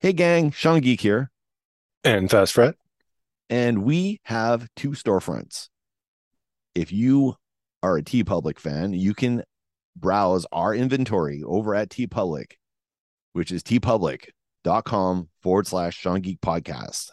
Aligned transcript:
Hey, 0.00 0.12
gang, 0.12 0.50
Sean 0.50 0.80
Geek 0.80 1.00
here. 1.00 1.30
And 2.04 2.30
Fast 2.30 2.52
Fret. 2.52 2.74
And 3.48 3.82
we 3.82 4.20
have 4.24 4.68
two 4.76 4.90
storefronts. 4.90 5.70
If 6.74 6.92
you 6.92 7.36
are 7.82 7.96
a 7.96 8.02
TeePublic 8.02 8.58
fan, 8.58 8.92
you 8.92 9.14
can 9.14 9.42
browse 9.96 10.44
our 10.52 10.74
inventory 10.74 11.42
over 11.42 11.74
at 11.74 11.88
TeePublic, 11.88 12.52
which 13.32 13.50
is 13.50 13.62
teepublic.com 13.62 15.30
forward 15.42 15.66
slash 15.66 15.96
Sean 15.96 16.20
Geek 16.20 16.42
podcast. 16.42 17.12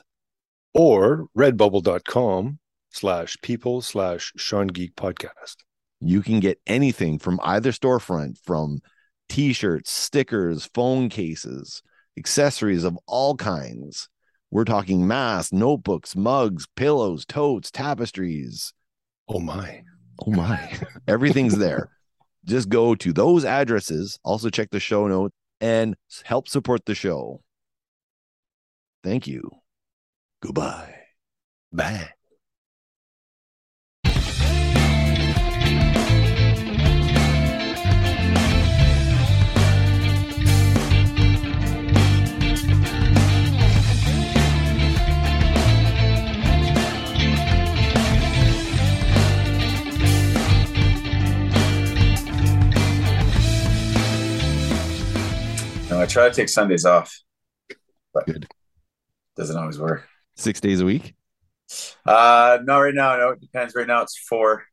Or 0.74 1.28
redbubble.com 1.38 2.60
slash 2.90 3.38
people 3.42 3.82
slash 3.82 4.34
Sean 4.36 4.68
Geek 4.68 4.98
podcast. 4.98 5.56
You 6.02 6.22
can 6.22 6.42
get 6.42 6.60
anything 6.68 7.18
from 7.18 7.40
either 7.44 7.72
storefront 7.72 8.40
from 8.44 8.82
t 9.30 9.54
shirts, 9.54 9.90
stickers, 9.90 10.70
phone 10.74 11.08
cases, 11.08 11.82
accessories 12.18 12.84
of 12.84 12.98
all 13.08 13.36
kinds. 13.36 14.10
We're 14.52 14.66
talking 14.66 15.08
masks, 15.08 15.52
notebooks, 15.52 16.16
mugs, 16.16 16.68
pillows, 16.76 17.26
totes, 17.26 17.72
tapestries. 17.72 18.74
Oh 19.28 19.40
my. 19.40 19.84
Oh 20.26 20.32
my. 20.32 20.78
Everything's 21.08 21.58
there. 21.58 21.90
Just 22.46 22.70
go 22.70 22.94
to 22.96 23.14
those 23.14 23.46
addresses. 23.46 24.20
Also, 24.24 24.50
check 24.50 24.70
the 24.70 24.80
show 24.80 25.08
notes 25.08 25.34
and 25.62 25.96
help 26.24 26.48
support 26.48 26.86
the 26.86 26.94
show. 26.94 27.42
Thank 29.04 29.28
you. 29.28 29.50
Goodbye. 30.42 30.94
Bye. 31.72 32.10
I 56.04 56.06
try 56.06 56.28
to 56.28 56.36
take 56.36 56.50
Sundays 56.50 56.84
off, 56.84 57.18
but 58.14 58.26
Good. 58.26 58.46
doesn't 59.38 59.56
always 59.58 59.80
work. 59.80 60.06
Six 60.36 60.60
days 60.60 60.82
a 60.82 60.86
week. 60.86 61.16
Uh, 62.06 62.60
not 62.64 62.80
right 62.80 62.94
now. 62.94 63.16
No, 63.16 63.30
it 63.30 63.40
depends. 63.40 63.74
Right 63.74 63.88
now 63.88 64.02
it's 64.02 64.18
four. 64.18 64.66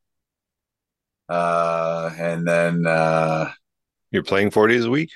Uh, 1.29 2.11
and 2.19 2.45
then 2.49 2.85
uh, 2.85 3.53
You're 4.11 4.25
playing 4.25 4.51
four 4.51 4.67
days 4.67 4.85
a 4.85 4.91
week? 4.91 5.13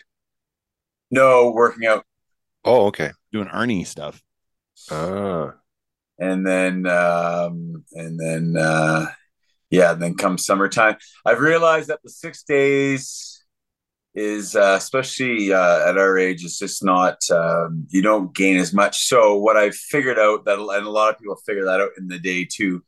no 1.11 1.51
working 1.51 1.87
out, 1.87 2.05
Oh, 2.65 2.87
okay. 2.87 3.11
Doing 3.33 3.49
Ernie 3.49 3.83
stuff. 3.83 4.23
Ah. 4.93 5.55
and 6.19 6.47
then 6.47 6.87
um, 6.87 7.85
and 7.93 8.21
then 8.21 8.55
uh, 8.57 9.07
yeah, 9.69 9.93
and 9.93 10.01
then 10.01 10.15
come 10.17 10.39
summertime. 10.39 10.97
I've 11.27 11.41
realized 11.41 11.89
that 11.89 12.01
the 12.05 12.11
six 12.11 12.45
days 12.45 13.34
is 14.15 14.55
uh, 14.55 14.77
especially 14.79 15.53
uh, 15.53 15.89
at 15.89 15.99
our 15.99 16.17
age 16.17 16.45
it's 16.45 16.59
just 16.59 16.85
not 16.85 17.19
um, 17.31 17.87
you 17.91 18.01
don't 18.01 18.35
gain 18.35 18.57
as 18.59 18.73
much. 18.73 19.07
So 19.07 19.37
what 19.37 19.57
I 19.57 19.71
figured 19.71 20.19
out 20.19 20.45
that 20.45 20.59
and 20.59 20.87
a 20.87 20.91
lot 20.91 21.13
of 21.13 21.19
people 21.19 21.37
figure 21.37 21.65
that 21.65 21.81
out 21.81 21.91
in 21.99 22.07
the 22.09 22.19
day 22.19 22.47
too. 22.51 22.85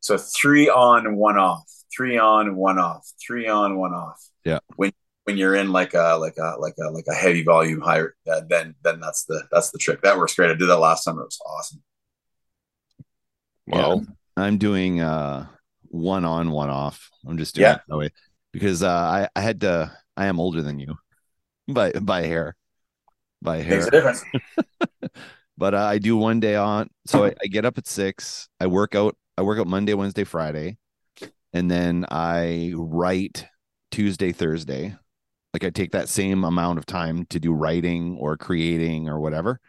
So 0.00 0.16
three 0.16 0.70
on, 0.70 1.16
one 1.16 1.36
off, 1.36 1.70
three 1.94 2.16
on, 2.16 2.56
one 2.56 2.78
off, 2.78 3.06
three 3.24 3.46
on, 3.46 3.76
one 3.76 3.92
off. 3.92 4.18
Yeah. 4.44 4.60
When 4.76 4.92
when 5.24 5.36
you're 5.36 5.54
in 5.54 5.70
like 5.70 5.92
a 5.92 6.16
like 6.18 6.38
a 6.38 6.56
like 6.58 6.74
a 6.82 6.90
like 6.90 7.04
a 7.08 7.14
heavy 7.14 7.42
volume 7.42 7.82
higher, 7.82 8.16
uh, 8.30 8.40
then 8.48 8.74
then 8.82 9.00
that's 9.00 9.24
the 9.24 9.42
that's 9.52 9.70
the 9.70 9.78
trick. 9.78 10.00
That 10.00 10.16
works 10.16 10.34
great. 10.34 10.50
I 10.50 10.54
did 10.54 10.68
that 10.68 10.78
last 10.78 11.04
summer. 11.04 11.22
It 11.22 11.26
was 11.26 11.40
awesome. 11.44 11.82
Wow. 13.66 14.02
I'm 14.36 14.56
doing 14.56 15.00
uh 15.00 15.46
one 15.88 16.24
on, 16.24 16.50
one 16.50 16.70
off. 16.70 17.10
I'm 17.26 17.36
just 17.36 17.54
doing 17.54 17.64
Yeah. 17.64 17.74
it 17.74 17.82
that 17.88 17.96
way 17.98 18.10
because 18.52 18.82
uh, 18.82 18.88
I 18.88 19.28
I 19.36 19.42
had 19.42 19.60
to. 19.60 19.92
I 20.16 20.26
am 20.26 20.40
older 20.40 20.62
than 20.62 20.78
you 20.78 20.96
by 21.68 21.92
by 21.92 22.22
hair, 22.22 22.56
by 23.42 23.58
hair. 23.58 23.78
Makes 23.78 23.86
a 23.86 23.90
difference. 23.90 24.24
but 25.58 25.74
uh, 25.74 25.84
I 25.84 25.98
do 25.98 26.16
one 26.16 26.40
day 26.40 26.56
on. 26.56 26.90
So 27.06 27.24
I, 27.24 27.34
I 27.42 27.46
get 27.46 27.64
up 27.64 27.78
at 27.78 27.86
six. 27.86 28.48
I 28.60 28.66
work 28.66 28.94
out. 28.94 29.16
I 29.36 29.42
work 29.42 29.58
out 29.58 29.66
Monday, 29.66 29.94
Wednesday, 29.94 30.24
Friday, 30.24 30.78
and 31.52 31.70
then 31.70 32.04
I 32.10 32.72
write 32.74 33.46
Tuesday, 33.90 34.32
Thursday. 34.32 34.96
Like 35.52 35.64
I 35.64 35.70
take 35.70 35.92
that 35.92 36.08
same 36.08 36.44
amount 36.44 36.78
of 36.78 36.86
time 36.86 37.26
to 37.26 37.40
do 37.40 37.52
writing 37.52 38.16
or 38.20 38.36
creating 38.36 39.08
or 39.08 39.18
whatever. 39.18 39.60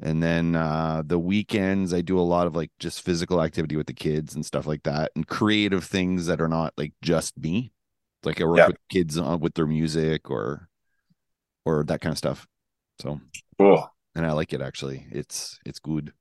And 0.00 0.22
then 0.22 0.54
uh, 0.54 1.02
the 1.04 1.18
weekends, 1.18 1.92
I 1.92 2.02
do 2.02 2.18
a 2.18 2.22
lot 2.22 2.46
of 2.46 2.54
like 2.54 2.70
just 2.78 3.02
physical 3.02 3.42
activity 3.42 3.76
with 3.76 3.88
the 3.88 3.94
kids 3.94 4.34
and 4.34 4.46
stuff 4.46 4.66
like 4.66 4.84
that, 4.84 5.10
and 5.16 5.26
creative 5.26 5.84
things 5.84 6.26
that 6.26 6.40
are 6.40 6.48
not 6.48 6.72
like 6.76 6.92
just 7.02 7.36
me. 7.36 7.72
Like 8.28 8.40
I 8.40 8.44
work 8.44 8.58
Yeah. 8.58 8.66
with 8.68 8.76
kids 8.90 9.16
on, 9.18 9.40
with 9.40 9.54
their 9.54 9.66
music 9.66 10.30
or 10.30 10.68
or 11.64 11.84
that 11.84 12.00
kind 12.00 12.12
of 12.12 12.18
stuff. 12.18 12.46
So 13.00 13.20
Cool. 13.58 13.88
and 14.14 14.26
I 14.26 14.32
like 14.32 14.52
it 14.52 14.60
actually. 14.60 15.06
It's 15.10 15.58
it's 15.64 15.78
good. 15.78 16.12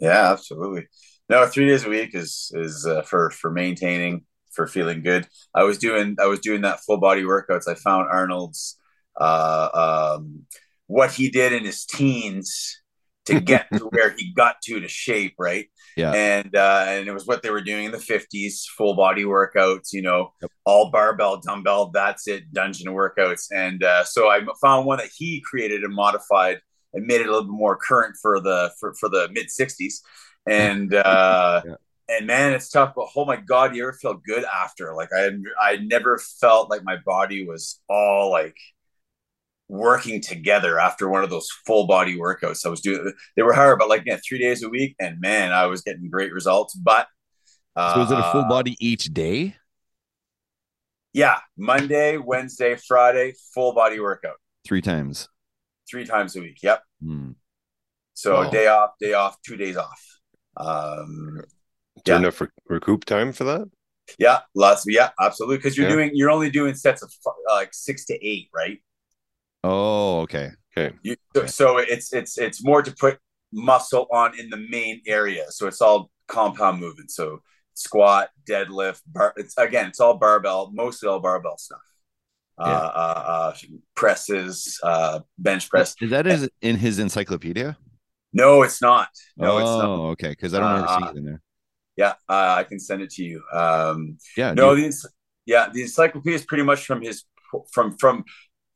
Yeah, 0.00 0.32
absolutely. 0.32 0.88
No, 1.28 1.46
three 1.46 1.66
days 1.66 1.84
a 1.84 1.88
week 1.88 2.14
is 2.14 2.50
is 2.54 2.86
uh, 2.86 3.02
for 3.02 3.30
for 3.30 3.50
maintaining 3.50 4.24
for 4.52 4.66
feeling 4.66 5.02
good. 5.02 5.26
I 5.54 5.62
was 5.62 5.78
doing 5.78 6.16
I 6.20 6.26
was 6.26 6.40
doing 6.40 6.62
that 6.62 6.80
full 6.80 6.98
body 6.98 7.22
workouts. 7.22 7.68
I 7.68 7.74
found 7.74 8.08
Arnold's 8.10 8.76
uh, 9.18 10.16
um, 10.18 10.46
what 10.88 11.12
he 11.12 11.30
did 11.30 11.52
in 11.52 11.64
his 11.64 11.84
teens 11.84 12.80
to 13.26 13.40
get 13.52 13.66
to 13.72 13.84
where 13.86 14.10
he 14.16 14.32
got 14.32 14.60
to 14.62 14.80
to 14.80 14.88
shape 14.88 15.34
right. 15.38 15.66
Yeah. 15.96 16.12
and 16.12 16.54
uh, 16.54 16.84
and 16.88 17.08
it 17.08 17.12
was 17.12 17.26
what 17.26 17.42
they 17.42 17.50
were 17.50 17.62
doing 17.62 17.86
in 17.86 17.92
the 17.92 17.98
fifties, 17.98 18.66
full 18.76 18.94
body 18.96 19.24
workouts. 19.24 19.92
You 19.92 20.02
know, 20.02 20.32
Yep. 20.42 20.50
all 20.64 20.90
barbell, 20.90 21.40
dumbbell. 21.40 21.90
That's 21.90 22.28
it, 22.28 22.52
dungeon 22.52 22.92
workouts. 22.92 23.46
And 23.54 23.82
uh, 23.82 24.04
so 24.04 24.28
I 24.28 24.40
found 24.60 24.86
one 24.86 24.98
that 24.98 25.10
he 25.16 25.40
created 25.40 25.82
and 25.84 25.94
modified 25.94 26.60
and 26.92 27.06
made 27.06 27.20
it 27.20 27.26
a 27.26 27.30
little 27.30 27.44
bit 27.44 27.52
more 27.52 27.76
current 27.76 28.16
for 28.20 28.40
the 28.40 28.72
for, 28.78 28.92
for 28.94 29.08
the 29.08 29.28
mid 29.32 29.46
'60s. 29.48 30.00
And 30.46 30.94
uh, 31.06 31.62
Yeah. 31.64 31.74
and 32.10 32.26
man, 32.26 32.52
it's 32.52 32.68
tough. 32.70 32.92
But 32.94 33.08
oh 33.16 33.24
my 33.24 33.36
god, 33.36 33.74
you 33.74 33.82
ever 33.84 33.92
feel 33.94 34.14
good 34.14 34.44
after? 34.44 34.94
Like 34.94 35.08
I 35.16 35.30
I 35.60 35.76
never 35.78 36.18
felt 36.40 36.70
like 36.70 36.84
my 36.84 36.96
body 37.06 37.46
was 37.46 37.80
all 37.88 38.30
like 38.30 38.56
working 39.68 40.20
together 40.20 40.78
after 40.78 41.08
one 41.08 41.24
of 41.24 41.30
those 41.30 41.48
full 41.66 41.86
body 41.86 42.16
workouts. 42.16 42.64
I 42.64 42.68
was 42.68 42.80
doing 42.80 43.12
they 43.36 43.42
were 43.42 43.52
hard, 43.52 43.78
but 43.78 43.88
like 43.88 44.02
yeah, 44.06 44.18
three 44.26 44.38
days 44.38 44.62
a 44.62 44.68
week, 44.68 44.94
and 45.00 45.20
man, 45.20 45.52
I 45.52 45.66
was 45.66 45.82
getting 45.82 46.08
great 46.10 46.32
results. 46.32 46.74
But 46.74 47.08
uh, 47.74 47.94
So 47.94 48.00
is 48.02 48.10
it 48.12 48.18
a 48.18 48.30
full 48.32 48.44
body 48.44 48.76
each 48.80 49.06
day? 49.12 49.56
Yeah, 51.12 51.38
Monday, 51.56 52.18
Wednesday, 52.18 52.76
Friday, 52.76 53.32
full 53.54 53.72
body 53.72 53.98
workout, 54.00 54.36
Three 54.66 54.82
times. 54.82 55.28
three 55.90 56.04
times 56.04 56.36
a 56.36 56.40
week. 56.40 56.58
Yep. 56.62 56.82
Hmm. 57.02 57.30
So 58.14 58.42
Wow. 58.42 58.50
day 58.50 58.66
off, 58.66 58.90
day 59.00 59.12
off, 59.14 59.36
two 59.42 59.56
days 59.56 59.76
off. 59.76 60.02
Um, 60.56 61.42
Do 62.04 62.12
you 62.12 62.14
Yeah. 62.14 62.16
enough 62.18 62.40
rec- 62.40 62.50
recoup 62.68 63.04
time 63.04 63.32
for 63.32 63.44
that? 63.44 63.68
yeah, 64.18 64.40
lots. 64.54 64.86
Of, 64.86 64.92
yeah, 64.92 65.10
absolutely. 65.20 65.56
Because 65.56 65.76
you're 65.76 65.88
Yeah. 65.88 65.94
doing, 65.94 66.10
you're 66.14 66.30
only 66.30 66.50
doing 66.50 66.74
sets 66.74 67.02
of 67.02 67.10
f- 67.26 67.32
like 67.48 67.70
six 67.72 68.04
to 68.06 68.14
eight, 68.26 68.48
right? 68.54 68.78
Oh, 69.66 70.20
okay. 70.20 70.50
You, 71.02 71.16
so, 71.34 71.46
so 71.46 71.78
it's 71.78 72.12
it's 72.12 72.38
it's 72.38 72.62
more 72.62 72.82
to 72.82 72.92
put 72.92 73.18
muscle 73.52 74.06
on 74.12 74.38
in 74.38 74.50
the 74.50 74.58
main 74.70 75.00
area. 75.06 75.46
So 75.50 75.66
it's 75.66 75.80
all 75.80 76.10
compound 76.28 76.80
movement. 76.80 77.10
So 77.10 77.40
squat, 77.74 78.28
deadlift, 78.48 79.00
bar. 79.06 79.32
It's 79.36 79.56
again, 79.56 79.86
it's 79.86 80.00
all 80.00 80.18
barbell, 80.18 80.70
mostly 80.74 81.08
all 81.08 81.20
barbell 81.20 81.56
stuff. 81.58 81.80
Uh, 82.58 82.68
Yeah. 82.68 82.76
uh, 82.76 83.22
uh, 83.34 83.54
presses, 83.94 84.78
uh, 84.82 85.20
bench 85.38 85.70
press. 85.70 85.94
Is 86.00 86.10
that 86.10 86.26
is 86.26 86.48
in 86.60 86.76
his 86.76 86.98
encyclopedia? 86.98 87.76
No, 88.32 88.62
it's 88.62 88.82
not. 88.82 89.08
No, 89.36 89.52
oh, 89.52 89.58
it's 89.58 89.66
not. 89.66 89.90
okay. 90.12 90.28
Because 90.30 90.52
I 90.52 90.60
don't 90.60 90.68
remember 90.68 90.90
Uh, 90.90 90.98
seeing 90.98 91.16
it 91.16 91.18
in 91.18 91.24
there. 91.24 91.42
Yeah, 91.96 92.14
uh, 92.28 92.54
I 92.58 92.64
can 92.64 92.78
send 92.78 93.00
it 93.02 93.10
to 93.12 93.24
you. 93.24 93.42
Um, 93.52 94.18
Yeah. 94.36 94.52
no, 94.52 94.74
dude. 94.74 94.92
the 94.92 95.08
yeah, 95.46 95.68
the 95.72 95.82
encyclopedia 95.82 96.36
is 96.36 96.44
pretty 96.44 96.64
much 96.64 96.84
from 96.84 97.00
his 97.00 97.24
from 97.72 97.96
from 97.96 98.24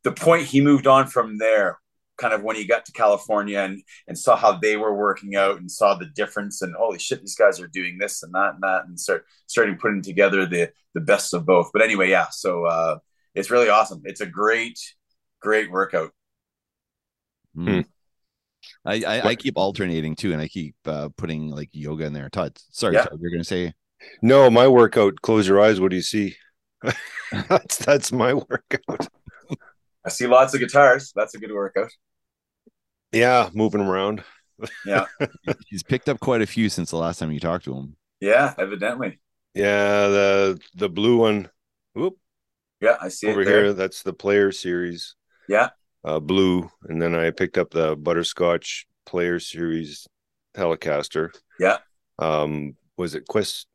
the 0.04 0.12
point 0.12 0.46
he 0.46 0.60
moved 0.60 0.86
on 0.86 1.06
from 1.06 1.38
there, 1.38 1.78
kind 2.18 2.34
of 2.34 2.42
when 2.42 2.56
he 2.56 2.66
got 2.66 2.84
to 2.86 2.92
California 2.92 3.60
and 3.60 3.82
and 4.06 4.18
saw 4.18 4.36
how 4.36 4.58
they 4.58 4.76
were 4.76 4.94
working 4.94 5.36
out 5.36 5.58
and 5.58 5.70
saw 5.70 5.94
the 5.94 6.06
difference 6.06 6.62
and 6.62 6.74
holy 6.74 6.98
shit, 6.98 7.20
these 7.20 7.36
guys 7.36 7.60
are 7.60 7.68
doing 7.68 7.98
this 7.98 8.22
and 8.22 8.32
that 8.34 8.54
and 8.54 8.62
that 8.62 8.84
and 8.86 8.98
start 8.98 9.24
starting 9.46 9.76
putting 9.76 10.02
together 10.02 10.46
the 10.46 10.70
the 10.94 11.00
best 11.00 11.34
of 11.34 11.46
both. 11.46 11.70
But 11.72 11.82
anyway, 11.82 12.10
yeah, 12.10 12.28
so 12.30 12.64
uh, 12.66 12.98
it's 13.34 13.50
really 13.50 13.68
awesome. 13.68 14.02
It's 14.04 14.20
a 14.20 14.26
great 14.26 14.78
great 15.40 15.70
workout. 15.70 16.12
Hmm. 17.54 17.80
I, 18.84 19.02
I, 19.06 19.28
I 19.28 19.34
keep 19.34 19.56
alternating 19.56 20.14
too, 20.14 20.32
and 20.32 20.40
I 20.40 20.48
keep 20.48 20.74
uh, 20.86 21.08
putting 21.16 21.48
like 21.48 21.70
yoga 21.72 22.04
in 22.04 22.12
there. 22.12 22.28
Todd, 22.28 22.56
sorry, 22.70 22.94
Yeah. 22.94 23.04
Todd, 23.04 23.18
you're 23.20 23.30
gonna 23.30 23.44
say 23.44 23.72
No, 24.22 24.50
my 24.50 24.68
workout. 24.68 25.20
Close 25.22 25.48
your 25.48 25.60
eyes. 25.60 25.80
What 25.80 25.90
do 25.90 25.96
you 25.96 26.02
see? 26.02 26.36
that's 27.48 27.76
that's 27.78 28.12
my 28.12 28.34
workout. 28.34 29.08
I 30.04 30.08
see 30.10 30.26
lots 30.26 30.54
of 30.54 30.60
guitars. 30.60 31.12
That's 31.14 31.34
a 31.34 31.38
good 31.38 31.52
workout. 31.52 31.90
Yeah, 33.12 33.50
moving 33.52 33.80
around. 33.80 34.22
Yeah, 34.84 35.06
He's 35.68 35.82
picked 35.82 36.08
up 36.08 36.20
quite 36.20 36.42
a 36.42 36.46
few 36.46 36.68
since 36.68 36.90
the 36.90 36.96
last 36.96 37.18
time 37.18 37.32
you 37.32 37.40
talked 37.40 37.64
to 37.64 37.74
him. 37.74 37.96
yeah, 38.20 38.54
evidently. 38.58 39.18
Yeah, 39.54 40.08
the 40.08 40.60
the 40.74 40.88
blue 40.88 41.16
one. 41.18 41.48
Whoop, 41.94 42.18
Yeah, 42.80 42.96
I 43.00 43.08
see 43.08 43.28
over 43.28 43.40
it 43.42 43.46
there. 43.46 43.64
here. 43.64 43.72
That's 43.72 44.02
the 44.02 44.12
player 44.12 44.52
series. 44.52 45.16
Yeah. 45.48 45.70
Uh, 46.04 46.20
blue, 46.20 46.70
and 46.84 47.00
then 47.02 47.14
I 47.14 47.30
picked 47.30 47.58
up 47.58 47.70
the 47.70 47.96
butterscotch 47.96 48.86
player 49.06 49.40
series 49.40 50.06
Telecaster. 50.56 51.30
Yeah. 51.58 51.78
Um, 52.18 52.76
was 52.96 53.14
it 53.14 53.26
Quest? 53.26 53.66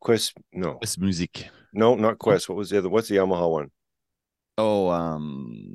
Quest? 0.00 0.32
No, 0.52 0.78
This 0.80 0.98
music. 0.98 1.48
no, 1.72 1.94
not 1.94 2.18
Quest. 2.18 2.48
What 2.48 2.56
was 2.58 2.70
the 2.70 2.78
other? 2.78 2.88
What's 2.88 3.08
the 3.08 3.16
Yamaha 3.16 3.50
one? 3.50 3.70
Oh, 4.60 4.90
um, 4.90 5.70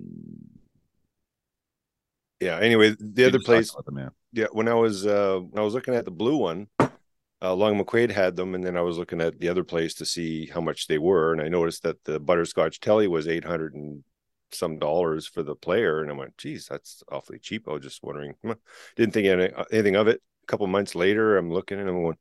Yeah. 2.39 2.59
Anyway, 2.59 2.95
the 2.99 3.25
other 3.25 3.39
place. 3.39 3.71
them, 3.71 3.97
yeah. 3.97 4.09
Yeah, 4.31 4.47
when 4.51 4.67
I 4.67 4.73
was 4.73 5.05
uh 5.05 5.39
when 5.39 5.59
I 5.59 5.63
was 5.63 5.73
looking 5.73 5.95
at 5.95 6.05
the 6.05 6.11
blue 6.11 6.37
one, 6.37 6.67
uh, 7.41 7.55
Long 7.55 7.81
McQuade 7.81 8.11
had 8.11 8.35
them, 8.35 8.53
and 8.53 8.63
then 8.63 8.77
I 8.77 8.81
was 8.81 8.97
looking 8.97 9.21
at 9.21 9.39
the 9.39 9.49
other 9.49 9.63
place 9.63 9.95
to 9.95 10.05
see 10.05 10.47
how 10.47 10.61
much 10.61 10.87
they 10.87 10.97
were, 10.97 11.31
and 11.31 11.41
I 11.41 11.47
noticed 11.47 11.83
that 11.83 12.03
the 12.03 12.19
butterscotch 12.19 12.79
telly 12.79 13.07
was 13.07 13.27
eight 13.27 13.45
hundred 13.45 13.73
and 13.73 14.03
some 14.51 14.77
dollars 14.77 15.25
for 15.25 15.41
the 15.41 15.55
player, 15.55 16.01
and 16.01 16.11
I 16.11 16.13
went, 16.13 16.37
"Geez, 16.37 16.67
that's 16.67 17.01
awfully 17.09 17.39
cheap." 17.39 17.67
I 17.67 17.71
was 17.71 17.83
just 17.83 18.03
wondering, 18.03 18.35
didn't 18.95 19.13
think 19.13 19.27
any, 19.27 19.49
anything 19.71 19.95
of 19.95 20.07
it. 20.07 20.21
A 20.43 20.47
couple 20.47 20.67
months 20.67 20.93
later, 20.93 21.37
I'm 21.37 21.49
looking 21.49 21.79
and 21.79 21.89
I'm 21.89 22.01
going, 22.03 22.17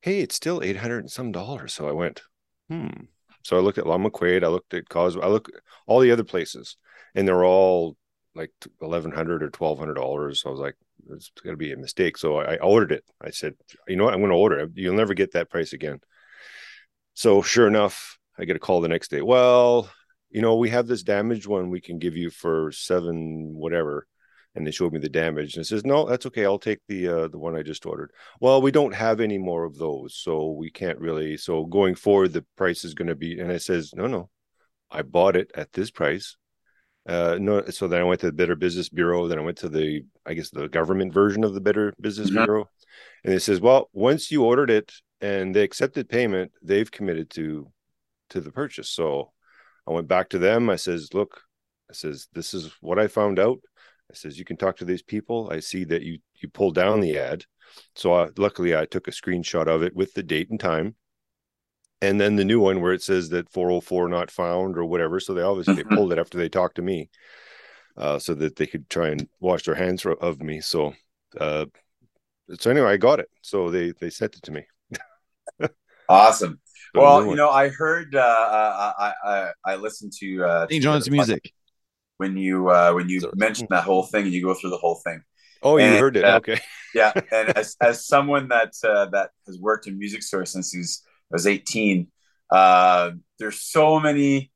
"Hey, 0.00 0.20
it's 0.20 0.36
still 0.36 0.62
eight 0.62 0.76
hundred 0.76 1.00
and 1.00 1.10
some 1.10 1.32
dollars." 1.32 1.74
So 1.74 1.88
I 1.88 1.92
went, 1.92 2.22
"Hmm." 2.70 3.06
So 3.48 3.56
I 3.56 3.60
looked 3.60 3.78
at 3.78 3.86
Long 3.86 4.04
McQuade, 4.04 4.44
I 4.44 4.48
looked 4.48 4.74
at 4.74 4.90
Causeway, 4.90 5.24
I 5.24 5.28
looked 5.28 5.48
at 5.48 5.62
all 5.86 6.00
the 6.00 6.10
other 6.10 6.22
places, 6.22 6.76
and 7.14 7.26
they're 7.26 7.46
all 7.46 7.96
like 8.34 8.52
eleven 8.82 9.10
hundred 9.10 9.42
or 9.42 9.48
twelve 9.48 9.78
hundred 9.78 9.94
dollars. 9.94 10.42
So 10.42 10.50
I 10.50 10.52
was 10.52 10.60
like, 10.60 10.76
"It's 11.12 11.30
to 11.44 11.56
be 11.56 11.72
a 11.72 11.78
mistake." 11.78 12.18
So 12.18 12.36
I, 12.36 12.58
ordered 12.58 12.92
it. 12.92 13.04
I 13.22 13.30
said, 13.30 13.54
"You 13.88 13.96
know 13.96 14.04
what? 14.04 14.12
I'm 14.12 14.20
going 14.20 14.32
to 14.32 14.36
order 14.36 14.58
it. 14.58 14.72
You'll 14.74 14.96
never 14.96 15.14
get 15.14 15.32
that 15.32 15.48
price 15.48 15.72
again." 15.72 16.00
So 17.14 17.40
sure 17.40 17.66
enough, 17.66 18.18
I 18.38 18.44
get 18.44 18.56
a 18.56 18.58
call 18.58 18.82
the 18.82 18.88
next 18.88 19.10
day. 19.10 19.22
Well, 19.22 19.90
you 20.28 20.42
know, 20.42 20.56
we 20.56 20.68
have 20.68 20.86
this 20.86 21.02
damaged 21.02 21.46
one 21.46 21.70
we 21.70 21.80
can 21.80 21.98
give 21.98 22.18
you 22.18 22.28
for 22.28 22.70
seven 22.70 23.54
whatever. 23.54 24.06
And 24.54 24.66
they 24.66 24.70
showed 24.72 24.92
me 24.92 24.98
the 24.98 25.08
damage 25.08 25.54
and 25.54 25.62
it 25.62 25.68
says, 25.68 25.84
No, 25.84 26.06
that's 26.08 26.26
okay. 26.26 26.44
I'll 26.44 26.58
take 26.58 26.80
the 26.88 27.06
uh 27.08 27.28
the 27.28 27.38
one 27.38 27.54
I 27.54 27.62
just 27.62 27.86
ordered. 27.86 28.10
Well, 28.40 28.60
we 28.60 28.70
don't 28.72 28.94
have 28.94 29.20
any 29.20 29.38
more 29.38 29.64
of 29.64 29.76
those, 29.78 30.16
so 30.16 30.50
we 30.50 30.70
can't 30.70 30.98
really 30.98 31.36
so 31.36 31.64
going 31.64 31.94
forward 31.94 32.32
the 32.32 32.44
price 32.56 32.84
is 32.84 32.94
gonna 32.94 33.14
be 33.14 33.38
and 33.38 33.52
it 33.52 33.62
says, 33.62 33.92
No, 33.94 34.06
no, 34.06 34.30
I 34.90 35.02
bought 35.02 35.36
it 35.36 35.50
at 35.54 35.72
this 35.72 35.90
price. 35.90 36.36
Uh 37.08 37.38
no, 37.40 37.62
so 37.70 37.86
then 37.88 38.00
I 38.00 38.04
went 38.04 38.20
to 38.20 38.26
the 38.26 38.32
Better 38.32 38.56
Business 38.56 38.88
Bureau, 38.88 39.28
then 39.28 39.38
I 39.38 39.42
went 39.42 39.58
to 39.58 39.68
the 39.68 40.02
I 40.26 40.34
guess 40.34 40.50
the 40.50 40.68
government 40.68 41.12
version 41.12 41.44
of 41.44 41.54
the 41.54 41.60
Better 41.60 41.94
Business 42.00 42.30
Mhm. 42.30 42.44
Bureau. 42.44 42.68
And 43.24 43.32
it 43.34 43.40
says, 43.40 43.60
Well, 43.60 43.90
once 43.92 44.30
you 44.30 44.44
ordered 44.44 44.70
it 44.70 44.92
and 45.20 45.54
they 45.54 45.62
accepted 45.62 46.08
payment, 46.08 46.52
they've 46.62 46.90
committed 46.90 47.30
to 47.30 47.70
to 48.30 48.40
the 48.40 48.50
purchase. 48.50 48.90
So 48.90 49.32
I 49.86 49.92
went 49.92 50.08
back 50.08 50.28
to 50.30 50.38
them. 50.38 50.68
I 50.68 50.76
says, 50.76 51.14
look, 51.14 51.40
I 51.90 51.94
says, 51.94 52.28
this 52.34 52.52
is 52.52 52.70
what 52.82 52.98
I 52.98 53.06
found 53.06 53.38
out. 53.38 53.58
I 54.10 54.14
says, 54.14 54.38
you 54.38 54.44
can 54.44 54.56
talk 54.56 54.76
to 54.78 54.84
these 54.84 55.02
people. 55.02 55.48
I 55.52 55.60
see 55.60 55.84
that 55.84 56.02
you 56.02 56.18
you 56.34 56.48
pulled 56.48 56.74
down 56.74 57.00
the 57.00 57.18
ad. 57.18 57.44
So 57.94 58.14
I, 58.14 58.28
luckily 58.38 58.74
I 58.76 58.86
took 58.86 59.08
a 59.08 59.12
screenshot 59.12 59.66
of 59.66 59.82
it 59.82 59.94
with 59.94 60.14
the 60.14 60.22
date 60.22 60.50
and 60.50 60.58
time. 60.58 60.94
And 62.00 62.20
then 62.20 62.36
the 62.36 62.44
new 62.44 62.60
one 62.60 62.80
where 62.80 62.92
it 62.92 63.02
says 63.02 63.28
that 63.30 63.50
404 63.50 64.08
not 64.08 64.30
found 64.30 64.78
or 64.78 64.84
whatever. 64.84 65.20
So 65.20 65.34
they 65.34 65.42
obviously 65.42 65.74
they 65.74 65.84
Mhm. 65.84 65.96
pulled 65.96 66.12
it 66.12 66.18
after 66.18 66.38
they 66.38 66.48
talked 66.48 66.76
to 66.76 66.82
me. 66.82 67.10
Uh, 67.96 68.18
so 68.18 68.32
that 68.34 68.54
they 68.56 68.66
could 68.66 68.88
try 68.88 69.08
and 69.08 69.28
wash 69.40 69.64
their 69.64 69.74
hands 69.74 70.02
fro- 70.02 70.14
of 70.14 70.40
me. 70.40 70.60
So 70.60 70.94
uh 71.38 71.66
so 72.58 72.70
anyway, 72.70 72.92
I 72.92 72.96
got 72.96 73.20
it. 73.20 73.28
So 73.42 73.70
they 73.70 73.92
they 74.00 74.08
sent 74.10 74.36
it 74.36 74.42
to 74.44 74.52
me. 74.52 74.64
Awesome. 76.08 76.60
So 76.94 77.02
Well, 77.02 77.26
you 77.26 77.36
know, 77.36 77.50
I 77.50 77.68
heard 77.68 78.14
uh, 78.14 78.92
I, 78.98 79.12
I 79.22 79.50
I 79.66 79.76
listened 79.76 80.10
to 80.20 80.42
uh, 80.42 80.66
St. 80.66 80.80
to 80.80 80.80
John's 80.80 81.04
the- 81.04 81.10
music. 81.10 81.52
When 82.18 82.36
you 82.36 82.68
uh, 82.68 82.92
when 82.92 83.08
you 83.08 83.20
So- 83.20 83.32
mentioned 83.34 83.68
that 83.70 83.84
whole 83.84 84.04
thing 84.04 84.24
and 84.24 84.32
you 84.32 84.42
go 84.44 84.54
through 84.54 84.70
the 84.70 84.76
whole 84.76 85.00
thing. 85.06 85.22
oh, 85.62 85.76
you 85.78 85.84
and, 85.84 85.98
heard 85.98 86.16
it. 86.16 86.24
uh, 86.24 86.36
okay. 86.36 86.60
Yeah, 86.94 87.12
and 87.30 87.50
as 87.56 87.76
as 87.82 88.06
someone 88.06 88.48
that 88.48 88.72
uh, 88.82 89.06
that 89.14 89.30
has 89.46 89.58
worked 89.60 89.86
in 89.86 89.98
music 89.98 90.22
stores 90.22 90.50
since 90.50 90.72
he's 90.72 91.02
was 91.30 91.46
eighteen, 91.46 92.08
uh, 92.50 93.10
there's 93.38 93.60
so 93.60 94.00
many 94.00 94.50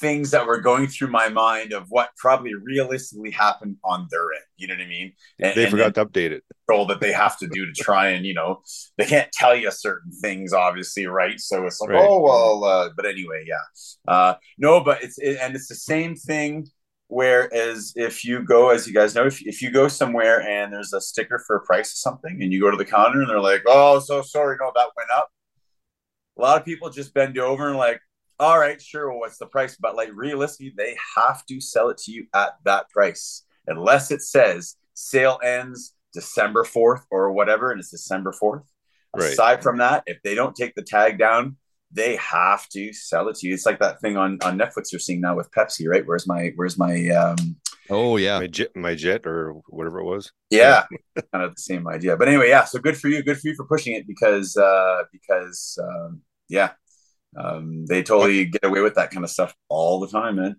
things 0.00 0.30
that 0.32 0.46
were 0.46 0.60
going 0.60 0.86
through 0.88 1.08
my 1.08 1.28
mind 1.28 1.72
of 1.72 1.86
what 1.88 2.10
probably 2.18 2.52
realistically 2.54 3.30
happened 3.30 3.76
on 3.84 4.08
their 4.10 4.32
end. 4.34 4.44
You 4.56 4.68
know 4.68 4.74
what 4.74 4.82
I 4.82 4.88
mean? 4.88 5.12
And, 5.40 5.54
they 5.54 5.64
and 5.64 5.70
forgot 5.70 5.94
to 5.96 6.06
update 6.06 6.32
it. 6.32 6.44
control 6.68 6.86
that 6.86 7.00
they 7.00 7.12
have 7.12 7.38
to 7.38 7.46
do 7.48 7.66
to 7.66 7.72
try 7.72 8.08
and 8.08 8.24
you 8.26 8.34
know 8.34 8.62
they 8.98 9.04
can't 9.06 9.30
tell 9.32 9.54
you 9.54 9.70
certain 9.70 10.12
things, 10.12 10.52
obviously, 10.52 11.06
right? 11.06 11.38
So 11.40 11.66
it's 11.66 11.80
like, 11.80 11.90
Right. 11.90 12.10
oh 12.10 12.20
well, 12.20 12.64
uh, 12.64 12.90
but 12.96 13.06
anyway, 13.06 13.44
yeah, 13.46 14.12
uh, 14.12 14.34
no, 14.58 14.80
but 14.82 15.02
it's 15.02 15.18
it, 15.18 15.38
and 15.40 15.54
it's 15.54 15.68
the 15.68 15.74
same 15.74 16.14
thing. 16.16 16.66
Whereas 17.08 17.92
if 17.94 18.24
you 18.24 18.42
go, 18.42 18.70
as 18.70 18.86
you 18.88 18.92
guys 18.92 19.14
know, 19.14 19.26
if, 19.26 19.40
if 19.46 19.62
you 19.62 19.70
go 19.70 19.86
somewhere 19.86 20.42
and 20.42 20.72
there's 20.72 20.92
a 20.92 21.00
sticker 21.00 21.40
for 21.46 21.56
a 21.56 21.60
price 21.64 21.92
of 21.92 21.98
something, 21.98 22.42
and 22.42 22.52
you 22.52 22.60
go 22.60 22.70
to 22.70 22.76
the 22.76 22.84
counter 22.84 23.20
and 23.20 23.30
they're 23.30 23.40
like, 23.40 23.62
"Oh, 23.66 24.00
so 24.00 24.22
sorry, 24.22 24.56
no, 24.60 24.72
that 24.74 24.88
went 24.96 25.10
up." 25.16 25.30
A 26.38 26.42
lot 26.42 26.58
of 26.58 26.64
people 26.64 26.90
just 26.90 27.14
bend 27.14 27.38
over 27.38 27.68
and 27.68 27.78
like, 27.78 28.00
"All 28.38 28.58
right, 28.58 28.80
sure, 28.80 29.10
well, 29.10 29.20
what's 29.20 29.38
the 29.38 29.46
price?" 29.46 29.76
But 29.76 29.96
like 29.96 30.10
realistically, 30.14 30.74
they 30.76 30.96
have 31.16 31.44
to 31.46 31.60
sell 31.60 31.88
it 31.90 31.98
to 31.98 32.12
you 32.12 32.26
at 32.34 32.54
that 32.64 32.88
price, 32.90 33.44
unless 33.66 34.10
it 34.10 34.22
says 34.22 34.76
sale 34.94 35.38
ends 35.42 35.94
December 36.12 36.64
fourth 36.64 37.04
or 37.10 37.32
whatever, 37.32 37.70
and 37.70 37.80
it's 37.80 37.90
December 37.90 38.32
fourth. 38.32 38.64
Right. 39.14 39.32
Aside 39.32 39.62
from 39.62 39.78
that, 39.78 40.02
if 40.06 40.18
they 40.22 40.34
don't 40.34 40.54
take 40.54 40.74
the 40.74 40.82
tag 40.82 41.18
down, 41.18 41.56
they 41.92 42.16
have 42.16 42.68
to 42.70 42.92
sell 42.92 43.28
it 43.28 43.36
to 43.36 43.48
you. 43.48 43.54
It's 43.54 43.66
like 43.66 43.78
that 43.80 44.00
thing 44.00 44.16
on 44.16 44.38
on 44.42 44.58
Netflix 44.58 44.92
you're 44.92 44.98
seeing 44.98 45.20
now 45.20 45.36
with 45.36 45.50
Pepsi, 45.52 45.88
right? 45.88 46.06
Where's 46.06 46.26
my 46.26 46.52
where's 46.56 46.78
my 46.78 47.08
um 47.08 47.56
Oh 47.88 48.16
yeah. 48.16 48.38
my 48.40 48.46
jet, 48.48 48.74
my 48.74 48.94
jet, 48.94 49.26
or 49.26 49.52
whatever 49.68 50.00
it 50.00 50.04
was. 50.04 50.32
yeah, 50.50 50.84
kind 51.32 51.44
of 51.44 51.54
the 51.54 51.60
same 51.60 51.86
idea. 51.86 52.16
But 52.16 52.28
anyway, 52.28 52.48
yeah. 52.48 52.64
So 52.64 52.78
good 52.78 52.96
for 52.96 53.08
you. 53.08 53.22
Good 53.22 53.38
for 53.38 53.48
you 53.48 53.54
for 53.54 53.64
pushing 53.64 53.94
it 53.94 54.06
because 54.06 54.56
uh 54.56 55.02
because 55.12 55.78
um 55.82 56.22
yeah. 56.48 56.70
Um, 57.36 57.84
they 57.86 58.02
totally 58.02 58.46
get 58.46 58.64
away 58.64 58.80
with 58.80 58.94
that 58.94 59.10
kind 59.10 59.24
of 59.24 59.30
stuff 59.30 59.54
all 59.68 60.00
the 60.00 60.08
time, 60.08 60.36
man. 60.36 60.56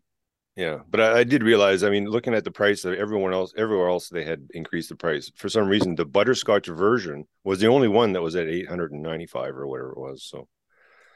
Yeah, 0.55 0.79
but 0.89 1.01
I, 1.01 1.19
I 1.19 1.23
did 1.23 1.43
realize. 1.43 1.83
I 1.83 1.89
mean, 1.89 2.05
looking 2.05 2.33
at 2.33 2.43
the 2.43 2.51
price 2.51 2.83
of 2.85 2.93
everyone 2.95 3.33
else, 3.33 3.53
everywhere 3.55 3.89
else, 3.89 4.09
they 4.09 4.23
had 4.23 4.47
increased 4.53 4.89
the 4.89 4.95
price. 4.95 5.31
For 5.35 5.49
some 5.49 5.67
reason, 5.67 5.95
the 5.95 6.05
butterscotch 6.05 6.67
version 6.67 7.27
was 7.43 7.59
the 7.59 7.67
only 7.67 7.87
one 7.87 8.13
that 8.13 8.21
was 8.21 8.35
at 8.35 8.47
eight 8.47 8.67
hundred 8.67 8.91
and 8.91 9.03
ninety-five 9.03 9.55
or 9.55 9.67
whatever 9.67 9.91
it 9.91 9.99
was. 9.99 10.23
So 10.23 10.47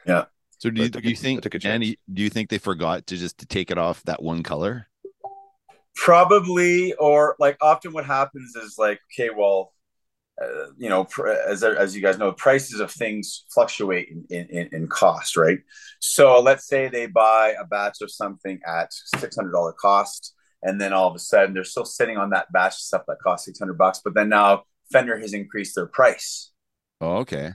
yeah. 0.06 0.24
So 0.58 0.70
do 0.70 0.82
you, 0.82 0.90
But 0.90 0.98
I 0.98 1.00
took 1.00 1.02
do 1.02 1.08
you 1.08 1.14
a- 1.14 1.18
I 1.18 1.22
think, 1.22 1.42
took 1.42 1.54
a 1.54 1.58
chance. 1.58 1.74
Andy? 1.74 1.98
Do 2.12 2.22
you 2.22 2.30
think 2.30 2.50
they 2.50 2.58
forgot 2.58 3.06
to 3.08 3.16
just 3.16 3.38
to 3.38 3.46
take 3.46 3.72
it 3.72 3.78
off 3.78 4.02
that 4.04 4.22
one 4.22 4.44
color? 4.44 4.86
Probably, 5.96 6.94
or 6.94 7.36
like 7.38 7.56
often 7.60 7.92
what 7.92 8.06
happens 8.06 8.54
is 8.56 8.76
like, 8.78 9.00
okay, 9.12 9.30
well, 9.36 9.72
uh, 10.42 10.66
you 10.76 10.88
know, 10.88 11.04
pr- 11.04 11.28
as 11.28 11.62
as 11.62 11.94
you 11.94 12.02
guys 12.02 12.18
know, 12.18 12.32
prices 12.32 12.80
of 12.80 12.90
things 12.90 13.44
fluctuate 13.54 14.08
in, 14.30 14.46
in 14.46 14.68
in 14.72 14.88
cost, 14.88 15.36
right? 15.36 15.58
So 16.00 16.40
let's 16.40 16.66
say 16.66 16.88
they 16.88 17.06
buy 17.06 17.54
a 17.60 17.64
batch 17.64 18.00
of 18.02 18.10
something 18.10 18.60
at 18.66 18.92
six 18.92 19.36
hundred 19.36 19.52
dollar 19.52 19.72
cost, 19.72 20.34
and 20.62 20.80
then 20.80 20.92
all 20.92 21.08
of 21.08 21.14
a 21.14 21.18
sudden 21.20 21.54
they're 21.54 21.64
still 21.64 21.84
sitting 21.84 22.16
on 22.18 22.30
that 22.30 22.52
batch 22.52 22.74
of 22.74 22.80
stuff 22.80 23.02
that 23.08 23.18
costs 23.22 23.46
six 23.46 23.58
hundred 23.58 23.78
bucks, 23.78 24.00
but 24.04 24.14
then 24.14 24.28
now 24.28 24.64
Fender 24.90 25.18
has 25.18 25.32
increased 25.32 25.74
their 25.74 25.86
price. 25.86 26.52
Oh, 27.00 27.18
okay. 27.18 27.52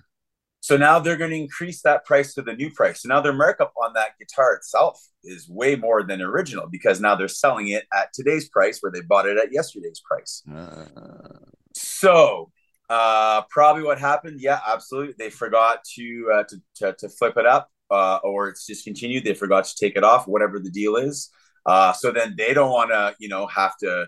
So 0.60 0.75
now 0.75 1.00
they're 1.00 1.17
going 1.17 1.29
to 1.32 1.38
increase 1.38 1.82
that 1.84 2.03
price 2.03 2.34
to 2.34 2.41
the 2.41 2.53
new 2.53 2.72
price. 2.72 3.03
So 3.03 3.10
now 3.10 3.22
their 3.22 3.32
markup 3.32 3.72
on 3.82 3.94
that 3.94 4.17
guitar 4.20 4.53
itself 4.56 5.00
is 5.24 5.48
way 5.48 5.75
more 5.75 6.03
than 6.03 6.22
original 6.22 6.67
because 6.67 7.00
now 7.00 7.15
they're 7.15 7.29
selling 7.29 7.70
it 7.70 7.86
at 7.94 8.12
today's 8.12 8.50
price 8.50 8.79
where 8.82 8.91
they 8.91 9.01
bought 9.01 9.27
it 9.27 9.38
at 9.38 9.53
yesterday's 9.53 10.01
price. 10.01 10.44
Uh, 10.53 10.86
So 11.74 12.51
uh, 12.89 13.41
probably 13.50 13.84
what 13.84 14.00
happened, 14.00 14.39
yeah, 14.41 14.60
absolutely. 14.65 15.15
They 15.17 15.29
forgot 15.29 15.84
to 15.96 16.32
uh, 16.34 16.44
to, 16.50 16.62
to 16.75 16.94
to 17.00 17.10
flip 17.10 17.38
it 17.38 17.46
up, 17.46 17.70
uh, 17.91 18.17
or 18.24 18.50
it's 18.50 18.65
discontinued. 18.65 19.24
They 19.25 19.34
forgot 19.34 19.65
to 19.65 19.75
take 19.75 19.96
it 19.98 20.03
off, 20.03 20.27
whatever 20.27 20.60
the 20.60 20.72
deal 20.72 20.96
is. 20.96 21.29
Uh, 21.65 21.91
so 21.94 22.12
then 22.12 22.36
they 22.38 22.53
don't 22.53 22.72
want 22.72 22.91
to, 22.91 23.15
you 23.20 23.27
know, 23.29 23.46
have 23.48 23.75
to 23.77 24.08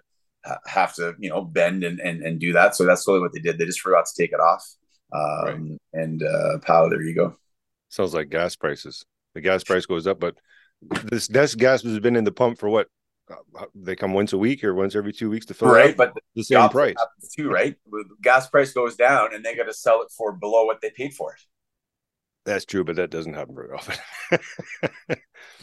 have 0.66 0.96
to, 0.96 1.14
you 1.20 1.30
know, 1.30 1.44
bend 1.44 1.84
and, 1.84 2.00
and 2.00 2.22
and 2.24 2.40
do 2.40 2.54
that. 2.54 2.76
So 2.76 2.86
that's 2.86 3.08
really 3.08 3.20
what 3.20 3.34
they 3.34 3.40
did. 3.42 3.58
They 3.58 3.66
just 3.66 3.82
forgot 3.82 4.06
to 4.06 4.22
take 4.22 4.32
it 4.32 4.40
off. 4.40 4.66
Um, 5.14 5.78
And 5.94 6.24
uh, 6.24 6.60
pal, 6.62 6.90
there 6.90 7.02
you 7.02 7.16
go. 7.16 7.36
sounds 7.90 8.14
like 8.14 8.30
gas 8.30 8.56
prices. 8.56 9.06
The 9.36 9.42
gas 9.42 9.64
price 9.64 9.86
goes 9.86 10.08
up, 10.08 10.20
but 10.20 10.38
this 11.04 11.28
this 11.28 11.56
gas 11.56 11.84
has 11.84 12.00
been 12.00 12.16
in 12.16 12.24
the 12.24 12.32
pump 12.32 12.58
for 12.60 12.70
what? 12.70 12.88
Uh, 13.30 13.66
They 13.76 13.96
come 13.96 14.14
once 14.14 14.34
a 14.34 14.38
week 14.38 14.64
or 14.64 14.74
once 14.74 14.96
every 14.96 15.14
two 15.14 15.30
weeks 15.30 15.46
to 15.48 15.54
fill 15.54 15.70
it 15.70 15.74
Right, 15.74 15.90
up? 15.92 15.98
but 15.98 16.14
the 16.16 16.22
the 16.36 16.44
same 16.44 16.58
opposite 16.60 16.96
price. 16.96 17.30
too, 17.36 17.50
right? 17.50 17.76
Gas 18.22 18.50
price 18.50 18.74
goes 18.74 18.96
down, 18.96 19.34
and 19.36 19.44
they 19.46 19.56
got 19.56 19.66
to 19.66 19.74
sell 19.74 20.02
it 20.02 20.12
for 20.12 20.32
below 20.32 20.66
what 20.66 20.82
they 20.82 20.90
paid 20.90 21.14
for 21.14 21.34
it. 21.34 21.42
That's 22.46 22.66
true, 22.66 22.84
but 22.84 22.96
that 22.96 23.10
doesn't 23.12 23.34
happen 23.34 23.56
very 23.56 23.72
often. 23.72 23.96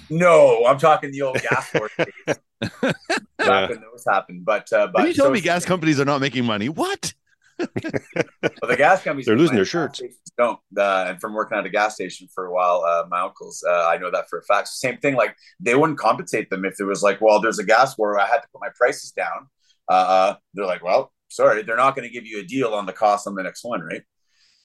No, 0.08 0.64
I'm 0.66 0.78
talking 0.78 1.10
the 1.10 1.22
old 1.22 1.40
gas 1.42 1.68
force 1.70 1.92
days. 1.96 2.38
Yeah. 3.38 3.46
Back 3.46 3.70
when 3.70 3.80
those 3.80 4.04
happened. 4.08 4.44
But 4.44 4.72
uh, 4.72 4.86
but 4.88 4.94
When 5.02 5.06
you 5.08 5.14
tell 5.14 5.26
so- 5.26 5.30
me 5.32 5.40
gas 5.40 5.64
companies 5.64 6.00
are 6.00 6.04
not 6.04 6.20
making 6.20 6.44
money, 6.44 6.68
what? 6.68 7.12
But 7.58 8.68
the 8.68 8.76
gas 8.76 9.02
companies 9.02 9.26
They're 9.26 9.36
losing 9.36 9.56
their 9.56 9.64
shirts. 9.64 10.02
Don't 10.36 10.58
uh, 10.76 11.06
and 11.08 11.20
from 11.20 11.34
working 11.34 11.58
at 11.58 11.64
a 11.64 11.70
gas 11.70 11.94
station 11.94 12.28
for 12.34 12.46
a 12.46 12.52
while, 12.52 12.84
uh, 12.86 13.04
my 13.08 13.20
uncles, 13.20 13.64
uh, 13.66 13.86
I 13.86 13.98
know 13.98 14.10
that 14.10 14.28
for 14.28 14.38
a 14.38 14.42
fact. 14.44 14.68
Same 14.68 14.98
thing, 14.98 15.14
like 15.14 15.34
they 15.60 15.74
wouldn't 15.74 15.98
compensate 15.98 16.50
them 16.50 16.64
if 16.64 16.78
it 16.78 16.84
was 16.84 17.02
like, 17.02 17.20
well, 17.20 17.40
there's 17.40 17.58
a 17.58 17.64
gas 17.64 17.96
war, 17.96 18.18
I 18.18 18.26
had 18.26 18.38
to 18.38 18.48
put 18.52 18.60
my 18.60 18.70
prices 18.76 19.12
down. 19.12 19.48
Uh, 19.88 20.34
they're 20.54 20.66
like, 20.66 20.84
well, 20.84 21.12
sorry, 21.28 21.62
they're 21.62 21.76
not 21.76 21.94
going 21.94 22.06
to 22.06 22.12
give 22.12 22.26
you 22.26 22.40
a 22.40 22.44
deal 22.44 22.74
on 22.74 22.86
the 22.86 22.92
cost 22.92 23.26
on 23.26 23.34
the 23.34 23.42
next 23.42 23.64
one, 23.64 23.80
right? 23.80 24.02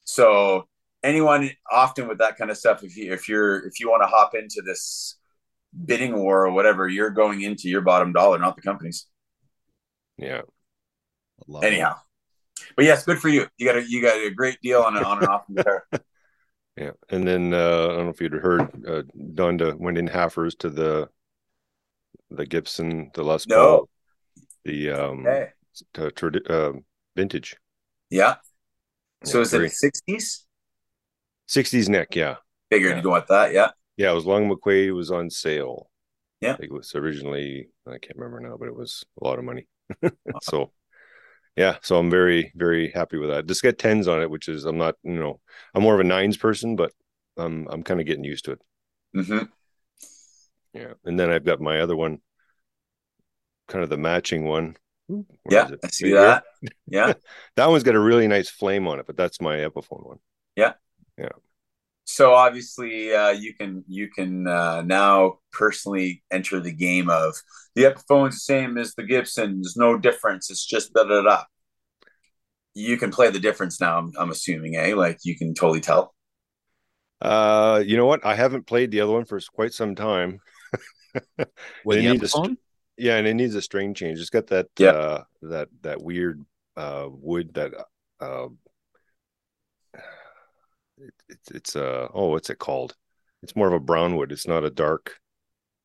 So 0.04 0.66
anyone 1.02 1.50
often 1.70 2.08
with 2.08 2.18
that 2.18 2.36
kind 2.36 2.50
of 2.50 2.56
stuff, 2.56 2.82
if 2.82 2.96
you 2.96 3.12
if 3.12 3.28
you're 3.28 3.66
if 3.66 3.80
you 3.80 3.88
want 3.88 4.02
to 4.02 4.08
hop 4.08 4.34
into 4.34 4.62
this 4.64 5.18
bidding 5.84 6.16
war 6.16 6.46
or 6.46 6.52
whatever, 6.52 6.88
you're 6.88 7.10
going 7.10 7.42
into 7.42 7.68
your 7.68 7.80
bottom 7.80 8.12
dollar, 8.12 8.38
not 8.38 8.56
the 8.56 8.62
companies. 8.62 9.06
yeah. 10.18 10.42
Love 11.48 11.62
it. 11.64 12.02
But 12.76 12.84
yes, 12.84 13.04
good 13.04 13.18
for 13.18 13.28
you. 13.28 13.46
You 13.58 13.66
got 13.66 13.76
a 13.76 13.82
you 13.88 14.02
got 14.02 14.16
a 14.16 14.30
great 14.30 14.58
deal 14.62 14.82
on, 14.82 14.96
a, 14.96 15.02
on 15.02 15.18
and 15.18 15.28
off 15.28 15.42
guitar. 15.54 15.84
Yeah. 16.74 16.92
And 17.10 17.28
then 17.28 17.52
uh, 17.52 17.56
I 17.84 17.86
don't 17.88 18.04
know 18.04 18.08
if 18.08 18.20
you'd 18.22 18.32
heard 18.32 18.62
uh, 18.88 19.02
Donda 19.14 19.74
went 19.78 19.98
in 19.98 20.08
halfers 20.08 20.56
to 20.60 20.70
the 20.70 21.10
the 22.30 22.46
Gibson, 22.46 23.10
the 23.12 23.22
Les 23.22 23.46
No. 23.46 23.88
The 24.64 24.90
um 24.90 25.26
Okay. 25.26 25.50
to, 25.92 26.10
tradi- 26.12 26.48
uh, 26.50 26.78
vintage 27.14 27.56
Yeah. 28.08 28.36
So 29.24 29.38
Yeah, 29.38 29.42
is 29.42 29.50
very- 29.50 29.66
it 29.66 29.72
sixties? 29.72 30.46
60s 31.48 31.90
neck. 31.90 32.16
Yeah. 32.16 32.36
Figured 32.70 32.90
Yeah. 32.92 32.96
you'd 32.96 33.04
go 33.04 33.10
that. 33.28 33.52
Yeah. 33.52 33.72
Yeah. 33.98 34.12
It 34.12 34.14
was 34.14 34.24
Long 34.24 34.48
McQuade 34.50 34.94
was 34.94 35.10
on 35.10 35.28
sale. 35.28 35.90
Yeah. 36.40 36.54
I 36.54 36.56
think 36.56 36.70
it 36.72 36.74
was 36.74 36.94
originally, 36.94 37.68
I 37.86 37.98
can't 37.98 38.16
remember 38.16 38.40
now, 38.40 38.56
but 38.56 38.68
it 38.68 38.74
was 38.74 39.04
a 39.20 39.24
lot 39.28 39.38
of 39.38 39.44
money. 39.44 39.66
so, 40.42 40.72
yeah. 41.56 41.76
So 41.82 41.98
I'm 41.98 42.10
very, 42.10 42.52
very 42.54 42.90
happy 42.90 43.16
with 43.18 43.30
that. 43.30 43.46
Just 43.46 43.62
get 43.62 43.78
tens 43.78 44.08
on 44.08 44.22
it, 44.22 44.30
which 44.30 44.48
is, 44.48 44.64
I'm 44.64 44.78
not, 44.78 44.94
you 45.02 45.12
know, 45.14 45.40
I'm 45.74 45.82
more 45.82 45.94
of 45.94 46.00
a 46.00 46.04
nines 46.04 46.36
person, 46.36 46.76
but 46.76 46.92
I'm, 47.36 47.66
I'm 47.68 47.82
kind 47.82 48.00
of 48.00 48.06
getting 48.06 48.24
used 48.24 48.44
to 48.46 48.52
it. 48.52 48.60
Mm-hmm. 49.16 49.44
Yeah. 50.74 50.94
And 51.04 51.18
then 51.18 51.30
I've 51.30 51.44
got 51.44 51.60
my 51.60 51.80
other 51.80 51.96
one, 51.96 52.20
kind 53.68 53.84
of 53.84 53.90
the 53.90 53.96
matching 53.98 54.44
one. 54.46 54.76
Where 55.08 55.24
Yeah. 55.50 55.70
I 55.84 55.88
see 55.88 56.08
here. 56.08 56.20
that. 56.20 56.44
Yeah. 56.86 57.12
That 57.56 57.68
one's 57.68 57.82
got 57.82 57.94
a 57.94 58.00
really 58.00 58.28
nice 58.28 58.48
flame 58.48 58.88
on 58.88 58.98
it, 58.98 59.06
but 59.06 59.16
that's 59.16 59.40
my 59.40 59.56
Epiphone 59.58 60.06
one. 60.06 60.18
So 62.04 62.34
obviously, 62.34 63.14
uh, 63.14 63.30
you 63.30 63.54
can 63.54 63.84
you 63.88 64.08
can 64.10 64.46
uh, 64.46 64.82
now 64.82 65.38
personally 65.52 66.22
enter 66.30 66.60
the 66.60 66.72
game 66.72 67.08
of 67.08 67.34
the 67.74 67.84
Epiphone's 67.84 68.34
the 68.34 68.40
same 68.40 68.76
as 68.76 68.94
the 68.94 69.04
Gibson. 69.04 69.62
There's 69.62 69.76
no 69.76 69.96
difference. 69.98 70.50
It's 70.50 70.66
just 70.66 70.92
da 70.92 71.04
da 71.04 71.22
da. 71.22 71.44
You 72.74 72.96
can 72.98 73.10
play 73.10 73.30
the 73.30 73.38
difference 73.38 73.80
now. 73.80 73.98
I'm, 73.98 74.12
I'm 74.18 74.30
assuming, 74.30 74.76
eh? 74.76 74.94
Like 74.94 75.18
you 75.24 75.36
can 75.36 75.54
totally 75.54 75.80
tell. 75.80 76.14
Uh, 77.20 77.82
you 77.84 77.96
know 77.96 78.06
what? 78.06 78.24
I 78.24 78.34
haven't 78.34 78.66
played 78.66 78.90
the 78.90 79.00
other 79.00 79.12
one 79.12 79.24
for 79.24 79.40
quite 79.54 79.72
some 79.72 79.94
time. 79.94 80.40
What, 81.82 81.96
They 81.96 82.00
the 82.00 82.06
need 82.06 82.22
to 82.22 82.28
Epiphone? 82.32 82.56
Yeah, 82.98 83.16
and 83.16 83.26
it 83.26 83.34
needs 83.34 83.54
a 83.54 83.62
string 83.62 83.94
change. 83.94 84.18
It's 84.20 84.30
got 84.30 84.48
that 84.48 84.68
Yeah. 84.78 84.92
uh 84.92 85.24
that 85.42 85.68
that 85.82 86.02
weird 86.02 86.44
uh 86.76 87.08
wood 87.10 87.54
that 87.54 87.72
uh 88.20 88.48
it, 88.48 88.48
it's 91.32 91.50
it's 91.50 91.76
uh 91.76 92.08
oh 92.14 92.28
what's 92.28 92.50
it 92.50 92.58
called? 92.58 92.94
It's 93.42 93.56
more 93.56 93.66
of 93.66 93.74
a 93.74 93.80
brown 93.80 94.16
wood. 94.16 94.30
It's 94.32 94.46
not 94.46 94.64
a 94.64 94.70
dark 94.70 95.18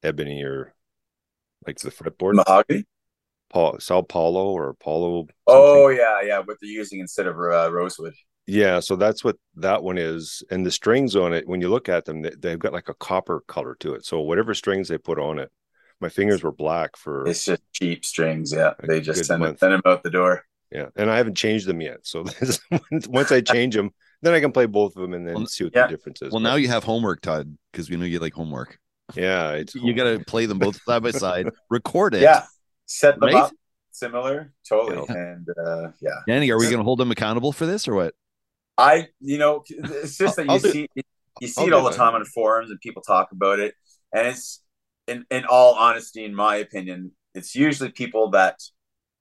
ebony 0.03 0.43
or 0.43 0.73
like 1.65 1.79
the 1.79 1.89
fretboard. 1.91 2.35
Mahogany. 2.35 2.85
Paul 3.49 3.79
Sao 3.79 4.01
Paulo 4.01 4.51
or 4.51 4.69
Apollo. 4.69 5.27
Oh 5.47 5.87
yeah, 5.87 6.21
yeah. 6.21 6.39
What 6.39 6.57
they're 6.61 6.69
using 6.69 6.99
instead 6.99 7.27
of 7.27 7.35
uh, 7.37 7.71
rosewood. 7.71 8.13
Yeah, 8.45 8.79
so 8.79 8.95
that's 8.95 9.23
what 9.23 9.35
that 9.55 9.83
one 9.83 9.97
is. 9.97 10.41
And 10.49 10.65
the 10.65 10.71
strings 10.71 11.15
on 11.15 11.33
it, 11.33 11.47
when 11.47 11.59
you 11.59 11.69
look 11.69 11.89
at 11.89 12.05
them, 12.05 12.21
they, 12.21 12.31
they've 12.37 12.59
got 12.59 12.71
like 12.73 12.87
a 12.87 12.93
copper 12.93 13.43
color 13.47 13.75
to 13.81 13.93
it. 13.93 14.05
So 14.05 14.21
whatever 14.21 14.53
strings 14.53 14.87
they 14.87 14.97
put 14.97 15.19
on 15.19 15.37
it, 15.39 15.51
my 15.99 16.09
fingers 16.09 16.43
were 16.43 16.51
black 16.53 16.95
for 16.95 17.27
It's 17.27 17.43
just 17.43 17.61
cheap 17.73 18.05
strings. 18.05 18.53
Yeah, 18.53 18.73
they 18.83 19.01
just 19.01 19.25
send, 19.25 19.41
month. 19.41 19.59
send 19.59 19.73
them 19.73 19.81
out 19.85 20.03
the 20.03 20.11
door. 20.11 20.43
yeah, 20.71 20.87
and 20.95 21.09
I 21.09 21.17
haven't 21.17 21.35
changed 21.35 21.67
them 21.67 21.81
yet. 21.81 21.99
So 22.03 22.25
once 23.07 23.31
I 23.31 23.41
change 23.41 23.75
them, 23.75 23.91
then 24.21 24.33
I 24.33 24.39
can 24.39 24.51
play 24.51 24.65
both 24.65 24.95
of 24.95 25.01
them 25.01 25.13
and 25.13 25.27
then 25.27 25.35
Well, 25.35 25.45
see 25.45 25.65
what 25.65 25.73
yeah. 25.75 25.87
the 25.87 25.93
difference 25.95 26.21
is. 26.21 26.31
Well, 26.31 26.39
But 26.41 26.49
now 26.49 26.55
you 26.55 26.67
have 26.69 26.83
homework, 26.83 27.21
Todd, 27.21 27.57
because 27.71 27.89
we 27.89 27.97
know 27.97 28.05
you 28.05 28.19
like 28.19 28.33
homework. 28.33 28.79
yeah, 29.15 29.51
it's 29.51 29.75
You 29.75 29.93
got 29.93 30.05
to 30.05 30.23
play 30.25 30.45
them 30.45 30.59
both 30.59 30.81
side 30.83 31.03
by 31.03 31.11
side, 31.25 31.49
record 31.69 32.13
it. 32.15 32.21
Yeah, 32.21 32.45
set 32.85 33.19
them 33.19 33.27
Right? 33.29 33.35
up 33.35 33.51
similar, 33.91 34.53
totally. 34.67 35.05
And 35.09 35.47
uh, 35.65 35.89
yeah, 36.01 36.11
Danny, 36.27 36.51
are 36.51 36.57
we 36.59 36.65
going 36.65 36.77
to 36.77 36.83
hold 36.83 36.99
them 36.99 37.11
accountable 37.11 37.51
for 37.51 37.65
this 37.65 37.87
or 37.87 37.95
what? 37.95 38.15
I, 38.77 39.07
you 39.19 39.37
know, 39.39 39.63
it's 39.69 40.17
just 40.17 40.35
that 40.35 40.45
you 40.45 40.51
I'll 40.51 40.59
do- 40.59 40.71
see 40.71 40.87
you 41.39 41.47
see 41.47 41.61
I'll 41.61 41.67
it 41.67 41.73
all 41.73 41.83
the 41.83 41.89
that. 41.91 41.97
time 41.97 42.13
on 42.15 42.25
forums 42.25 42.69
and 42.69 42.79
people 42.79 43.01
talk 43.01 43.31
about 43.31 43.59
it, 43.59 43.73
and 44.13 44.27
it's 44.27 44.63
in 45.07 45.25
in 45.31 45.45
all 45.45 45.73
honesty, 45.75 46.25
in 46.25 46.35
my 46.35 46.57
opinion, 46.57 47.11
it's 47.33 47.55
usually 47.55 47.89
people 47.91 48.31
that 48.31 48.59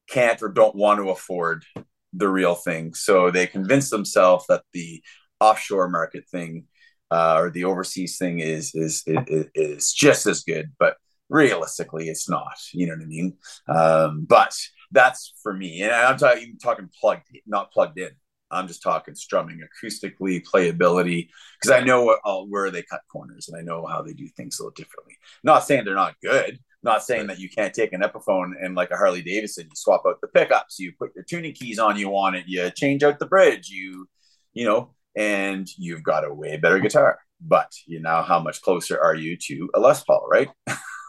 can't 0.09 0.43
or 0.43 0.49
don't 0.49 0.75
want 0.75 0.99
to 1.01 1.09
afford 1.11 1.65
the 2.13 2.29
real 2.29 2.55
thing, 2.55 2.95
so 2.95 3.31
they 3.31 3.47
convince 3.47 3.91
themselves 3.91 4.47
that 4.49 4.63
the 4.73 5.03
offshore 5.41 5.89
market 5.89 6.25
thing 6.31 6.65
uh, 7.11 7.37
or 7.39 7.51
the 7.51 7.65
overseas 7.65 8.17
thing 8.19 8.41
is 8.41 8.75
is 8.75 9.03
is, 9.07 9.47
is 9.55 9.93
just 9.93 10.27
as 10.27 10.43
good, 10.43 10.73
but 10.79 10.97
realistically, 11.29 12.09
it's 12.09 12.29
not. 12.29 12.57
You 12.73 12.87
know 12.87 12.95
what 12.95 13.03
I 13.03 13.07
mean? 13.07 13.37
Um, 13.69 14.27
but 14.29 14.55
that's 14.93 15.35
for 15.43 15.53
me, 15.53 15.83
and 15.83 15.93
I'm 15.93 16.17
talking 16.17 16.57
talking 16.63 16.91
plugged, 17.01 17.29
not 17.47 17.73
plugged 17.73 17.99
in. 17.99 18.11
I'm 18.51 18.69
just 18.69 18.83
talking 18.83 19.15
strumming, 19.17 19.61
acoustically, 19.61 20.43
playability, 20.45 21.29
because 21.61 21.77
I 21.77 21.85
know 21.85 22.17
uh, 22.25 22.43
where 22.43 22.71
they 22.71 22.83
cut 22.83 23.01
corners 23.11 23.49
and 23.49 23.59
I 23.59 23.63
know 23.63 23.85
how 23.87 24.03
they 24.03 24.13
do 24.13 24.29
things 24.29 24.59
a 24.59 24.63
little 24.63 24.73
differently. 24.75 25.17
Not 25.43 25.65
saying 25.65 25.85
they're 25.85 25.95
not 25.95 26.15
good. 26.23 26.61
Not 26.83 27.03
saying 27.03 27.27
that 27.29 27.41
you 27.41 27.49
can't 27.49 27.75
take 27.75 27.93
an 27.93 28.03
Epiphone 28.03 28.53
and 28.63 28.75
like 28.75 28.91
a 28.91 28.97
Harley 28.97 29.23
Davidson, 29.23 29.65
you 29.65 29.75
swap 29.75 30.03
out 30.07 30.21
the 30.21 30.29
pickups, 30.29 30.79
you 30.79 30.93
put 30.99 31.15
your 31.15 31.25
tuning 31.25 31.53
keys 31.53 31.79
on, 31.79 31.99
you 31.99 32.09
want 32.09 32.37
it, 32.37 32.45
you 32.47 32.71
change 32.71 33.03
out 33.03 33.19
the 33.19 33.27
bridge, 33.27 33.69
you, 33.69 34.07
you 34.53 34.65
know, 34.65 34.95
and 35.17 35.67
you've 35.79 36.03
got 36.03 36.25
a 36.25 36.33
way 36.33 36.57
better 36.57 36.79
guitar. 36.79 37.19
But 37.41 37.73
you 37.87 38.01
know, 38.01 38.23
how 38.23 38.41
much 38.41 38.63
closer 38.63 39.01
are 39.01 39.15
you 39.15 39.37
to 39.49 39.71
a 39.75 39.81
Les 39.81 40.03
Paul, 40.05 40.27
right? 40.31 40.49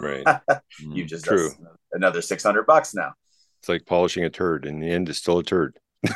right. 0.01 0.25
you 0.79 1.05
just 1.05 1.25
true. 1.25 1.51
another 1.93 2.21
six 2.21 2.43
hundred 2.43 2.65
bucks 2.65 2.93
now. 2.93 3.13
It's 3.59 3.69
like 3.69 3.85
polishing 3.85 4.23
a 4.23 4.29
turd. 4.29 4.65
In 4.65 4.79
the 4.79 4.89
end, 4.89 5.09
it's 5.09 5.19
still 5.19 5.39
a 5.39 5.43
turd. 5.43 5.77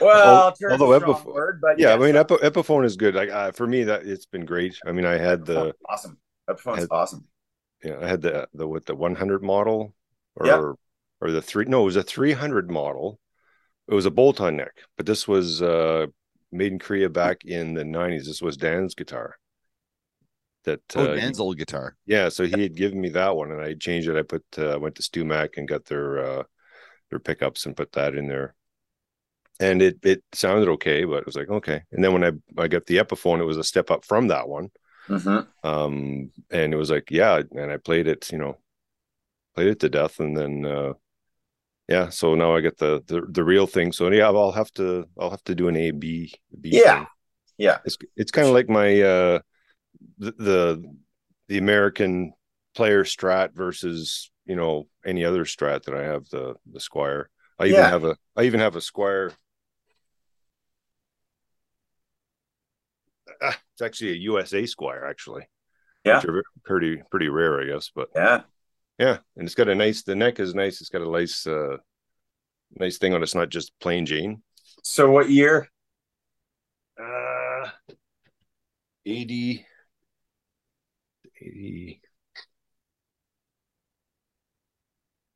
Well, 0.00 0.52
turn 0.52 0.72
although 0.72 0.92
a 0.92 0.98
strong 0.98 1.14
Epiph- 1.14 1.24
word, 1.24 1.60
but 1.60 1.78
Yeah, 1.78 1.94
I 1.94 1.98
mean, 1.98 2.16
Epi- 2.16 2.36
Epiphone 2.36 2.84
is 2.84 2.96
good. 2.96 3.14
Like 3.14 3.30
uh, 3.30 3.52
for 3.52 3.66
me, 3.66 3.84
that 3.84 4.04
it's 4.04 4.26
been 4.26 4.44
great. 4.44 4.76
I 4.86 4.92
mean, 4.92 5.06
I 5.06 5.16
had 5.16 5.44
the 5.46 5.74
awesome. 5.88 6.18
Epiphone's 6.50 6.80
had- 6.80 6.88
awesome. 6.90 7.24
Yeah, 7.82 7.98
I 8.00 8.08
had 8.08 8.22
the 8.22 8.48
the 8.54 8.66
what 8.68 8.86
the 8.86 8.94
100 8.94 9.42
model 9.42 9.94
or 10.36 10.48
Yeah. 10.48 10.74
or 11.20 11.30
the 11.30 11.42
three. 11.42 11.64
No, 11.66 11.82
it 11.82 11.86
was 11.86 11.96
a 11.96 12.02
300 12.02 12.70
model. 12.70 13.18
It 13.88 13.94
was 13.94 14.06
a 14.06 14.10
bolt-on 14.12 14.56
neck, 14.56 14.74
but 14.96 15.06
this 15.06 15.28
was 15.28 15.62
uh 15.62 16.06
made 16.52 16.72
in 16.72 16.78
Korea 16.80 17.10
back 17.10 17.44
in 17.44 17.74
the 17.74 17.84
90s. 17.84 18.26
This 18.26 18.42
was 18.42 18.56
Dan's 18.58 18.94
guitar. 18.96 19.36
That 20.64 20.96
Oh, 20.96 21.06
uh, 21.06 21.06
Dan's 21.06 21.38
old 21.40 21.58
guitar. 21.58 21.96
yeah, 22.06 22.28
so 22.30 22.44
he 22.46 22.62
had 22.62 22.76
given 22.76 23.00
me 23.00 23.10
that 23.10 23.36
one, 23.36 23.52
and 23.52 23.60
I 23.62 23.74
changed 23.74 24.08
it. 24.08 24.16
I 24.18 24.22
put 24.22 24.44
uh, 24.58 24.78
went 24.80 24.96
to 24.96 25.02
StewMac 25.02 25.56
and 25.58 25.68
got 25.68 25.86
their 25.86 26.18
uh, 26.40 26.44
their 27.10 27.20
pickups 27.20 27.66
and 27.66 27.76
put 27.76 27.92
that 27.92 28.14
in 28.16 28.28
there, 28.28 28.54
and 29.60 29.82
it 29.82 29.98
it 30.02 30.22
sounded 30.32 30.68
okay, 30.68 31.04
but 31.04 31.18
it 31.18 31.26
was 31.26 31.36
like 31.36 31.48
okay. 31.48 31.82
And 31.92 32.02
then 32.02 32.12
when 32.12 32.24
I 32.24 32.62
I 32.62 32.68
got 32.68 32.86
the 32.86 32.96
Epiphone, 32.98 33.40
it 33.40 33.44
was 33.44 33.56
a 33.58 33.64
step 33.64 33.90
up 33.90 34.04
from 34.04 34.28
that 34.28 34.48
one, 34.48 34.70
Mhm. 35.08 35.46
um, 35.64 36.30
and 36.50 36.74
it 36.74 36.76
was 36.76 36.90
like 36.90 37.10
yeah, 37.10 37.40
and 37.52 37.70
I 37.70 37.76
played 37.76 38.06
it, 38.08 38.30
you 38.32 38.38
know, 38.38 38.58
played 39.54 39.68
it 39.68 39.80
to 39.80 39.88
death, 39.88 40.20
and 40.20 40.36
then 40.36 40.66
uh, 40.66 40.94
yeah, 41.88 42.08
so 42.10 42.34
now 42.34 42.56
I 42.56 42.60
get 42.60 42.78
the 42.78 43.02
the 43.06 43.22
the 43.30 43.44
real 43.44 43.66
thing. 43.66 43.92
So 43.92 44.10
yeah, 44.10 44.26
I'll 44.26 44.52
have 44.52 44.72
to 44.72 45.06
I'll 45.18 45.30
have 45.30 45.44
to 45.44 45.54
do 45.54 45.68
an 45.68 45.76
A 45.76 45.90
B 45.90 46.32
B. 46.60 46.78
Yeah. 46.78 46.80
thing. 46.80 47.08
Yeah. 47.58 47.78
It's 47.84 47.98
it's 48.16 48.32
kind 48.32 48.48
of 48.48 48.54
like 48.54 48.68
my 48.68 49.00
uh 49.02 49.40
the, 50.18 50.32
the 50.32 50.96
the 51.48 51.58
American 51.58 52.32
player 52.74 53.04
strat 53.04 53.54
versus 53.54 54.30
you 54.46 54.56
know 54.56 54.88
any 55.06 55.24
other 55.24 55.44
strat 55.44 55.84
that 55.84 55.94
I 55.94 56.04
have 56.04 56.28
the 56.30 56.56
the 56.72 56.80
Squier. 56.80 57.26
I 57.58 57.66
even 57.66 57.78
Yeah. 57.78 57.90
have 57.90 58.04
a 58.04 58.16
I 58.36 58.44
even 58.44 58.60
have 58.60 58.76
a 58.76 58.80
Squier. 58.80 59.32
Ah, 63.42 63.58
it's 63.74 63.82
actually 63.82 64.12
a 64.12 64.16
USA 64.16 64.62
Squier 64.62 65.08
actually. 65.08 65.48
Yeah. 66.04 66.16
Which 66.16 66.26
are 66.26 66.42
pretty 66.64 67.02
pretty 67.10 67.28
rare, 67.28 67.60
I 67.60 67.66
guess. 67.66 67.90
But 67.94 68.08
Yeah. 68.14 68.42
yeah, 68.98 69.18
and 69.36 69.46
it's 69.46 69.54
got 69.54 69.68
a 69.68 69.74
nice. 69.74 70.02
The 70.02 70.14
neck 70.14 70.40
is 70.40 70.54
nice. 70.54 70.80
It's 70.80 70.90
got 70.90 71.02
a 71.02 71.10
nice 71.10 71.46
uh 71.46 71.76
nice 72.78 72.98
thing 72.98 73.14
on. 73.14 73.20
it. 73.20 73.24
It's 73.24 73.34
not 73.34 73.48
just 73.50 73.72
plain 73.80 74.06
Jane. 74.06 74.42
So 74.82 75.10
what 75.10 75.30
year? 75.30 75.68
Uh, 77.00 77.68
80, 79.06 79.66
80, 81.40 82.00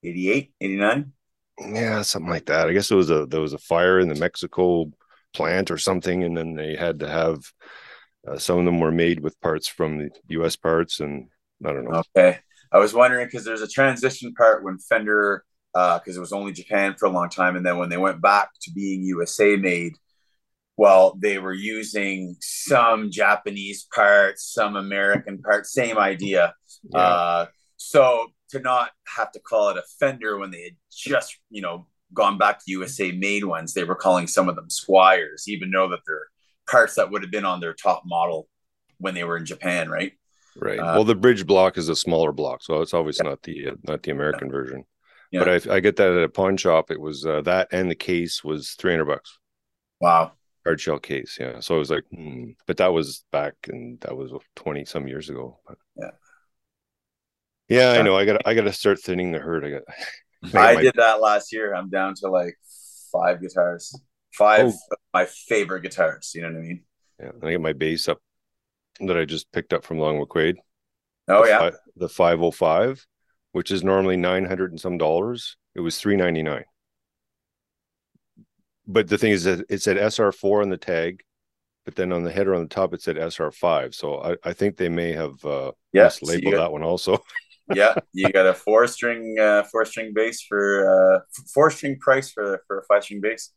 88, 0.02 0.52
89. 0.60 1.12
yeah, 1.58 2.02
something 2.02 2.30
like 2.30 2.46
that. 2.46 2.68
I 2.68 2.72
guess 2.72 2.90
it 2.90 2.94
was 2.94 3.10
a 3.10 3.26
there 3.26 3.40
was 3.40 3.52
a 3.54 3.58
fire 3.58 3.98
in 3.98 4.08
the 4.08 4.14
Mexico 4.14 4.90
plant 5.32 5.70
or 5.70 5.78
something, 5.78 6.22
and 6.24 6.36
then 6.36 6.54
they 6.54 6.76
had 6.76 7.00
to 7.00 7.08
have 7.08 7.38
uh, 8.26 8.38
some 8.38 8.58
of 8.58 8.64
them 8.64 8.80
were 8.80 8.92
made 8.92 9.20
with 9.20 9.40
parts 9.40 9.68
from 9.68 9.98
the 9.98 10.10
U.S. 10.28 10.56
parts, 10.56 11.00
and 11.00 11.28
I 11.64 11.72
don't 11.72 11.84
know. 11.84 12.02
Okay. 12.16 12.38
I 12.72 12.78
was 12.78 12.94
wondering 12.94 13.26
because 13.26 13.44
there's 13.44 13.62
a 13.62 13.68
transition 13.68 14.34
part 14.34 14.64
when 14.64 14.78
Fender, 14.78 15.44
because 15.72 16.16
uh, 16.16 16.18
it 16.18 16.20
was 16.20 16.32
only 16.32 16.52
Japan 16.52 16.94
for 16.98 17.06
a 17.06 17.10
long 17.10 17.28
time, 17.28 17.56
and 17.56 17.64
then 17.64 17.78
when 17.78 17.88
they 17.88 17.96
went 17.96 18.20
back 18.20 18.50
to 18.62 18.72
being 18.72 19.02
USA 19.04 19.56
made, 19.56 19.94
well, 20.76 21.16
they 21.18 21.38
were 21.38 21.54
using 21.54 22.36
some 22.40 23.10
Japanese 23.10 23.86
parts, 23.94 24.52
some 24.52 24.76
American 24.76 25.38
parts, 25.38 25.72
same 25.72 25.96
idea. 25.96 26.54
Yeah. 26.92 26.98
Uh, 26.98 27.46
so 27.76 28.28
to 28.50 28.58
not 28.60 28.90
have 29.16 29.32
to 29.32 29.40
call 29.40 29.70
it 29.70 29.78
a 29.78 29.82
Fender 29.98 30.38
when 30.38 30.50
they 30.50 30.62
had 30.62 30.76
just, 30.90 31.38
you 31.50 31.62
know, 31.62 31.86
gone 32.12 32.38
back 32.38 32.58
to 32.58 32.70
USA 32.72 33.10
made 33.12 33.44
ones, 33.44 33.72
they 33.72 33.84
were 33.84 33.94
calling 33.94 34.26
some 34.26 34.48
of 34.48 34.56
them 34.56 34.68
Squiers, 34.68 35.48
even 35.48 35.70
though 35.70 35.88
that 35.88 36.00
they're 36.06 36.28
parts 36.68 36.94
that 36.94 37.10
would 37.10 37.22
have 37.22 37.30
been 37.30 37.44
on 37.44 37.60
their 37.60 37.74
top 37.74 38.02
model 38.04 38.48
when 38.98 39.14
they 39.14 39.24
were 39.24 39.36
in 39.36 39.44
Japan, 39.44 39.88
right? 39.88 40.12
Right. 40.58 40.78
Uh, 40.78 40.94
well, 40.94 41.04
the 41.04 41.14
bridge 41.14 41.46
block 41.46 41.76
is 41.76 41.88
a 41.88 41.96
smaller 41.96 42.32
block, 42.32 42.62
so 42.62 42.80
it's 42.80 42.94
always 42.94 43.18
yeah. 43.22 43.30
not 43.30 43.42
the 43.42 43.68
uh, 43.68 43.74
not 43.84 44.02
the 44.02 44.10
American 44.10 44.48
yeah. 44.48 44.52
version. 44.52 44.84
Yeah. 45.30 45.44
But 45.44 45.68
I, 45.68 45.74
I 45.74 45.80
get 45.80 45.96
that 45.96 46.12
at 46.12 46.22
a 46.22 46.28
pawn 46.28 46.56
shop. 46.56 46.90
It 46.90 47.00
was 47.00 47.26
uh, 47.26 47.42
that 47.42 47.68
and 47.72 47.90
the 47.90 47.96
case 47.96 48.42
was 48.42 48.70
three 48.70 48.92
hundred 48.92 49.06
bucks. 49.06 49.38
Wow. 50.00 50.32
Hard 50.64 50.80
shell 50.80 50.98
case, 50.98 51.36
yeah. 51.38 51.60
So 51.60 51.76
I 51.76 51.78
was 51.78 51.90
like, 51.90 52.04
hmm. 52.10 52.50
but 52.66 52.78
that 52.78 52.92
was 52.92 53.24
back 53.32 53.54
and 53.68 54.00
that 54.00 54.16
was 54.16 54.32
twenty 54.54 54.84
some 54.84 55.06
years 55.06 55.30
ago. 55.30 55.58
But, 55.66 55.78
yeah. 55.96 56.10
Yeah, 57.68 57.90
I 57.98 58.02
know. 58.02 58.16
I 58.16 58.24
got 58.24 58.46
I 58.46 58.54
got 58.54 58.62
to 58.62 58.72
start 58.72 59.00
thinning 59.00 59.32
the 59.32 59.38
herd. 59.38 59.64
I 59.64 59.70
got. 59.70 59.82
I, 60.54 60.76
I 60.76 60.82
did 60.82 60.94
that 60.96 61.20
last 61.20 61.52
year. 61.52 61.74
I'm 61.74 61.90
down 61.90 62.14
to 62.16 62.28
like 62.28 62.56
five 63.12 63.40
guitars, 63.40 63.98
five 64.32 64.66
oh. 64.66 64.95
My 65.16 65.24
favorite 65.24 65.80
guitars. 65.80 66.32
You 66.34 66.42
know 66.42 66.48
what 66.48 66.58
I 66.58 66.60
mean? 66.60 66.82
Yeah, 67.20 67.30
I 67.42 67.50
get 67.52 67.60
my 67.60 67.72
bass 67.72 68.06
up 68.06 68.18
that 69.00 69.16
I 69.16 69.24
just 69.24 69.50
picked 69.50 69.72
up 69.72 69.82
from 69.82 69.98
Long 69.98 70.20
McQuade. 70.20 70.56
Oh 71.28 71.42
the 71.42 71.48
yeah, 71.48 71.58
fi- 71.58 71.76
the 71.96 72.08
505, 72.08 73.06
which 73.52 73.70
is 73.70 73.82
normally 73.82 74.16
900 74.16 74.72
and 74.72 74.80
some 74.80 74.98
dollars. 74.98 75.56
It 75.74 75.80
was 75.80 75.98
399. 75.98 76.64
But 78.86 79.08
the 79.08 79.18
thing 79.18 79.32
is 79.32 79.44
that 79.44 79.64
it 79.70 79.82
said 79.82 79.96
SR4 79.96 80.62
on 80.62 80.68
the 80.68 80.76
tag, 80.76 81.22
but 81.84 81.96
then 81.96 82.12
on 82.12 82.22
the 82.22 82.30
header 82.30 82.54
on 82.54 82.62
the 82.62 82.68
top 82.68 82.92
it 82.92 83.00
said 83.00 83.16
SR5. 83.16 83.94
So 83.94 84.20
I, 84.20 84.36
I 84.50 84.52
think 84.52 84.76
they 84.76 84.90
may 84.90 85.12
have 85.12 85.42
uh 85.44 85.72
yes, 85.92 86.22
labeled 86.22 86.54
so 86.54 86.60
that 86.60 86.72
one 86.72 86.82
also. 86.82 87.18
yeah, 87.74 87.94
you 88.12 88.30
got 88.30 88.46
a 88.46 88.54
four 88.54 88.86
string 88.86 89.38
uh 89.40 89.62
four 89.72 89.86
string 89.86 90.12
bass 90.14 90.42
for 90.42 90.64
uh 90.94 91.20
four 91.54 91.70
string 91.70 91.98
price 91.98 92.30
for 92.30 92.62
for 92.66 92.80
a 92.80 92.84
five 92.84 93.02
string 93.02 93.22
bass. 93.22 93.52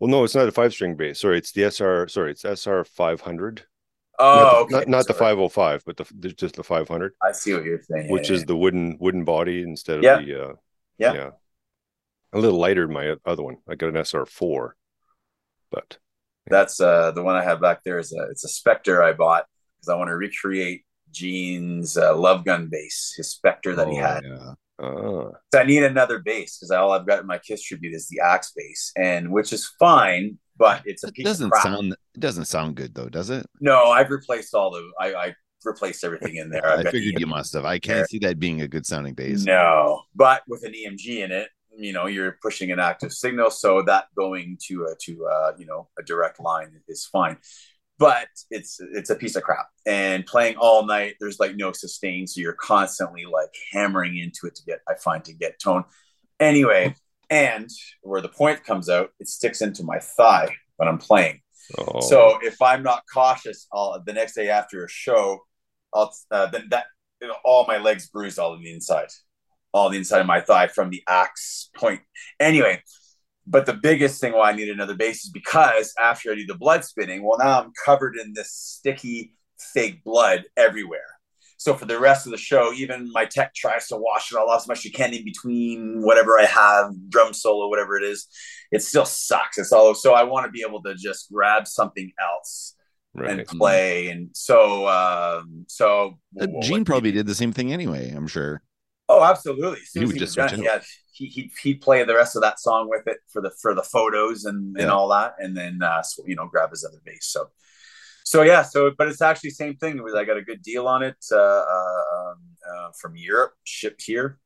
Well, 0.00 0.08
no, 0.08 0.24
it's 0.24 0.34
not 0.34 0.48
a 0.48 0.52
five 0.52 0.72
string 0.72 0.96
bass. 0.96 1.20
Sorry, 1.20 1.36
it's 1.36 1.52
the 1.52 1.64
SR. 1.64 2.08
Sorry, 2.08 2.32
it's 2.32 2.44
SR 2.44 2.84
500. 2.84 3.66
Oh, 4.18 4.24
not 4.24 4.50
the, 4.50 4.56
okay. 4.56 4.74
not, 4.74 4.88
not 4.88 5.06
the 5.06 5.14
505, 5.14 5.82
but 5.84 5.96
the 5.98 6.04
just 6.32 6.56
the 6.56 6.64
500. 6.64 7.12
I 7.22 7.32
see 7.32 7.52
what 7.52 7.64
you're 7.64 7.82
saying. 7.82 8.10
Which 8.10 8.30
yeah, 8.30 8.36
is 8.36 8.40
yeah. 8.40 8.46
the 8.46 8.56
wooden 8.56 8.96
wooden 8.98 9.24
body 9.24 9.62
instead 9.62 9.98
of 9.98 10.04
yeah. 10.04 10.20
the 10.20 10.42
uh, 10.42 10.52
yeah. 10.98 11.12
yeah. 11.12 11.30
A 12.32 12.38
little 12.38 12.58
lighter 12.58 12.86
than 12.86 12.94
my 12.94 13.16
other 13.26 13.42
one. 13.42 13.58
I 13.68 13.74
got 13.74 13.88
an 13.88 13.94
SR4, 13.94 14.70
but 15.70 15.98
yeah. 16.46 16.50
that's 16.50 16.80
uh 16.80 17.10
the 17.10 17.22
one 17.22 17.36
I 17.36 17.44
have 17.44 17.60
back 17.60 17.82
there 17.84 17.98
is 17.98 18.12
a 18.12 18.22
it's 18.30 18.44
a 18.44 18.48
Spectre 18.48 19.02
I 19.02 19.12
bought 19.12 19.46
because 19.76 19.92
I 19.92 19.96
want 19.96 20.08
to 20.08 20.16
recreate 20.16 20.84
Gene's 21.10 21.96
uh, 21.96 22.16
Love 22.16 22.44
Gun 22.44 22.68
bass, 22.70 23.14
his 23.16 23.28
Spectre 23.28 23.74
that 23.74 23.88
oh, 23.88 23.90
he 23.90 23.96
had. 23.96 24.22
Yeah. 24.24 24.54
Uh. 24.80 25.30
So 25.52 25.60
I 25.60 25.64
need 25.64 25.82
another 25.82 26.18
bass 26.18 26.58
because 26.58 26.70
all 26.70 26.92
I've 26.92 27.06
got 27.06 27.20
in 27.20 27.26
my 27.26 27.38
Kiss 27.38 27.62
tribute 27.62 27.94
is 27.94 28.08
the 28.08 28.20
Axe 28.20 28.52
bass, 28.56 28.92
and 28.96 29.30
which 29.30 29.52
is 29.52 29.66
fine, 29.78 30.38
but 30.56 30.82
it's 30.86 31.04
a 31.04 31.08
it 31.08 31.24
doesn't 31.24 31.52
sound 31.62 31.92
it 31.92 32.20
doesn't 32.20 32.46
sound 32.46 32.76
good 32.76 32.94
though, 32.94 33.08
does 33.08 33.30
it? 33.30 33.46
No, 33.60 33.90
I've 33.90 34.10
replaced 34.10 34.54
all 34.54 34.70
the 34.70 34.90
I, 34.98 35.14
I 35.14 35.34
replaced 35.64 36.04
everything 36.04 36.36
in 36.36 36.50
there. 36.50 36.66
I 36.78 36.82
figured 36.90 37.20
you 37.20 37.26
must 37.26 37.52
have. 37.54 37.64
I 37.64 37.78
can't 37.78 37.98
there. 37.98 38.06
see 38.06 38.18
that 38.20 38.38
being 38.38 38.62
a 38.62 38.68
good 38.68 38.86
sounding 38.86 39.14
bass. 39.14 39.44
No, 39.44 40.02
but 40.14 40.42
with 40.48 40.64
an 40.64 40.72
EMG 40.72 41.24
in 41.24 41.32
it, 41.32 41.48
you 41.76 41.92
know, 41.92 42.06
you're 42.06 42.36
pushing 42.42 42.70
an 42.70 42.80
active 42.80 43.12
signal, 43.12 43.50
so 43.50 43.82
that 43.82 44.06
going 44.16 44.58
to 44.68 44.84
a 44.84 44.94
to 45.04 45.26
uh, 45.26 45.52
you 45.58 45.66
know 45.66 45.88
a 45.98 46.02
direct 46.02 46.40
line 46.40 46.80
is 46.88 47.06
fine. 47.06 47.36
But 48.00 48.28
it's 48.50 48.80
it's 48.80 49.10
a 49.10 49.14
piece 49.14 49.36
of 49.36 49.42
crap, 49.42 49.66
and 49.86 50.24
playing 50.24 50.56
all 50.56 50.86
night, 50.86 51.16
there's 51.20 51.38
like 51.38 51.54
no 51.54 51.70
sustain, 51.72 52.26
so 52.26 52.40
you're 52.40 52.54
constantly 52.54 53.26
like 53.26 53.50
hammering 53.72 54.16
into 54.16 54.46
it 54.46 54.54
to 54.56 54.64
get. 54.64 54.80
I 54.88 54.94
find 54.94 55.22
to 55.26 55.34
get 55.34 55.60
tone. 55.60 55.84
Anyway, 56.40 56.96
and 57.28 57.68
where 58.00 58.22
the 58.22 58.30
point 58.30 58.64
comes 58.64 58.88
out, 58.88 59.10
it 59.20 59.28
sticks 59.28 59.60
into 59.60 59.84
my 59.84 59.98
thigh 59.98 60.48
when 60.78 60.88
I'm 60.88 60.96
playing. 60.96 61.42
Oh. 61.78 62.00
So 62.00 62.38
if 62.42 62.60
I'm 62.62 62.82
not 62.82 63.02
cautious, 63.12 63.66
I'll, 63.72 64.02
the 64.04 64.14
next 64.14 64.34
day 64.34 64.48
after 64.48 64.82
a 64.84 64.88
show, 64.88 65.40
I'll 65.94 66.12
uh, 66.30 66.46
then 66.46 66.68
that 66.70 66.86
you 67.20 67.28
know, 67.28 67.36
all 67.44 67.66
my 67.66 67.78
legs 67.78 68.08
bruised 68.08 68.38
all 68.38 68.52
on 68.52 68.62
the 68.62 68.72
inside, 68.72 69.08
all 69.72 69.90
the 69.90 69.98
inside 69.98 70.20
of 70.20 70.26
my 70.26 70.40
thigh 70.40 70.68
from 70.68 70.90
the 70.90 71.02
axe 71.06 71.68
point. 71.76 72.00
Anyway, 72.38 72.82
but 73.46 73.66
the 73.66 73.74
biggest 73.74 74.20
thing 74.20 74.32
why 74.32 74.50
I 74.50 74.56
need 74.56 74.68
another 74.68 74.94
bass 74.94 75.24
is 75.24 75.30
because 75.30 75.92
after 76.00 76.32
I 76.32 76.34
do 76.34 76.46
the 76.46 76.54
blood 76.54 76.84
spinning, 76.84 77.22
well 77.22 77.38
now 77.38 77.62
I'm 77.62 77.72
covered 77.84 78.16
in 78.16 78.32
this 78.34 78.52
sticky 78.52 79.34
fake 79.58 80.02
blood 80.04 80.44
everywhere. 80.56 81.00
So 81.60 81.74
for 81.74 81.84
the 81.84 82.00
rest 82.00 82.26
of 82.26 82.32
the 82.32 82.38
show, 82.38 82.72
even 82.72 83.10
my 83.12 83.26
tech 83.26 83.54
tries 83.54 83.86
to 83.88 83.96
wash 83.98 84.32
it 84.32 84.36
all 84.38 84.48
off 84.48 84.62
as 84.62 84.68
much 84.68 84.78
as 84.78 84.84
you 84.86 84.92
can 84.92 85.12
in 85.12 85.24
between 85.24 86.00
whatever 86.00 86.38
I 86.38 86.46
have, 86.46 86.94
drum 87.10 87.34
solo, 87.34 87.68
whatever 87.68 87.98
it 87.98 88.02
is. 88.02 88.28
It 88.72 88.82
still 88.82 89.04
sucks. 89.04 89.58
It's 89.58 89.70
all 89.70 89.94
so 89.94 90.14
I 90.14 90.22
want 90.22 90.46
to 90.46 90.50
be 90.50 90.64
able 90.66 90.82
to 90.84 90.94
just 90.94 91.30
grab 91.30 91.66
something 91.66 92.12
else 92.18 92.76
right. 93.14 93.40
and 93.40 93.46
play. 93.46 94.08
And 94.08 94.30
so 94.32 94.88
um 94.88 95.66
so 95.68 96.18
uh, 96.40 96.46
Gene 96.62 96.84
probably 96.84 97.12
did 97.12 97.26
the 97.26 97.34
same 97.34 97.52
thing 97.52 97.74
anyway, 97.74 98.10
I'm 98.10 98.26
sure. 98.26 98.62
Oh, 99.12 99.24
absolutely. 99.24 99.80
He 99.92 100.04
would 100.04 100.16
just 100.16 100.36
done, 100.36 100.62
yeah, 100.62 100.80
he 101.10 101.26
he 101.26 101.50
he'd 101.60 101.80
play 101.80 102.04
the 102.04 102.14
rest 102.14 102.36
of 102.36 102.42
that 102.42 102.60
song 102.60 102.88
with 102.88 103.08
it 103.08 103.18
for 103.32 103.42
the 103.42 103.50
for 103.60 103.74
the 103.74 103.82
photos 103.82 104.44
and, 104.44 104.76
and 104.76 104.86
yeah. 104.86 104.92
all 104.92 105.08
that, 105.08 105.34
and 105.40 105.56
then 105.56 105.82
uh, 105.82 106.00
so, 106.00 106.22
you 106.26 106.36
know 106.36 106.46
grab 106.46 106.70
his 106.70 106.84
other 106.84 107.00
bass. 107.04 107.26
So 107.26 107.50
so 108.24 108.42
yeah, 108.42 108.62
so 108.62 108.92
but 108.96 109.08
it's 109.08 109.20
actually 109.20 109.50
same 109.50 109.74
thing. 109.74 110.00
Was 110.00 110.14
I 110.14 110.24
got 110.24 110.36
a 110.36 110.42
good 110.42 110.62
deal 110.62 110.86
on 110.86 111.02
it 111.02 111.16
uh, 111.32 111.36
uh, 111.36 112.34
uh, 112.72 112.90
from 113.00 113.16
Europe, 113.16 113.54
shipped 113.64 114.02
here. 114.04 114.38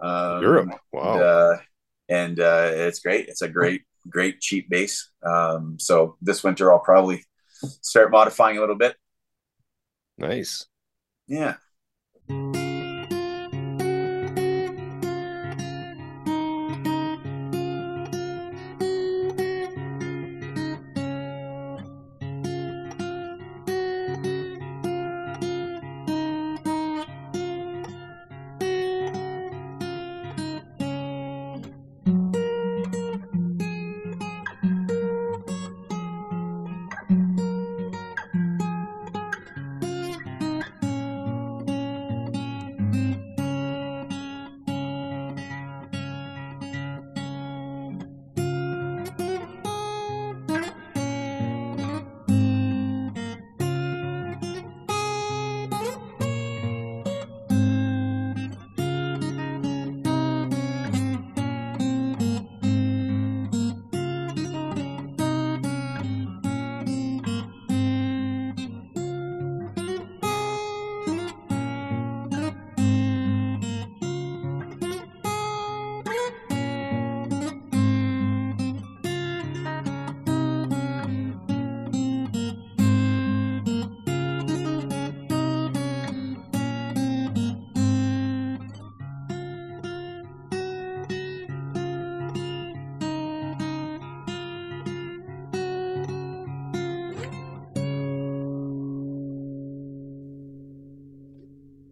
Um, 0.00 0.42
Europe, 0.42 0.68
wow, 0.92 1.14
and, 1.14 1.22
uh, 1.22 1.56
and 2.10 2.40
uh, 2.40 2.70
it's 2.72 3.00
great. 3.00 3.28
It's 3.28 3.40
a 3.40 3.48
great, 3.48 3.84
great 4.06 4.42
cheap 4.42 4.68
bass. 4.68 5.10
Um, 5.22 5.78
so 5.78 6.18
this 6.20 6.44
winter 6.44 6.70
I'll 6.70 6.80
probably 6.80 7.24
start 7.80 8.10
modifying 8.10 8.58
a 8.58 8.60
little 8.60 8.76
bit. 8.76 8.96
Nice. 10.18 10.66
Yeah. 11.26 11.54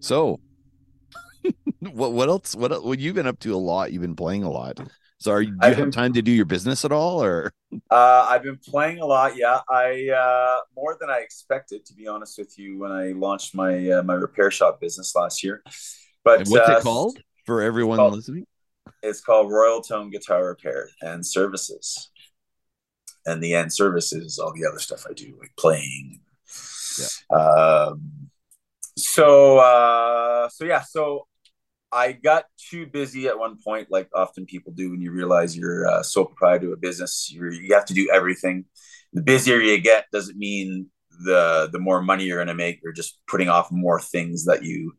So, 0.08 0.40
what 1.80 2.12
what 2.12 2.28
else? 2.30 2.56
What 2.56 2.82
what 2.82 2.98
you've 2.98 3.14
been 3.14 3.26
up 3.26 3.38
to 3.40 3.54
a 3.54 3.60
lot? 3.60 3.92
You've 3.92 4.00
been 4.00 4.16
playing 4.16 4.42
a 4.42 4.50
lot. 4.50 4.80
So, 5.18 5.32
are 5.32 5.42
you, 5.42 5.50
do 5.50 5.52
you 5.56 5.58
I've 5.60 5.76
have 5.76 5.84
been- 5.84 5.90
time 5.92 6.12
to 6.14 6.22
do 6.22 6.30
your 6.32 6.46
business 6.46 6.82
at 6.86 6.92
all, 6.92 7.22
or 7.22 7.52
Uh, 7.90 8.26
I've 8.30 8.42
been 8.42 8.56
playing 8.56 9.00
a 9.00 9.04
lot. 9.04 9.36
Yeah, 9.36 9.60
I 9.68 10.08
uh, 10.08 10.60
more 10.74 10.96
than 10.98 11.10
I 11.10 11.18
expected, 11.18 11.84
to 11.84 11.92
be 11.94 12.06
honest 12.08 12.38
with 12.38 12.58
you, 12.58 12.78
when 12.78 12.90
I 12.90 13.08
launched 13.08 13.54
my 13.54 13.90
uh, 13.90 14.02
my 14.02 14.14
repair 14.14 14.50
shop 14.50 14.80
business 14.80 15.14
last 15.14 15.44
year. 15.44 15.62
But 16.24 16.40
and 16.40 16.48
what's 16.48 16.68
uh, 16.70 16.76
it 16.78 16.82
called 16.82 17.18
for 17.44 17.60
everyone 17.60 17.98
called- 17.98 18.14
listening? 18.14 18.46
It's 19.02 19.20
called 19.20 19.52
Royal 19.52 19.82
Tone 19.82 20.08
Guitar 20.10 20.46
Repair 20.46 20.88
and 21.02 21.24
Services. 21.24 22.10
And 23.26 23.42
the 23.42 23.52
end 23.54 23.74
services 23.74 24.24
is 24.24 24.38
all 24.38 24.54
the 24.54 24.66
other 24.66 24.78
stuff 24.78 25.04
I 25.08 25.12
do, 25.12 25.36
like 25.38 25.52
playing. 25.58 26.20
Um, 27.30 28.27
so 28.98 29.58
uh, 29.58 30.48
so 30.48 30.64
yeah, 30.64 30.82
so 30.82 31.26
I 31.92 32.12
got 32.12 32.44
too 32.70 32.86
busy 32.86 33.28
at 33.28 33.38
one 33.38 33.56
point, 33.64 33.88
like 33.90 34.08
often 34.14 34.44
people 34.46 34.72
do 34.72 34.90
when 34.90 35.00
you 35.00 35.10
realize 35.12 35.56
you're 35.56 35.86
uh, 35.86 36.02
sole 36.02 36.26
proprietor 36.26 36.66
to 36.66 36.72
a 36.72 36.76
business. 36.76 37.30
You're, 37.32 37.52
you 37.52 37.74
have 37.74 37.86
to 37.86 37.94
do 37.94 38.10
everything. 38.12 38.66
The 39.12 39.22
busier 39.22 39.58
you 39.58 39.80
get 39.80 40.06
doesn't 40.12 40.36
mean 40.36 40.88
the 41.24 41.68
the 41.72 41.78
more 41.78 42.02
money 42.02 42.24
you're 42.24 42.36
going 42.38 42.48
to 42.48 42.54
make. 42.54 42.80
You're 42.82 42.92
just 42.92 43.20
putting 43.26 43.48
off 43.48 43.72
more 43.72 44.00
things 44.00 44.44
that 44.44 44.64
you 44.64 44.92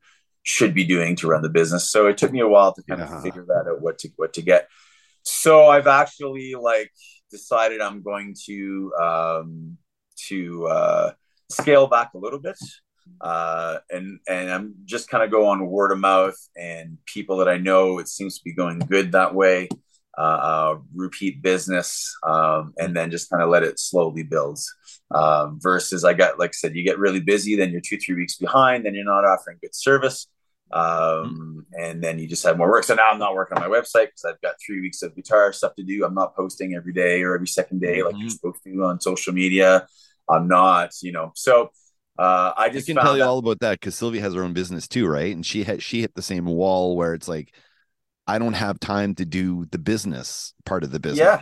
should 0.44 0.74
be 0.74 0.84
doing 0.84 1.16
to 1.18 1.28
run 1.28 1.42
the 1.42 1.50
business. 1.50 1.92
So 1.92 2.08
it 2.08 2.18
took 2.18 2.32
me 2.32 2.40
a 2.40 2.48
while 2.48 2.74
to 2.74 2.84
kind 2.84 3.02
Yeah. 3.02 3.16
of 3.18 3.22
figure 3.24 3.46
that 3.48 3.70
out, 3.70 3.82
what 3.82 4.00
to 4.00 4.10
what 4.16 4.34
to 4.34 4.42
get. 4.42 4.68
So 5.24 5.68
I've 5.68 5.88
actually 5.88 6.56
like 6.56 6.92
decided 7.30 7.82
I'm 7.82 8.02
going 8.02 8.36
to 8.46 8.94
um, 9.00 9.78
to 10.28 10.66
uh, 10.68 11.12
scale 11.52 11.88
back 11.88 12.14
a 12.16 12.18
little 12.18 12.40
bit 12.40 12.58
uh, 13.22 13.78
and 13.90 14.20
and 14.28 14.50
I'm 14.52 14.76
just 14.86 15.10
kind 15.10 15.24
of 15.24 15.32
go 15.32 15.48
on 15.48 15.66
word 15.68 15.92
of 15.92 16.00
mouth 16.00 16.38
and 16.56 16.98
people 17.06 17.38
that 17.38 17.50
I 17.50 17.58
know. 17.58 18.00
It 18.00 18.08
seems 18.08 18.38
to 18.38 18.44
be 18.44 18.54
going 18.54 18.80
good 18.80 19.12
that 19.14 19.34
way. 19.36 19.70
Uh, 20.18 20.22
uh, 20.22 20.80
repeat 20.96 21.42
business, 21.42 22.14
um, 22.24 22.74
and 22.78 22.94
then 22.94 23.10
just 23.10 23.30
kind 23.30 23.42
of 23.42 23.50
let 23.50 23.64
it 23.64 23.80
slowly 23.80 24.24
build. 24.24 24.60
Um, 25.12 25.60
versus, 25.62 26.04
I 26.04 26.14
got 26.14 26.38
like 26.38 26.50
I 26.50 26.58
said, 26.58 26.76
you 26.76 26.84
get 26.84 27.00
really 27.00 27.22
busy, 27.22 27.56
then 27.56 27.72
you're 27.72 27.80
two 27.80 27.98
three 27.98 28.16
weeks 28.16 28.36
behind, 28.36 28.86
then 28.86 28.96
you're 28.96 29.06
not 29.06 29.24
offering 29.24 29.60
good 29.62 29.74
service, 29.74 30.28
um, 30.74 31.66
and 31.80 32.04
then 32.04 32.20
you 32.20 32.28
just 32.28 32.44
have 32.44 32.58
more 32.58 32.70
work. 32.70 32.84
So 32.84 32.96
now 32.96 33.10
I'm 33.12 33.20
not 33.20 33.34
working 33.34 33.58
on 33.58 33.70
my 33.70 33.74
website 33.78 34.08
because 34.08 34.26
I've 34.28 34.42
got 34.42 34.56
three 34.66 34.82
weeks 34.82 35.02
of 35.04 35.16
guitar 35.16 35.54
stuff 35.54 35.76
to 35.76 35.84
do. 35.84 36.04
I'm 36.04 36.16
not 36.16 36.36
posting 36.36 36.76
every 36.76 36.92
day 36.94 37.22
or 37.22 37.34
every 37.34 37.48
second 37.48 37.80
day 37.80 38.04
like 38.04 38.16
you're 38.18 38.30
Mhm. 38.30 38.32
supposed 38.32 38.64
to 38.66 38.84
on 38.84 39.00
social 39.00 39.34
media. 39.34 39.88
I'm 40.30 40.48
not, 40.48 40.92
you 41.02 41.12
know, 41.14 41.32
so. 41.36 41.72
Uh, 42.20 42.54
I 42.58 42.66
I 42.66 42.70
just 42.70 42.86
can 42.86 42.96
found 42.98 43.06
tell 43.06 43.18
you 43.18 43.24
that- 43.24 43.30
all 43.30 43.38
about 43.38 43.60
that 43.62 43.80
because 43.80 43.96
Sylvia 43.96 44.22
has 44.22 44.34
her 44.34 44.44
own 44.44 44.52
business 44.54 44.88
too, 44.88 45.08
right? 45.08 45.34
And 45.34 45.46
she 45.46 45.64
had 45.64 45.82
she 45.82 46.02
hit 46.02 46.16
the 46.16 46.22
same 46.22 46.46
wall 46.46 46.98
where 46.98 47.14
it's 47.14 47.30
like, 47.30 47.54
I 48.28 48.40
don't 48.40 48.54
have 48.54 48.80
time 48.80 49.16
to 49.16 49.26
do 49.26 49.66
the 49.72 49.80
business 49.80 50.54
part 50.66 50.84
of 50.84 50.92
the 50.92 51.00
business. 51.00 51.20
Yeah, 51.20 51.42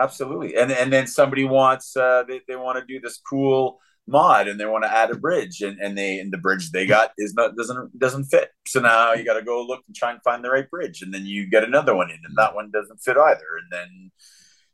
absolutely. 0.00 0.56
And 0.56 0.70
and 0.70 0.92
then 0.92 1.08
somebody 1.08 1.44
wants 1.44 1.96
uh, 1.96 2.22
they 2.28 2.40
they 2.46 2.56
want 2.56 2.78
to 2.78 2.84
do 2.86 3.00
this 3.00 3.20
cool 3.28 3.80
mod 4.06 4.48
and 4.48 4.58
they 4.58 4.66
want 4.66 4.82
to 4.84 4.92
add 4.92 5.10
a 5.10 5.16
bridge 5.16 5.60
and, 5.60 5.78
and 5.80 5.96
they 5.96 6.18
and 6.18 6.32
the 6.32 6.38
bridge 6.38 6.70
they 6.70 6.86
got 6.86 7.12
is 7.18 7.34
not 7.34 7.56
doesn't 7.56 7.98
doesn't 7.98 8.24
fit. 8.24 8.50
So 8.68 8.80
now 8.80 9.14
you 9.14 9.24
got 9.24 9.34
to 9.38 9.42
go 9.44 9.62
look 9.64 9.82
and 9.88 9.96
try 9.96 10.12
and 10.12 10.22
find 10.22 10.44
the 10.44 10.50
right 10.50 10.70
bridge, 10.70 11.02
and 11.02 11.12
then 11.12 11.26
you 11.26 11.50
get 11.50 11.64
another 11.64 11.96
one 11.96 12.10
in, 12.10 12.18
and 12.24 12.36
that 12.36 12.54
one 12.54 12.70
doesn't 12.70 12.98
fit 12.98 13.16
either, 13.16 13.46
and 13.60 13.68
then 13.72 14.10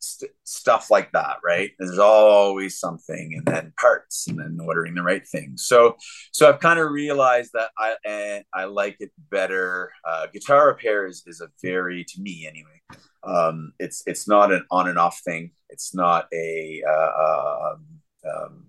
st- 0.00 0.32
stuff 0.44 0.90
like 0.90 1.12
that, 1.12 1.36
right? 1.44 1.70
There's 1.78 1.98
always 1.98 2.78
something, 2.78 3.34
and 3.36 3.46
then 3.46 3.72
parts, 3.78 4.26
and 4.28 4.38
then 4.38 4.58
ordering 4.60 4.94
the 4.94 5.02
right 5.02 5.26
things. 5.26 5.66
So 5.66 5.96
so 6.32 6.48
I've 6.48 6.60
kind 6.60 6.78
of 6.78 6.90
realized 6.90 7.52
that 7.54 7.70
I 7.78 7.94
and 8.04 8.44
I 8.54 8.64
like 8.64 8.96
it 9.00 9.10
better. 9.30 9.90
Uh, 10.04 10.26
guitar 10.32 10.68
repair 10.68 11.06
is, 11.06 11.22
is 11.26 11.40
a 11.40 11.48
very 11.62 12.04
to 12.04 12.20
me 12.20 12.46
anyway 12.48 12.80
um, 13.22 13.72
it's 13.78 14.02
it's 14.06 14.28
not 14.28 14.52
an 14.52 14.64
on 14.70 14.88
and 14.88 14.98
off 14.98 15.20
thing. 15.24 15.52
It's 15.68 15.94
not 15.94 16.26
a 16.32 16.82
uh, 16.88 17.72
um, 17.74 17.86
um, 18.28 18.66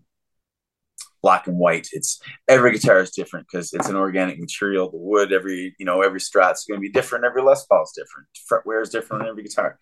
black 1.21 1.47
and 1.47 1.57
white. 1.57 1.87
It's 1.93 2.21
every 2.47 2.71
guitar 2.71 2.99
is 2.99 3.11
different 3.11 3.47
because 3.51 3.73
it's 3.73 3.89
an 3.89 3.95
organic 3.95 4.39
material. 4.39 4.89
The 4.89 4.97
wood, 4.97 5.31
every 5.31 5.75
you 5.79 5.85
know, 5.85 6.01
every 6.01 6.19
Strat's 6.19 6.65
going 6.65 6.79
to 6.79 6.81
be 6.81 6.91
different. 6.91 7.25
Every 7.25 7.41
Les 7.41 7.65
Paul's 7.65 7.93
different. 7.93 8.27
Fretware 8.51 8.81
is 8.81 8.89
different 8.89 9.23
on 9.23 9.29
every 9.29 9.43
guitar. 9.43 9.79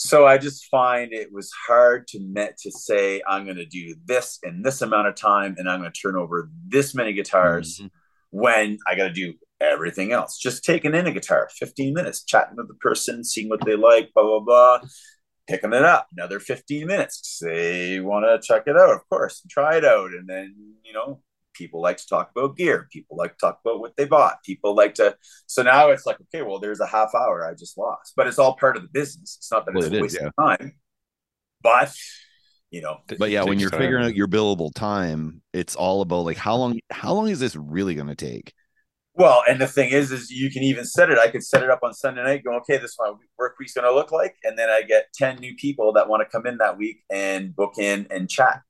So 0.00 0.26
I 0.28 0.38
just 0.38 0.66
find 0.66 1.12
it 1.12 1.32
was 1.32 1.50
hard 1.66 2.06
to 2.08 2.20
met 2.20 2.56
to 2.58 2.70
say 2.70 3.20
I'm 3.26 3.44
going 3.44 3.56
to 3.56 3.66
do 3.66 3.96
this 4.04 4.38
in 4.44 4.62
this 4.62 4.80
amount 4.80 5.08
of 5.08 5.16
time, 5.16 5.56
and 5.58 5.68
I'm 5.68 5.80
going 5.80 5.92
to 5.92 6.00
turn 6.00 6.14
over 6.16 6.48
this 6.68 6.94
many 6.94 7.12
guitars 7.12 7.80
Mhm. 7.80 7.90
when 8.30 8.78
I 8.86 8.94
got 8.94 9.08
to 9.08 9.12
do 9.12 9.34
everything 9.60 10.12
else. 10.12 10.38
Just 10.38 10.64
taking 10.64 10.94
in 10.94 11.08
a 11.08 11.12
guitar, 11.12 11.48
15 11.58 11.94
minutes, 11.94 12.22
chatting 12.22 12.56
with 12.56 12.68
the 12.68 12.74
person, 12.74 13.24
seeing 13.24 13.48
what 13.48 13.64
they 13.66 13.74
like, 13.74 14.12
blah, 14.14 14.22
blah, 14.22 14.38
blah, 14.38 14.80
picking 15.48 15.72
it 15.72 15.82
up, 15.82 16.06
another 16.16 16.38
15 16.38 16.86
minutes. 16.86 17.40
They 17.42 17.98
want 17.98 18.24
to 18.24 18.38
check 18.46 18.68
it 18.68 18.76
out, 18.76 18.94
of 18.94 19.00
course, 19.08 19.40
and 19.42 19.50
try 19.50 19.78
it 19.78 19.84
out. 19.84 20.10
And 20.12 20.28
then, 20.28 20.54
you 20.84 20.92
know, 20.92 21.22
people 21.58 21.82
like 21.82 21.98
to 21.98 22.06
talk 22.06 22.30
about 22.34 22.56
gear. 22.56 22.88
People 22.90 23.16
like 23.16 23.32
to 23.32 23.38
talk 23.38 23.60
about 23.64 23.80
what 23.80 23.96
they 23.96 24.04
bought. 24.06 24.42
People 24.44 24.74
like 24.76 24.94
to. 24.94 25.16
So 25.46 25.62
now 25.62 25.90
it's 25.90 26.06
like, 26.06 26.16
okay, 26.22 26.42
well, 26.42 26.60
there's 26.60 26.80
a 26.80 26.86
half 26.86 27.14
hour 27.14 27.46
I 27.46 27.54
just 27.54 27.76
lost, 27.76 28.14
but 28.16 28.26
it's 28.28 28.38
all 28.38 28.56
part 28.56 28.76
of 28.76 28.82
the 28.82 28.88
business. 28.88 29.36
It's 29.38 29.50
not 29.50 29.66
that 29.66 29.74
Well, 29.74 29.84
it's 29.84 29.92
it 29.92 29.94
a 29.94 29.96
is, 29.96 30.02
waste 30.14 30.22
of 30.22 30.32
time, 30.38 30.74
but, 31.62 31.92
you 32.70 32.80
know, 32.80 32.98
But 33.18 33.30
yeah, 33.30 33.42
when 33.42 33.58
you're 33.58 33.70
time. 33.70 33.80
figuring 33.80 34.04
out 34.04 34.14
your 34.14 34.28
billable 34.28 34.72
time, 34.72 35.42
it's 35.52 35.74
all 35.74 36.00
about 36.00 36.24
like 36.24 36.36
how 36.36 36.56
long 36.56 36.78
how 36.90 37.12
long 37.12 37.28
is 37.28 37.40
this 37.40 37.56
really 37.56 37.94
going 37.94 38.08
to 38.08 38.14
take? 38.14 38.52
Well, 39.14 39.42
and 39.48 39.60
the 39.60 39.66
thing 39.66 39.90
is, 39.90 40.12
is 40.12 40.30
you 40.30 40.48
can 40.48 40.62
even 40.62 40.84
set 40.84 41.10
it. 41.10 41.18
I 41.18 41.28
could 41.28 41.42
set 41.42 41.64
it 41.64 41.70
up 41.70 41.80
on 41.82 41.92
Sunday 41.92 42.22
night, 42.22 42.44
go, 42.44 42.54
okay, 42.58 42.76
this 42.76 42.92
is 42.92 42.94
what 42.98 43.14
my 43.14 43.18
work 43.36 43.56
week's 43.58 43.72
going 43.72 43.84
to 43.84 43.92
look 43.92 44.12
like, 44.12 44.36
and 44.44 44.56
then 44.56 44.70
I 44.70 44.82
get 44.82 45.06
ten 45.12 45.38
new 45.40 45.56
people 45.56 45.92
that 45.94 46.08
want 46.08 46.22
to 46.22 46.30
come 46.30 46.46
in 46.46 46.58
that 46.58 46.78
week 46.78 47.02
and 47.10 47.56
book 47.56 47.78
in 47.78 48.06
and 48.10 48.30
chat. 48.30 48.60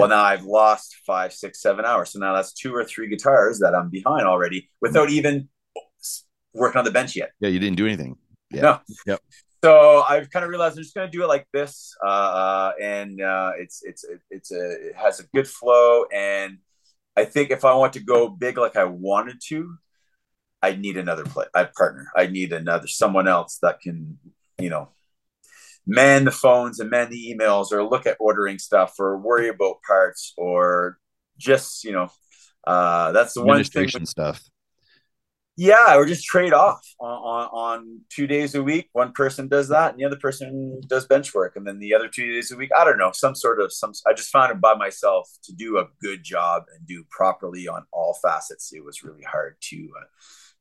Well, 0.00 0.08
now 0.08 0.22
I've 0.22 0.44
lost 0.44 0.96
five, 1.06 1.32
six, 1.32 1.60
seven 1.60 1.84
hours. 1.84 2.10
So 2.10 2.18
now 2.18 2.34
that's 2.34 2.52
two 2.52 2.74
or 2.74 2.84
three 2.84 3.08
guitars 3.08 3.58
that 3.60 3.74
I'm 3.74 3.90
behind 3.90 4.26
already 4.26 4.70
without 4.80 5.10
even 5.10 5.48
working 6.52 6.78
on 6.78 6.84
the 6.84 6.90
bench 6.90 7.16
yet. 7.16 7.30
Yeah, 7.40 7.48
you 7.48 7.58
didn't 7.58 7.76
do 7.76 7.86
anything. 7.86 8.16
Yeah. 8.50 8.62
No. 8.62 8.80
Yep. 9.06 9.20
So 9.64 10.02
I've 10.02 10.28
kind 10.30 10.44
of 10.44 10.50
realized 10.50 10.76
I'm 10.76 10.82
just 10.82 10.94
going 10.94 11.10
to 11.10 11.10
do 11.10 11.24
it 11.24 11.26
like 11.26 11.46
this, 11.54 11.94
uh, 12.04 12.08
uh, 12.08 12.72
and 12.82 13.18
uh, 13.22 13.52
it's 13.58 13.82
it's 13.82 14.04
it's 14.30 14.52
a 14.52 14.88
it 14.88 14.94
has 14.94 15.20
a 15.20 15.24
good 15.34 15.48
flow, 15.48 16.04
and 16.12 16.58
I 17.16 17.24
think 17.24 17.50
if 17.50 17.64
I 17.64 17.74
want 17.74 17.94
to 17.94 18.00
go 18.00 18.28
big 18.28 18.58
like 18.58 18.76
I 18.76 18.84
wanted 18.84 19.40
to, 19.48 19.78
I 20.60 20.74
need 20.74 20.98
another 20.98 21.24
play, 21.24 21.46
I 21.54 21.64
partner. 21.64 22.08
I 22.14 22.26
need 22.26 22.52
another 22.52 22.88
someone 22.88 23.26
else 23.26 23.58
that 23.62 23.80
can, 23.80 24.18
you 24.58 24.68
know, 24.68 24.90
man 25.86 26.24
the 26.24 26.30
phones 26.30 26.80
and 26.80 26.90
man 26.90 27.10
the 27.10 27.34
emails, 27.34 27.72
or 27.72 27.84
look 27.84 28.06
at 28.06 28.16
ordering 28.20 28.58
stuff, 28.58 28.94
or 28.98 29.18
worry 29.18 29.48
about 29.48 29.82
parts, 29.86 30.32
or 30.36 30.98
just 31.38 31.84
you 31.84 31.92
know, 31.92 32.10
uh, 32.66 33.12
that's 33.12 33.34
the 33.34 33.44
one 33.44 33.62
thing. 33.64 33.88
Stuff. 34.06 34.42
Yeah, 35.56 35.94
or 35.94 36.04
just 36.04 36.24
trade 36.24 36.52
off 36.52 36.84
on, 36.98 37.12
on, 37.12 37.48
on 37.52 38.00
two 38.10 38.26
days 38.26 38.56
a 38.56 38.62
week. 38.62 38.88
One 38.92 39.12
person 39.12 39.46
does 39.46 39.68
that, 39.68 39.92
and 39.92 40.00
the 40.00 40.04
other 40.04 40.16
person 40.16 40.80
does 40.88 41.06
bench 41.06 41.32
work, 41.32 41.54
and 41.54 41.64
then 41.64 41.78
the 41.78 41.94
other 41.94 42.08
two 42.08 42.32
days 42.32 42.50
a 42.50 42.56
week. 42.56 42.70
I 42.76 42.84
don't 42.84 42.98
know, 42.98 43.12
some 43.12 43.36
sort 43.36 43.60
of 43.60 43.72
some. 43.72 43.92
I 44.04 44.14
just 44.14 44.30
found 44.30 44.50
it 44.50 44.60
by 44.60 44.74
myself 44.74 45.30
to 45.44 45.52
do 45.52 45.78
a 45.78 45.86
good 46.02 46.24
job 46.24 46.64
and 46.74 46.84
do 46.86 47.04
properly 47.08 47.68
on 47.68 47.84
all 47.92 48.18
facets. 48.20 48.72
It 48.72 48.84
was 48.84 49.04
really 49.04 49.22
hard 49.22 49.56
to 49.70 49.76
uh, 49.76 50.04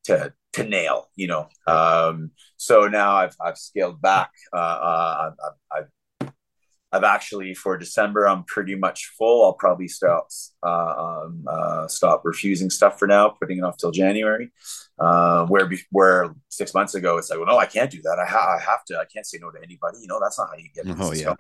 to 0.06 0.34
to 0.54 0.64
nail, 0.64 1.10
you 1.16 1.28
know. 1.28 1.48
Um, 1.68 2.32
so 2.58 2.88
now 2.88 3.16
I've 3.16 3.36
I've 3.44 3.58
scaled 3.58 4.02
back. 4.02 4.32
Uh, 4.54 4.58
uh, 4.58 5.32
I've, 5.32 5.34
I've 5.72 5.88
I've 6.92 7.04
actually 7.04 7.56
for 7.56 7.76
December 7.76 8.28
I'm 8.28 8.44
pretty 8.44 8.76
much 8.76 9.14
full. 9.18 9.46
I'll 9.46 9.54
probably 9.54 9.88
stop 9.88 10.28
uh, 10.62 11.24
um, 11.26 11.44
uh, 11.48 11.88
stop 11.88 12.22
refusing 12.24 12.70
stuff 12.70 13.00
for 13.00 13.08
now, 13.08 13.30
putting 13.30 13.58
it 13.58 13.64
off 13.64 13.78
till 13.78 13.92
January. 13.92 14.52
Uh, 15.00 15.48
where 15.48 15.66
be- 15.66 15.82
where 15.90 16.36
six 16.50 16.74
months 16.76 16.94
ago 16.94 17.18
it's 17.18 17.32
like, 17.32 17.40
well, 17.40 17.48
no, 17.48 17.58
I 17.58 17.66
can't 17.66 17.90
do 17.90 18.00
that. 18.04 18.20
I, 18.20 18.30
ha- 18.30 18.58
I 18.58 18.62
have 18.62 18.86
to. 18.86 19.00
I 19.00 19.06
can't 19.06 19.26
say 19.26 19.40
no 19.42 19.50
to 19.50 19.58
anybody. 19.58 19.98
You 20.02 20.08
know, 20.08 20.20
that's 20.22 20.38
not 20.38 20.50
how 20.50 20.58
you 20.58 20.70
get. 20.74 20.86
Oh, 21.00 21.12
yeah. 21.14 21.34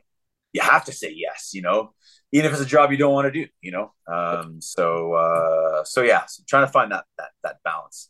You 0.54 0.62
have 0.62 0.86
to 0.86 0.91
say 0.91 1.13
yes. 1.15 1.52
You 1.54 1.62
know, 1.62 1.93
even 2.32 2.47
if 2.47 2.54
it's 2.54 2.62
a 2.62 2.65
job 2.65 2.91
you 2.91 2.97
don't 2.97 3.13
want 3.13 3.32
to 3.32 3.32
do. 3.32 3.47
You 3.62 3.73
know, 3.73 3.93
um, 4.08 4.60
so 4.60 5.13
uh, 5.13 5.84
so 5.84 6.02
yeah, 6.02 6.26
so 6.26 6.41
trying 6.47 6.65
to 6.65 6.71
find 6.71 6.91
that 6.91 7.06
that 7.19 7.30
that 7.43 7.58
balance. 7.63 8.10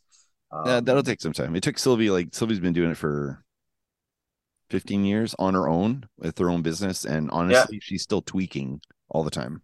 Um, 0.54 0.68
Yeah, 0.68 0.80
that'll 0.80 1.04
take 1.04 1.22
some 1.22 1.34
time. 1.34 1.56
It 1.56 1.64
took 1.64 1.80
Sylvie 1.80 2.10
like 2.10 2.34
Sylvie's 2.34 2.60
been 2.60 2.74
doing 2.74 2.92
it 2.92 2.98
for 2.98 3.44
15 4.70 5.04
years 5.04 5.36
on 5.40 5.54
her 5.54 5.68
own 5.68 6.06
with 6.18 6.38
her 6.38 6.50
own 6.50 6.62
business, 6.62 7.06
and 7.06 7.30
honestly, 7.32 7.80
she's 7.82 8.04
still 8.04 8.22
tweaking 8.22 8.82
all 9.10 9.24
the 9.24 9.32
time. 9.32 9.62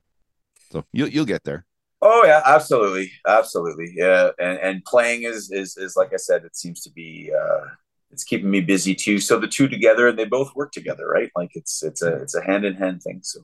So 0.71 0.85
you'll 0.91 1.09
you'll 1.09 1.25
get 1.25 1.43
there. 1.43 1.65
Oh 2.01 2.23
yeah, 2.25 2.41
absolutely, 2.45 3.11
absolutely. 3.27 3.91
Yeah, 3.95 4.31
and 4.39 4.57
and 4.59 4.85
playing 4.85 5.23
is 5.23 5.51
is 5.51 5.77
is 5.77 5.95
like 5.95 6.13
I 6.13 6.17
said, 6.17 6.43
it 6.45 6.55
seems 6.55 6.81
to 6.83 6.91
be 6.91 7.31
uh, 7.37 7.65
it's 8.11 8.23
keeping 8.23 8.49
me 8.49 8.61
busy 8.61 8.95
too. 8.95 9.19
So 9.19 9.39
the 9.39 9.47
two 9.47 9.67
together, 9.67 10.07
and 10.07 10.17
they 10.17 10.25
both 10.25 10.55
work 10.55 10.71
together, 10.71 11.07
right? 11.07 11.29
Like 11.35 11.51
it's 11.55 11.83
it's 11.83 12.01
a 12.01 12.21
it's 12.21 12.35
a 12.35 12.43
hand 12.43 12.65
in 12.65 12.75
hand 12.75 13.01
thing. 13.03 13.21
So, 13.23 13.41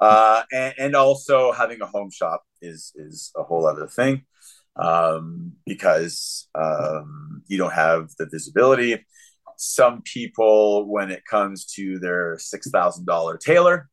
uh, 0.00 0.42
and, 0.52 0.74
and 0.78 0.96
also 0.96 1.52
having 1.52 1.80
a 1.80 1.86
home 1.86 2.10
shop 2.10 2.42
is 2.60 2.92
is 2.96 3.32
a 3.36 3.42
whole 3.42 3.66
other 3.66 3.86
thing. 3.86 4.24
Um, 4.78 5.52
because 5.64 6.48
um, 6.54 7.42
you 7.46 7.56
don't 7.56 7.72
have 7.72 8.10
the 8.18 8.26
visibility. 8.26 9.04
Some 9.56 10.02
people, 10.02 10.86
when 10.86 11.10
it 11.10 11.24
comes 11.24 11.64
to 11.76 11.98
their 11.98 12.36
six 12.38 12.68
thousand 12.70 13.06
dollar 13.06 13.38
Taylor, 13.38 13.88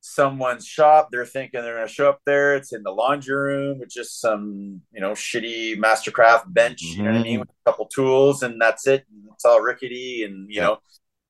someone's 0.00 0.66
shop, 0.66 1.08
they're 1.10 1.26
thinking 1.26 1.62
they're 1.62 1.76
going 1.76 1.86
to 1.86 1.92
show 1.92 2.08
up 2.08 2.20
there. 2.26 2.56
It's 2.56 2.72
in 2.72 2.82
the 2.82 2.90
laundry 2.90 3.34
room 3.34 3.78
with 3.78 3.90
just 3.90 4.20
some, 4.20 4.82
you 4.92 5.00
know, 5.00 5.12
shitty 5.12 5.76
Mastercraft 5.76 6.52
bench, 6.52 6.82
mm-hmm. 6.82 6.98
you 6.98 7.04
know 7.04 7.12
what 7.12 7.20
I 7.20 7.22
mean, 7.22 7.40
with 7.40 7.50
a 7.50 7.70
couple 7.70 7.86
tools, 7.86 8.42
and 8.42 8.60
that's 8.60 8.86
it. 8.86 9.04
It's 9.32 9.44
all 9.44 9.60
rickety, 9.60 10.24
and 10.24 10.50
you 10.50 10.62
yeah. 10.62 10.76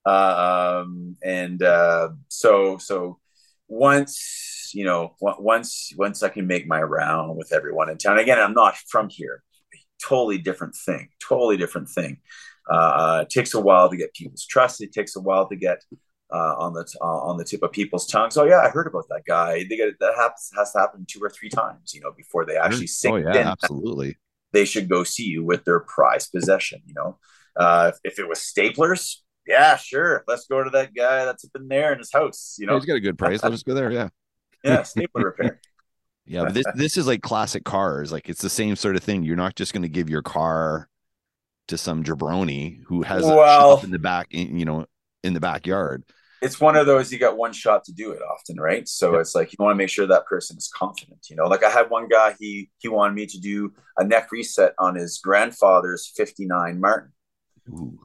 know, 0.04 0.12
um, 0.12 1.16
and 1.24 1.62
uh, 1.62 2.10
so 2.28 2.78
so 2.78 3.18
once 3.68 4.63
you 4.74 4.84
know, 4.84 5.14
once 5.20 5.92
once 5.96 6.22
I 6.22 6.28
can 6.28 6.46
make 6.46 6.66
my 6.66 6.82
round 6.82 7.36
with 7.36 7.52
everyone 7.52 7.90
in 7.90 7.98
town. 7.98 8.18
Again, 8.18 8.38
I'm 8.38 8.54
not 8.54 8.76
from 8.76 9.08
here. 9.08 9.42
Totally 10.02 10.38
different 10.38 10.74
thing. 10.74 11.08
Totally 11.26 11.56
different 11.56 11.88
thing. 11.88 12.18
Uh, 12.68 13.20
it 13.22 13.30
takes 13.30 13.54
a 13.54 13.60
while 13.60 13.90
to 13.90 13.96
get 13.96 14.14
people's 14.14 14.46
trust. 14.46 14.82
It 14.82 14.92
takes 14.92 15.16
a 15.16 15.20
while 15.20 15.48
to 15.48 15.56
get 15.56 15.82
uh, 16.32 16.54
on 16.58 16.72
the 16.72 16.86
uh, 17.00 17.04
on 17.04 17.36
the 17.36 17.44
tip 17.44 17.62
of 17.62 17.72
people's 17.72 18.06
tongues. 18.06 18.36
Oh 18.36 18.44
yeah, 18.44 18.60
I 18.60 18.68
heard 18.68 18.86
about 18.86 19.04
that 19.10 19.22
guy. 19.26 19.64
They 19.68 19.76
get 19.76 19.98
that 20.00 20.14
happens 20.16 20.50
has 20.56 20.72
to 20.72 20.80
happen 20.80 21.06
two 21.08 21.20
or 21.22 21.30
three 21.30 21.48
times, 21.48 21.94
you 21.94 22.00
know, 22.00 22.12
before 22.16 22.44
they 22.44 22.56
actually 22.56 22.86
sink 22.86 23.14
oh, 23.14 23.16
yeah, 23.16 23.50
absolutely. 23.50 24.16
They 24.52 24.64
should 24.64 24.88
go 24.88 25.04
see 25.04 25.24
you 25.24 25.44
with 25.44 25.64
their 25.64 25.80
prized 25.80 26.32
possession. 26.32 26.80
You 26.86 26.94
know, 26.94 27.18
uh, 27.56 27.92
if, 27.92 28.12
if, 28.12 28.18
it 28.18 28.28
was 28.28 28.38
staplers, 28.38 29.16
yeah, 29.46 29.76
sure, 29.76 30.24
let's 30.26 30.46
go 30.46 30.62
to 30.62 30.70
that 30.70 30.94
guy 30.94 31.24
that's 31.24 31.44
up 31.44 31.50
in 31.54 31.68
there 31.68 31.92
in 31.92 31.98
his 31.98 32.12
house. 32.12 32.56
You 32.58 32.66
know, 32.66 32.76
he's 32.76 32.86
got 32.86 32.94
a 32.94 33.00
good 33.00 33.18
price. 33.18 33.42
Let's 33.42 33.62
go 33.62 33.74
there. 33.74 33.92
Yeah, 33.92 34.08
yeah, 34.64 34.82
stapler 34.82 35.26
repair. 35.26 35.60
Yeah, 36.26 36.44
but 36.44 36.54
this 36.54 36.64
this 36.74 36.96
is 36.96 37.06
like 37.06 37.20
classic 37.20 37.64
cars. 37.64 38.10
Like 38.10 38.30
it's 38.30 38.40
the 38.40 38.48
same 38.48 38.76
sort 38.76 38.96
of 38.96 39.02
thing. 39.02 39.24
You're 39.24 39.36
not 39.36 39.56
just 39.56 39.74
going 39.74 39.82
to 39.82 39.90
give 39.90 40.08
your 40.08 40.22
car 40.22 40.88
to 41.68 41.76
some 41.76 42.02
jabroni 42.02 42.80
who 42.86 43.02
has 43.02 43.24
well, 43.24 43.42
a 43.42 43.46
shop 43.46 43.84
in 43.84 43.90
the 43.90 43.98
back, 43.98 44.28
you 44.30 44.64
know, 44.64 44.86
in 45.22 45.34
the 45.34 45.40
backyard 45.40 46.02
it's 46.44 46.60
one 46.60 46.76
of 46.76 46.84
those 46.84 47.10
you 47.10 47.18
got 47.18 47.38
one 47.38 47.52
shot 47.52 47.84
to 47.84 47.92
do 47.92 48.10
it 48.12 48.20
often 48.22 48.60
right 48.60 48.86
so 48.86 49.14
it's 49.16 49.34
like 49.34 49.50
you 49.52 49.56
want 49.58 49.72
to 49.72 49.76
make 49.76 49.88
sure 49.88 50.06
that 50.06 50.26
person 50.26 50.56
is 50.56 50.68
confident 50.68 51.18
you 51.30 51.36
know 51.36 51.46
like 51.46 51.64
i 51.64 51.70
had 51.70 51.88
one 51.88 52.06
guy 52.06 52.34
he 52.38 52.70
he 52.78 52.88
wanted 52.88 53.14
me 53.14 53.26
to 53.26 53.40
do 53.40 53.72
a 53.96 54.04
neck 54.04 54.30
reset 54.30 54.74
on 54.78 54.94
his 54.94 55.18
grandfather's 55.18 56.12
59 56.14 56.80
martin 56.80 57.12
Ooh. 57.70 57.98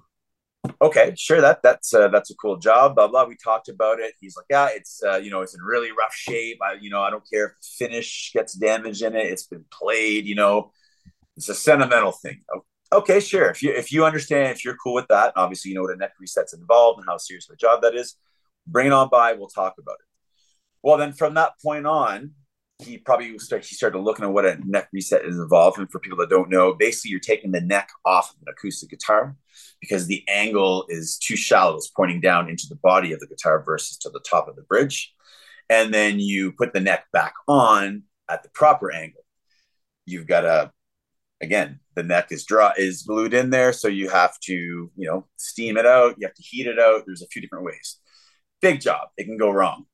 Okay 0.81 1.13
sure 1.17 1.41
that 1.41 1.61
that's 1.63 1.93
uh, 1.93 2.07
that's 2.09 2.31
a 2.31 2.35
cool 2.35 2.57
job 2.57 2.95
blah 2.95 3.07
blah 3.07 3.25
we 3.25 3.35
talked 3.41 3.69
about 3.69 3.99
it 3.99 4.13
he's 4.19 4.35
like 4.35 4.45
yeah 4.49 4.67
it's 4.71 5.01
uh, 5.03 5.17
you 5.17 5.29
know 5.29 5.41
it's 5.41 5.55
in 5.55 5.61
really 5.61 5.91
rough 5.91 6.13
shape 6.13 6.59
i 6.61 6.73
you 6.73 6.89
know 6.89 7.01
i 7.01 7.09
don't 7.09 7.23
care 7.31 7.45
if 7.47 7.51
the 7.61 7.85
finish 7.85 8.31
gets 8.33 8.53
damaged 8.53 9.01
in 9.01 9.15
it 9.15 9.25
it's 9.25 9.47
been 9.47 9.65
played 9.71 10.25
you 10.25 10.35
know 10.35 10.71
it's 11.37 11.49
a 11.49 11.55
sentimental 11.55 12.11
thing 12.11 12.41
okay, 12.91 13.19
sure. 13.19 13.49
If 13.49 13.61
you 13.61 13.71
if 13.71 13.91
you 13.91 14.05
understand, 14.05 14.51
if 14.51 14.65
you're 14.65 14.75
cool 14.75 14.93
with 14.93 15.07
that, 15.09 15.33
and 15.35 15.43
obviously 15.43 15.69
you 15.69 15.75
know 15.75 15.81
what 15.81 15.93
a 15.93 15.97
neck 15.97 16.13
reset's 16.19 16.53
involved 16.53 16.99
and 16.99 17.07
how 17.07 17.17
serious 17.17 17.49
of 17.49 17.53
a 17.53 17.57
job 17.57 17.81
that 17.81 17.95
is. 17.95 18.15
Bring 18.67 18.87
it 18.87 18.93
on 18.93 19.09
by. 19.09 19.33
We'll 19.33 19.47
talk 19.47 19.75
about 19.79 19.93
it. 19.99 20.05
Well, 20.83 20.97
then 20.97 21.13
from 21.13 21.33
that 21.35 21.53
point 21.61 21.85
on, 21.85 22.31
he 22.79 22.97
probably 22.97 23.37
start, 23.39 23.65
he 23.65 23.75
started 23.75 23.99
looking 23.99 24.23
at 24.23 24.31
what 24.31 24.45
a 24.45 24.57
neck 24.65 24.87
reset 24.93 25.25
is 25.25 25.37
involved. 25.37 25.77
And 25.77 25.91
for 25.91 25.99
people 25.99 26.17
that 26.19 26.29
don't 26.29 26.49
know, 26.49 26.73
basically 26.73 27.11
you're 27.11 27.19
taking 27.19 27.51
the 27.51 27.61
neck 27.61 27.89
off 28.05 28.31
of 28.31 28.37
an 28.41 28.53
acoustic 28.53 28.89
guitar 28.89 29.35
because 29.81 30.07
the 30.07 30.23
angle 30.29 30.85
is 30.87 31.17
too 31.17 31.35
shallow. 31.35 31.75
It's 31.75 31.89
pointing 31.89 32.21
down 32.21 32.49
into 32.49 32.67
the 32.69 32.77
body 32.77 33.11
of 33.11 33.19
the 33.19 33.27
guitar 33.27 33.61
versus 33.63 33.97
to 33.99 34.09
the 34.09 34.21
top 34.21 34.47
of 34.47 34.55
the 34.55 34.61
bridge. 34.61 35.13
And 35.69 35.93
then 35.93 36.19
you 36.19 36.53
put 36.53 36.73
the 36.73 36.79
neck 36.79 37.05
back 37.11 37.33
on 37.49 38.03
at 38.29 38.43
the 38.43 38.49
proper 38.49 38.91
angle. 38.91 39.25
You've 40.05 40.27
got 40.27 40.45
a 40.45 40.71
again, 41.41 41.79
the 41.95 42.03
neck 42.03 42.31
is 42.31 42.45
draw 42.45 42.71
is 42.77 43.03
glued 43.03 43.33
in 43.33 43.49
there, 43.49 43.73
so 43.73 43.87
you 43.87 44.09
have 44.09 44.39
to 44.41 44.53
you 44.53 44.91
know 44.95 45.27
steam 45.35 45.77
it 45.77 45.85
out. 45.85 46.15
You 46.17 46.27
have 46.27 46.35
to 46.35 46.43
heat 46.43 46.65
it 46.65 46.79
out. 46.79 47.03
There's 47.05 47.21
a 47.21 47.27
few 47.27 47.41
different 47.41 47.65
ways. 47.65 47.97
Big 48.61 48.79
job. 48.79 49.09
It 49.17 49.25
can 49.25 49.37
go 49.37 49.51
wrong. 49.51 49.85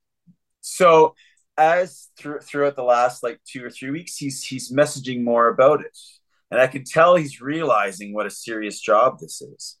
So 0.60 1.14
as 1.58 2.08
through, 2.18 2.40
throughout 2.40 2.76
the 2.76 2.82
last 2.82 3.22
like 3.22 3.40
two 3.46 3.64
or 3.64 3.70
three 3.70 3.90
weeks, 3.90 4.16
he's 4.16 4.42
he's 4.42 4.72
messaging 4.72 5.22
more 5.22 5.48
about 5.48 5.80
it, 5.80 5.96
and 6.50 6.60
I 6.60 6.66
can 6.66 6.84
tell 6.84 7.16
he's 7.16 7.40
realizing 7.40 8.14
what 8.14 8.26
a 8.26 8.30
serious 8.30 8.80
job 8.80 9.18
this 9.20 9.40
is. 9.42 9.78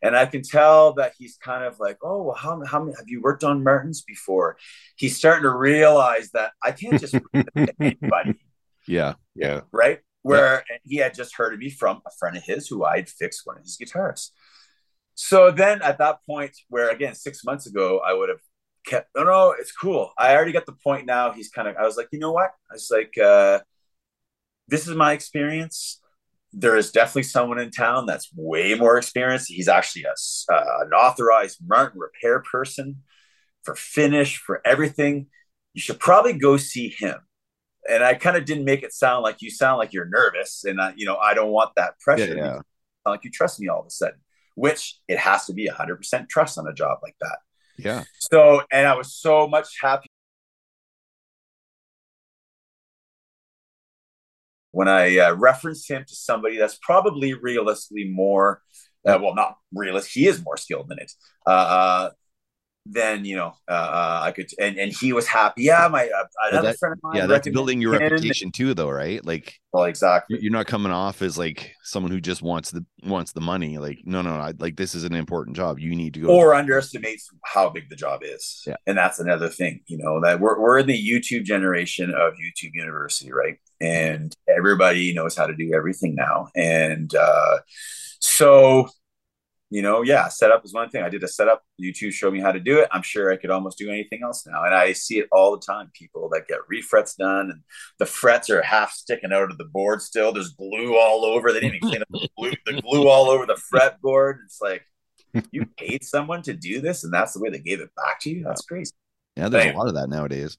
And 0.00 0.16
I 0.16 0.26
can 0.26 0.42
tell 0.42 0.92
that 0.92 1.14
he's 1.18 1.36
kind 1.38 1.64
of 1.64 1.80
like, 1.80 1.98
oh, 2.04 2.22
well, 2.22 2.36
how, 2.36 2.64
how 2.64 2.84
many 2.84 2.96
have 2.96 3.08
you 3.08 3.20
worked 3.20 3.42
on 3.42 3.64
Martins 3.64 4.02
before? 4.02 4.56
He's 4.94 5.16
starting 5.16 5.42
to 5.42 5.50
realize 5.50 6.30
that 6.34 6.52
I 6.62 6.70
can't 6.70 7.00
just 7.00 7.16
anybody. 7.80 8.38
Yeah. 8.86 9.14
Yeah. 9.34 9.62
Right 9.72 9.98
where 10.22 10.64
yeah. 10.68 10.76
he 10.84 10.96
had 10.96 11.14
just 11.14 11.36
heard 11.36 11.54
of 11.54 11.58
me 11.58 11.70
from 11.70 12.02
a 12.06 12.10
friend 12.18 12.36
of 12.36 12.42
his 12.42 12.68
who 12.68 12.84
I 12.84 12.96
had 12.96 13.08
fixed 13.08 13.42
one 13.44 13.56
of 13.56 13.62
his 13.62 13.76
guitars. 13.76 14.32
So 15.14 15.50
then 15.50 15.82
at 15.82 15.98
that 15.98 16.18
point, 16.26 16.56
where 16.68 16.90
again, 16.90 17.14
six 17.14 17.44
months 17.44 17.66
ago, 17.66 18.00
I 18.04 18.12
would 18.12 18.28
have 18.28 18.40
kept, 18.88 19.08
no, 19.16 19.24
no, 19.24 19.54
it's 19.58 19.72
cool. 19.72 20.12
I 20.18 20.34
already 20.34 20.52
got 20.52 20.66
the 20.66 20.72
point 20.72 21.06
now. 21.06 21.32
He's 21.32 21.50
kind 21.50 21.68
of, 21.68 21.76
I 21.76 21.84
was 21.84 21.96
like, 21.96 22.08
you 22.12 22.18
know 22.18 22.32
what? 22.32 22.50
I 22.70 22.74
was 22.74 22.90
like, 22.90 23.16
uh, 23.18 23.60
this 24.68 24.88
is 24.88 24.94
my 24.94 25.12
experience. 25.12 26.00
There 26.52 26.76
is 26.76 26.90
definitely 26.90 27.24
someone 27.24 27.58
in 27.58 27.70
town 27.70 28.06
that's 28.06 28.30
way 28.34 28.74
more 28.74 28.96
experienced. 28.98 29.48
He's 29.48 29.68
actually 29.68 30.04
a, 30.04 30.52
uh, 30.52 30.84
an 30.86 30.92
authorized 30.92 31.58
Martin 31.66 32.00
repair 32.00 32.40
person 32.40 33.02
for 33.64 33.74
finish, 33.74 34.38
for 34.38 34.60
everything. 34.64 35.26
You 35.74 35.82
should 35.82 36.00
probably 36.00 36.32
go 36.32 36.56
see 36.56 36.94
him 36.98 37.18
and 37.88 38.04
I 38.04 38.14
kind 38.14 38.36
of 38.36 38.44
didn't 38.44 38.64
make 38.64 38.82
it 38.82 38.92
sound 38.92 39.22
like 39.22 39.40
you 39.40 39.50
sound 39.50 39.78
like 39.78 39.92
you're 39.92 40.08
nervous, 40.08 40.64
and 40.64 40.80
I, 40.80 40.92
you 40.96 41.06
know 41.06 41.16
I 41.16 41.34
don't 41.34 41.50
want 41.50 41.72
that 41.76 41.98
pressure. 42.00 42.36
Yeah, 42.36 42.44
yeah. 42.44 42.60
Like 43.06 43.24
you 43.24 43.30
trust 43.30 43.58
me 43.58 43.68
all 43.68 43.80
of 43.80 43.86
a 43.86 43.90
sudden, 43.90 44.18
which 44.54 44.98
it 45.08 45.18
has 45.18 45.46
to 45.46 45.54
be 45.54 45.66
hundred 45.66 45.96
percent 45.96 46.28
trust 46.28 46.58
on 46.58 46.66
a 46.66 46.74
job 46.74 46.98
like 47.02 47.16
that. 47.20 47.38
Yeah. 47.78 48.04
So, 48.18 48.62
and 48.70 48.86
I 48.86 48.96
was 48.96 49.14
so 49.14 49.46
much 49.46 49.68
happy 49.80 50.08
when 54.72 54.88
I 54.88 55.18
uh, 55.18 55.34
referenced 55.34 55.90
him 55.90 56.04
to 56.06 56.14
somebody 56.14 56.58
that's 56.58 56.78
probably 56.82 57.34
realistically 57.34 58.04
more, 58.04 58.62
uh, 59.06 59.18
well, 59.20 59.34
not 59.34 59.56
realist. 59.72 60.10
He 60.12 60.26
is 60.26 60.44
more 60.44 60.56
skilled 60.56 60.88
than 60.88 60.98
it. 60.98 61.12
Uh, 61.46 61.50
uh 61.50 62.10
then 62.90 63.24
you 63.24 63.36
know 63.36 63.52
uh, 63.68 63.72
uh, 63.72 64.20
I 64.24 64.32
could 64.32 64.48
and 64.58 64.78
and 64.78 64.92
he 64.92 65.12
was 65.12 65.26
happy. 65.26 65.64
Yeah, 65.64 65.88
my 65.90 66.06
uh, 66.06 66.24
another 66.50 66.68
that, 66.68 66.78
friend 66.78 66.94
of 66.94 67.02
mine. 67.02 67.16
Yeah, 67.16 67.26
that's 67.26 67.48
building 67.48 67.80
your 67.80 67.92
reputation 67.92 68.50
too, 68.50 68.74
though, 68.74 68.90
right? 68.90 69.24
Like, 69.24 69.58
well, 69.72 69.84
exactly. 69.84 70.38
You're 70.40 70.52
not 70.52 70.66
coming 70.66 70.90
off 70.90 71.20
as 71.20 71.36
like 71.36 71.74
someone 71.82 72.10
who 72.10 72.20
just 72.20 72.42
wants 72.42 72.70
the 72.70 72.84
wants 73.04 73.32
the 73.32 73.40
money. 73.40 73.78
Like, 73.78 74.00
no, 74.04 74.22
no, 74.22 74.30
I, 74.30 74.54
like 74.58 74.76
this 74.76 74.94
is 74.94 75.04
an 75.04 75.14
important 75.14 75.56
job. 75.56 75.78
You 75.78 75.94
need 75.94 76.14
to 76.14 76.20
go 76.20 76.28
or 76.34 76.54
underestimates 76.54 77.28
how 77.44 77.68
big 77.68 77.90
the 77.90 77.96
job 77.96 78.22
is. 78.24 78.62
Yeah, 78.66 78.76
and 78.86 78.96
that's 78.96 79.18
another 79.18 79.48
thing. 79.48 79.80
You 79.86 79.98
know 79.98 80.20
that 80.22 80.40
we're 80.40 80.58
we're 80.58 80.78
in 80.78 80.86
the 80.86 80.98
YouTube 80.98 81.44
generation 81.44 82.10
of 82.10 82.34
YouTube 82.34 82.70
University, 82.72 83.32
right? 83.32 83.58
And 83.80 84.34
everybody 84.48 85.12
knows 85.14 85.36
how 85.36 85.46
to 85.46 85.54
do 85.54 85.72
everything 85.74 86.14
now, 86.14 86.48
and 86.56 87.14
uh, 87.14 87.58
so 88.20 88.88
you 89.70 89.82
know, 89.82 90.00
yeah, 90.00 90.28
setup 90.28 90.64
is 90.64 90.72
one 90.72 90.88
thing. 90.88 91.02
I 91.02 91.10
did 91.10 91.22
a 91.22 91.28
setup. 91.28 91.62
YouTube 91.80 92.12
showed 92.12 92.32
me 92.32 92.40
how 92.40 92.52
to 92.52 92.60
do 92.60 92.78
it. 92.78 92.88
I'm 92.90 93.02
sure 93.02 93.30
I 93.30 93.36
could 93.36 93.50
almost 93.50 93.76
do 93.76 93.90
anything 93.90 94.20
else 94.22 94.46
now. 94.46 94.64
And 94.64 94.74
I 94.74 94.92
see 94.92 95.18
it 95.18 95.28
all 95.30 95.52
the 95.52 95.64
time. 95.64 95.90
People 95.92 96.30
that 96.30 96.48
get 96.48 96.60
refrets 96.68 97.14
done 97.14 97.50
and 97.50 97.60
the 97.98 98.06
frets 98.06 98.48
are 98.48 98.62
half 98.62 98.92
sticking 98.92 99.32
out 99.32 99.50
of 99.50 99.58
the 99.58 99.66
board 99.66 100.00
still. 100.00 100.32
There's 100.32 100.54
glue 100.54 100.96
all 100.96 101.24
over. 101.24 101.52
They 101.52 101.60
didn't 101.60 101.76
even 101.76 101.88
clean 101.88 102.02
up 102.02 102.08
the 102.10 102.28
glue, 102.38 102.52
the 102.64 102.80
glue 102.80 103.08
all 103.08 103.28
over 103.28 103.44
the 103.44 103.60
fretboard. 103.72 104.38
It's 104.46 104.60
like 104.62 104.86
you 105.52 105.66
paid 105.76 106.02
someone 106.02 106.40
to 106.42 106.54
do 106.54 106.80
this 106.80 107.04
and 107.04 107.12
that's 107.12 107.34
the 107.34 107.40
way 107.40 107.50
they 107.50 107.58
gave 107.58 107.80
it 107.80 107.90
back 107.94 108.20
to 108.20 108.30
you. 108.30 108.44
That's 108.44 108.62
crazy. 108.62 108.92
Yeah, 109.36 109.50
there's 109.50 109.64
anyway. 109.66 109.74
a 109.74 109.78
lot 109.78 109.88
of 109.88 109.94
that 109.94 110.08
nowadays. 110.08 110.56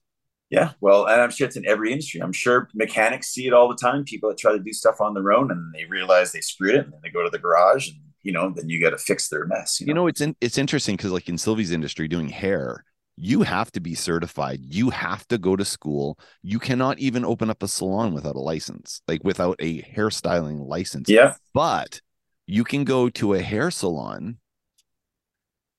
Yeah, 0.50 0.72
well, 0.80 1.06
and 1.06 1.20
I'm 1.20 1.30
sure 1.30 1.46
it's 1.46 1.56
in 1.56 1.66
every 1.66 1.92
industry. 1.92 2.20
I'm 2.20 2.32
sure 2.32 2.68
mechanics 2.74 3.28
see 3.28 3.46
it 3.46 3.52
all 3.52 3.68
the 3.68 3.76
time. 3.76 4.04
People 4.04 4.30
that 4.30 4.38
try 4.38 4.52
to 4.52 4.58
do 4.58 4.72
stuff 4.72 5.00
on 5.00 5.14
their 5.14 5.32
own 5.32 5.52
and 5.52 5.72
they 5.72 5.84
realize 5.84 6.32
they 6.32 6.40
screwed 6.40 6.74
it 6.74 6.84
and 6.84 6.92
then 6.92 7.00
they 7.04 7.10
go 7.10 7.22
to 7.22 7.30
the 7.30 7.38
garage 7.38 7.88
and 7.88 7.98
you 8.22 8.32
know, 8.32 8.52
then 8.54 8.68
you 8.68 8.80
got 8.80 8.90
to 8.90 8.98
fix 8.98 9.28
their 9.28 9.46
mess. 9.46 9.80
You 9.80 9.86
know, 9.86 9.90
you 9.90 9.94
know 9.94 10.06
it's 10.06 10.20
in, 10.20 10.36
it's 10.40 10.58
interesting 10.58 10.96
because 10.96 11.12
like 11.12 11.28
in 11.28 11.38
Sylvie's 11.38 11.72
industry 11.72 12.08
doing 12.08 12.28
hair, 12.28 12.84
you 13.16 13.42
have 13.42 13.70
to 13.72 13.80
be 13.80 13.94
certified. 13.94 14.60
You 14.62 14.90
have 14.90 15.26
to 15.28 15.38
go 15.38 15.56
to 15.56 15.64
school. 15.64 16.18
You 16.42 16.58
cannot 16.58 16.98
even 16.98 17.24
open 17.24 17.50
up 17.50 17.62
a 17.62 17.68
salon 17.68 18.14
without 18.14 18.36
a 18.36 18.40
license, 18.40 19.02
like 19.06 19.22
without 19.24 19.56
a 19.58 19.82
hairstyling 19.82 20.66
license. 20.66 21.08
Yeah. 21.08 21.34
But 21.52 22.00
you 22.46 22.64
can 22.64 22.84
go 22.84 23.10
to 23.10 23.34
a 23.34 23.42
hair 23.42 23.70
salon 23.70 24.38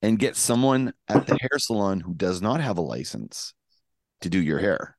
and 0.02 0.20
get 0.20 0.36
someone 0.36 0.94
at 1.08 1.28
the 1.28 1.38
hair 1.42 1.58
salon 1.58 2.00
who 2.00 2.14
does 2.14 2.42
not 2.42 2.62
have 2.62 2.78
a 2.78 2.82
license 2.82 3.54
to 4.22 4.30
do 4.30 4.40
your 4.40 4.60
hair. 4.60 4.98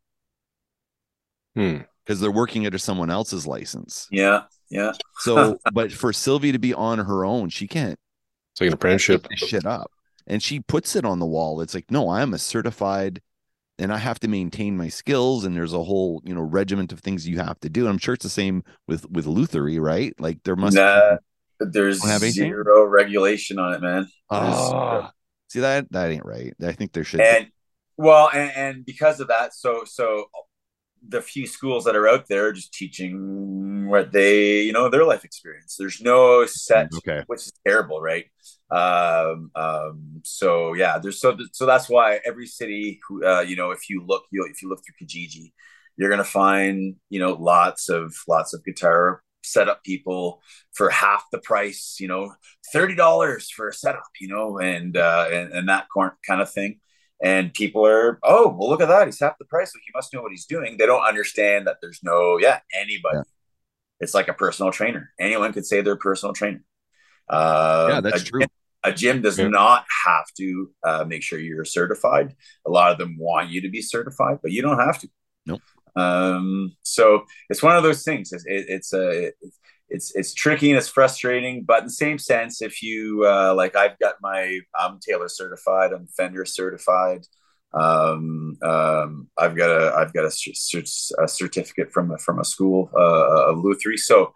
Hmm. 1.54 1.78
Because 2.04 2.20
they're 2.20 2.32
working 2.32 2.66
under 2.66 2.78
someone 2.78 3.10
else's 3.10 3.46
license. 3.46 4.08
Yeah. 4.10 4.42
Yeah. 4.72 4.92
So, 5.18 5.58
but 5.72 5.92
for 5.92 6.12
Sylvie 6.12 6.52
to 6.52 6.58
be 6.58 6.74
on 6.74 6.98
her 6.98 7.24
own, 7.24 7.50
she 7.50 7.68
can't. 7.68 7.98
It's 8.52 8.60
like 8.60 8.68
an 8.68 8.74
apprenticeship. 8.74 9.26
Shit 9.36 9.66
up, 9.66 9.90
and 10.26 10.42
she 10.42 10.60
puts 10.60 10.96
it 10.96 11.04
on 11.04 11.18
the 11.18 11.26
wall. 11.26 11.60
It's 11.60 11.74
like, 11.74 11.90
no, 11.90 12.08
I 12.08 12.22
am 12.22 12.34
a 12.34 12.38
certified 12.38 13.20
and 13.78 13.92
I 13.92 13.98
have 13.98 14.20
to 14.20 14.28
maintain 14.28 14.76
my 14.76 14.88
skills 14.88 15.44
and 15.44 15.56
there's 15.56 15.72
a 15.72 15.82
whole, 15.82 16.22
you 16.24 16.34
know, 16.34 16.42
regiment 16.42 16.92
of 16.92 17.00
things 17.00 17.26
you 17.26 17.38
have 17.38 17.58
to 17.60 17.68
do. 17.68 17.82
And 17.82 17.90
I'm 17.90 17.98
sure 17.98 18.14
it's 18.14 18.22
the 18.22 18.30
same 18.30 18.64
with 18.86 19.10
with 19.10 19.26
Lutherie, 19.26 19.80
right? 19.80 20.14
Like 20.18 20.42
there 20.44 20.56
must 20.56 20.76
nah, 20.76 21.16
there's 21.58 22.00
zero 22.00 22.84
regulation 22.84 23.58
on 23.58 23.74
it, 23.74 23.82
man. 23.82 24.08
Oh, 24.30 25.08
see 25.48 25.60
that 25.60 25.90
that 25.92 26.10
ain't 26.10 26.24
right. 26.24 26.54
I 26.62 26.72
think 26.72 26.92
there 26.92 27.04
should 27.04 27.20
and 27.20 27.46
be. 27.46 27.52
well 27.96 28.30
and, 28.32 28.52
and 28.54 28.84
because 28.84 29.20
of 29.20 29.28
that, 29.28 29.54
so 29.54 29.84
so 29.84 30.26
the 31.08 31.20
few 31.20 31.46
schools 31.46 31.84
that 31.84 31.96
are 31.96 32.08
out 32.08 32.28
there 32.28 32.52
just 32.52 32.72
teaching 32.72 33.88
what 33.88 34.12
they 34.12 34.62
you 34.62 34.72
know 34.72 34.88
their 34.88 35.04
life 35.04 35.24
experience. 35.24 35.76
There's 35.78 36.00
no 36.00 36.46
set 36.46 36.90
okay. 36.96 37.24
which 37.26 37.40
is 37.40 37.52
terrible 37.66 38.00
right? 38.00 38.26
Um, 38.70 39.50
um 39.54 40.20
so 40.24 40.72
yeah 40.74 40.98
there's 40.98 41.20
so 41.20 41.36
so 41.52 41.66
that's 41.66 41.88
why 41.88 42.20
every 42.24 42.46
city 42.46 43.00
uh, 43.24 43.40
you 43.40 43.56
know 43.56 43.70
if 43.70 43.90
you 43.90 44.04
look 44.06 44.24
you 44.30 44.48
if 44.50 44.62
you 44.62 44.68
look 44.68 44.80
through 44.84 45.06
kijiji 45.06 45.52
you're 45.96 46.08
gonna 46.08 46.24
find 46.24 46.96
you 47.10 47.20
know 47.20 47.34
lots 47.34 47.88
of 47.88 48.14
lots 48.28 48.54
of 48.54 48.64
guitar 48.64 49.22
setup 49.44 49.82
people 49.84 50.40
for 50.72 50.88
half 50.88 51.24
the 51.32 51.38
price 51.38 51.96
you 52.00 52.08
know 52.08 52.32
$30 52.74 53.50
for 53.50 53.68
a 53.68 53.74
setup 53.74 54.04
you 54.20 54.28
know 54.28 54.58
and 54.58 54.96
uh 54.96 55.26
and, 55.30 55.52
and 55.52 55.68
that 55.68 55.86
kind 56.26 56.40
of 56.40 56.50
thing 56.50 56.80
and 57.22 57.54
people 57.54 57.86
are 57.86 58.18
oh 58.22 58.48
well 58.48 58.68
look 58.68 58.82
at 58.82 58.88
that. 58.88 59.06
He's 59.06 59.20
half 59.20 59.38
the 59.38 59.44
price. 59.44 59.72
So 59.72 59.78
he 59.84 59.90
must 59.94 60.12
know 60.12 60.20
what 60.20 60.32
he's 60.32 60.46
doing. 60.46 60.76
They 60.76 60.86
don't 60.86 61.04
understand 61.04 61.66
that 61.66 61.76
there's 61.80 62.00
no 62.02 62.38
yeah 62.38 62.60
anybody. 62.74 63.18
Yeah. 63.18 63.22
it's 64.00 64.14
like 64.14 64.28
a 64.28 64.34
personal 64.34 64.72
trainer. 64.72 65.10
Anyone 65.18 65.52
could 65.52 65.64
say 65.64 65.80
they're 65.80 65.94
a 65.94 65.98
personal 65.98 66.34
trainer. 66.34 66.62
Uh, 67.28 67.86
yeah 67.90 68.00
that's 68.00 68.22
a, 68.22 68.24
true. 68.24 68.42
a 68.82 68.92
gym 68.92 69.22
does 69.22 69.38
yeah. 69.38 69.48
not 69.48 69.86
have 70.04 70.24
to 70.36 70.70
uh, 70.84 71.04
make 71.04 71.22
sure 71.22 71.38
you're 71.38 71.64
certified. 71.64 72.34
A 72.66 72.70
lot 72.70 72.90
of 72.90 72.98
them 72.98 73.16
want 73.18 73.48
you 73.50 73.62
to 73.62 73.70
be 73.70 73.80
certified 73.80 74.38
but 74.42 74.50
you 74.50 74.60
don't 74.60 74.80
have 74.80 74.98
to. 74.98 75.08
Nope. 75.46 75.62
Um 75.94 76.74
so 76.82 77.24
it's 77.48 77.62
one 77.62 77.76
of 77.76 77.82
those 77.82 78.02
things. 78.02 78.32
It's, 78.32 78.44
it, 78.46 78.66
it's 78.68 78.92
a 78.92 79.32
it's, 79.40 79.58
it's 79.92 80.14
it's 80.14 80.34
tricky 80.34 80.70
and 80.70 80.78
it's 80.78 80.88
frustrating 80.88 81.62
but 81.64 81.80
in 81.80 81.84
the 81.84 81.90
same 81.90 82.18
sense 82.18 82.62
if 82.62 82.82
you 82.82 83.24
uh, 83.26 83.54
like 83.54 83.76
i've 83.76 83.98
got 83.98 84.14
my 84.20 84.58
i'm 84.78 84.98
taylor 84.98 85.28
certified 85.28 85.92
i'm 85.92 86.06
fender 86.06 86.44
certified 86.44 87.24
um, 87.74 88.58
um, 88.62 89.28
i've 89.38 89.56
got 89.56 89.70
a 89.70 89.94
i've 89.96 90.12
got 90.12 90.24
a, 90.24 90.82
a 91.22 91.28
certificate 91.28 91.92
from 91.92 92.10
a, 92.10 92.18
from 92.18 92.38
a 92.38 92.44
school 92.44 92.90
uh, 92.96 93.50
of 93.50 93.58
lutherie 93.58 93.96
so 93.96 94.32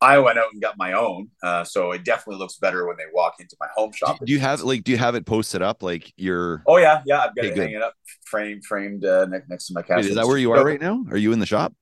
I 0.00 0.18
went 0.18 0.38
out 0.38 0.52
and 0.52 0.60
got 0.60 0.76
my 0.76 0.92
own, 0.92 1.30
uh, 1.42 1.64
so 1.64 1.92
it 1.92 2.04
definitely 2.04 2.38
looks 2.38 2.58
better 2.58 2.86
when 2.86 2.96
they 2.98 3.04
walk 3.14 3.36
into 3.40 3.56
my 3.58 3.66
home 3.74 3.92
shop. 3.92 4.18
Do 4.22 4.30
you 4.30 4.38
have 4.40 4.60
like 4.60 4.84
do 4.84 4.92
you 4.92 4.98
have 4.98 5.14
it 5.14 5.24
posted 5.24 5.62
up 5.62 5.82
like 5.82 6.12
your? 6.16 6.62
Oh 6.66 6.76
yeah, 6.76 7.02
yeah, 7.06 7.20
I've 7.20 7.34
got 7.34 7.46
okay, 7.46 7.48
it 7.48 7.54
good. 7.54 7.62
hanging 7.62 7.82
up, 7.82 7.94
framed, 8.26 8.66
framed 8.66 9.06
uh, 9.06 9.24
next, 9.24 9.48
next 9.48 9.66
to 9.68 9.72
my 9.72 9.80
couch. 9.80 10.04
Is 10.04 10.14
that 10.16 10.26
where 10.26 10.36
you 10.36 10.52
are 10.52 10.62
right 10.62 10.80
now? 10.80 11.02
Are 11.10 11.16
you 11.16 11.32
in 11.32 11.38
the 11.38 11.46
shop? 11.46 11.72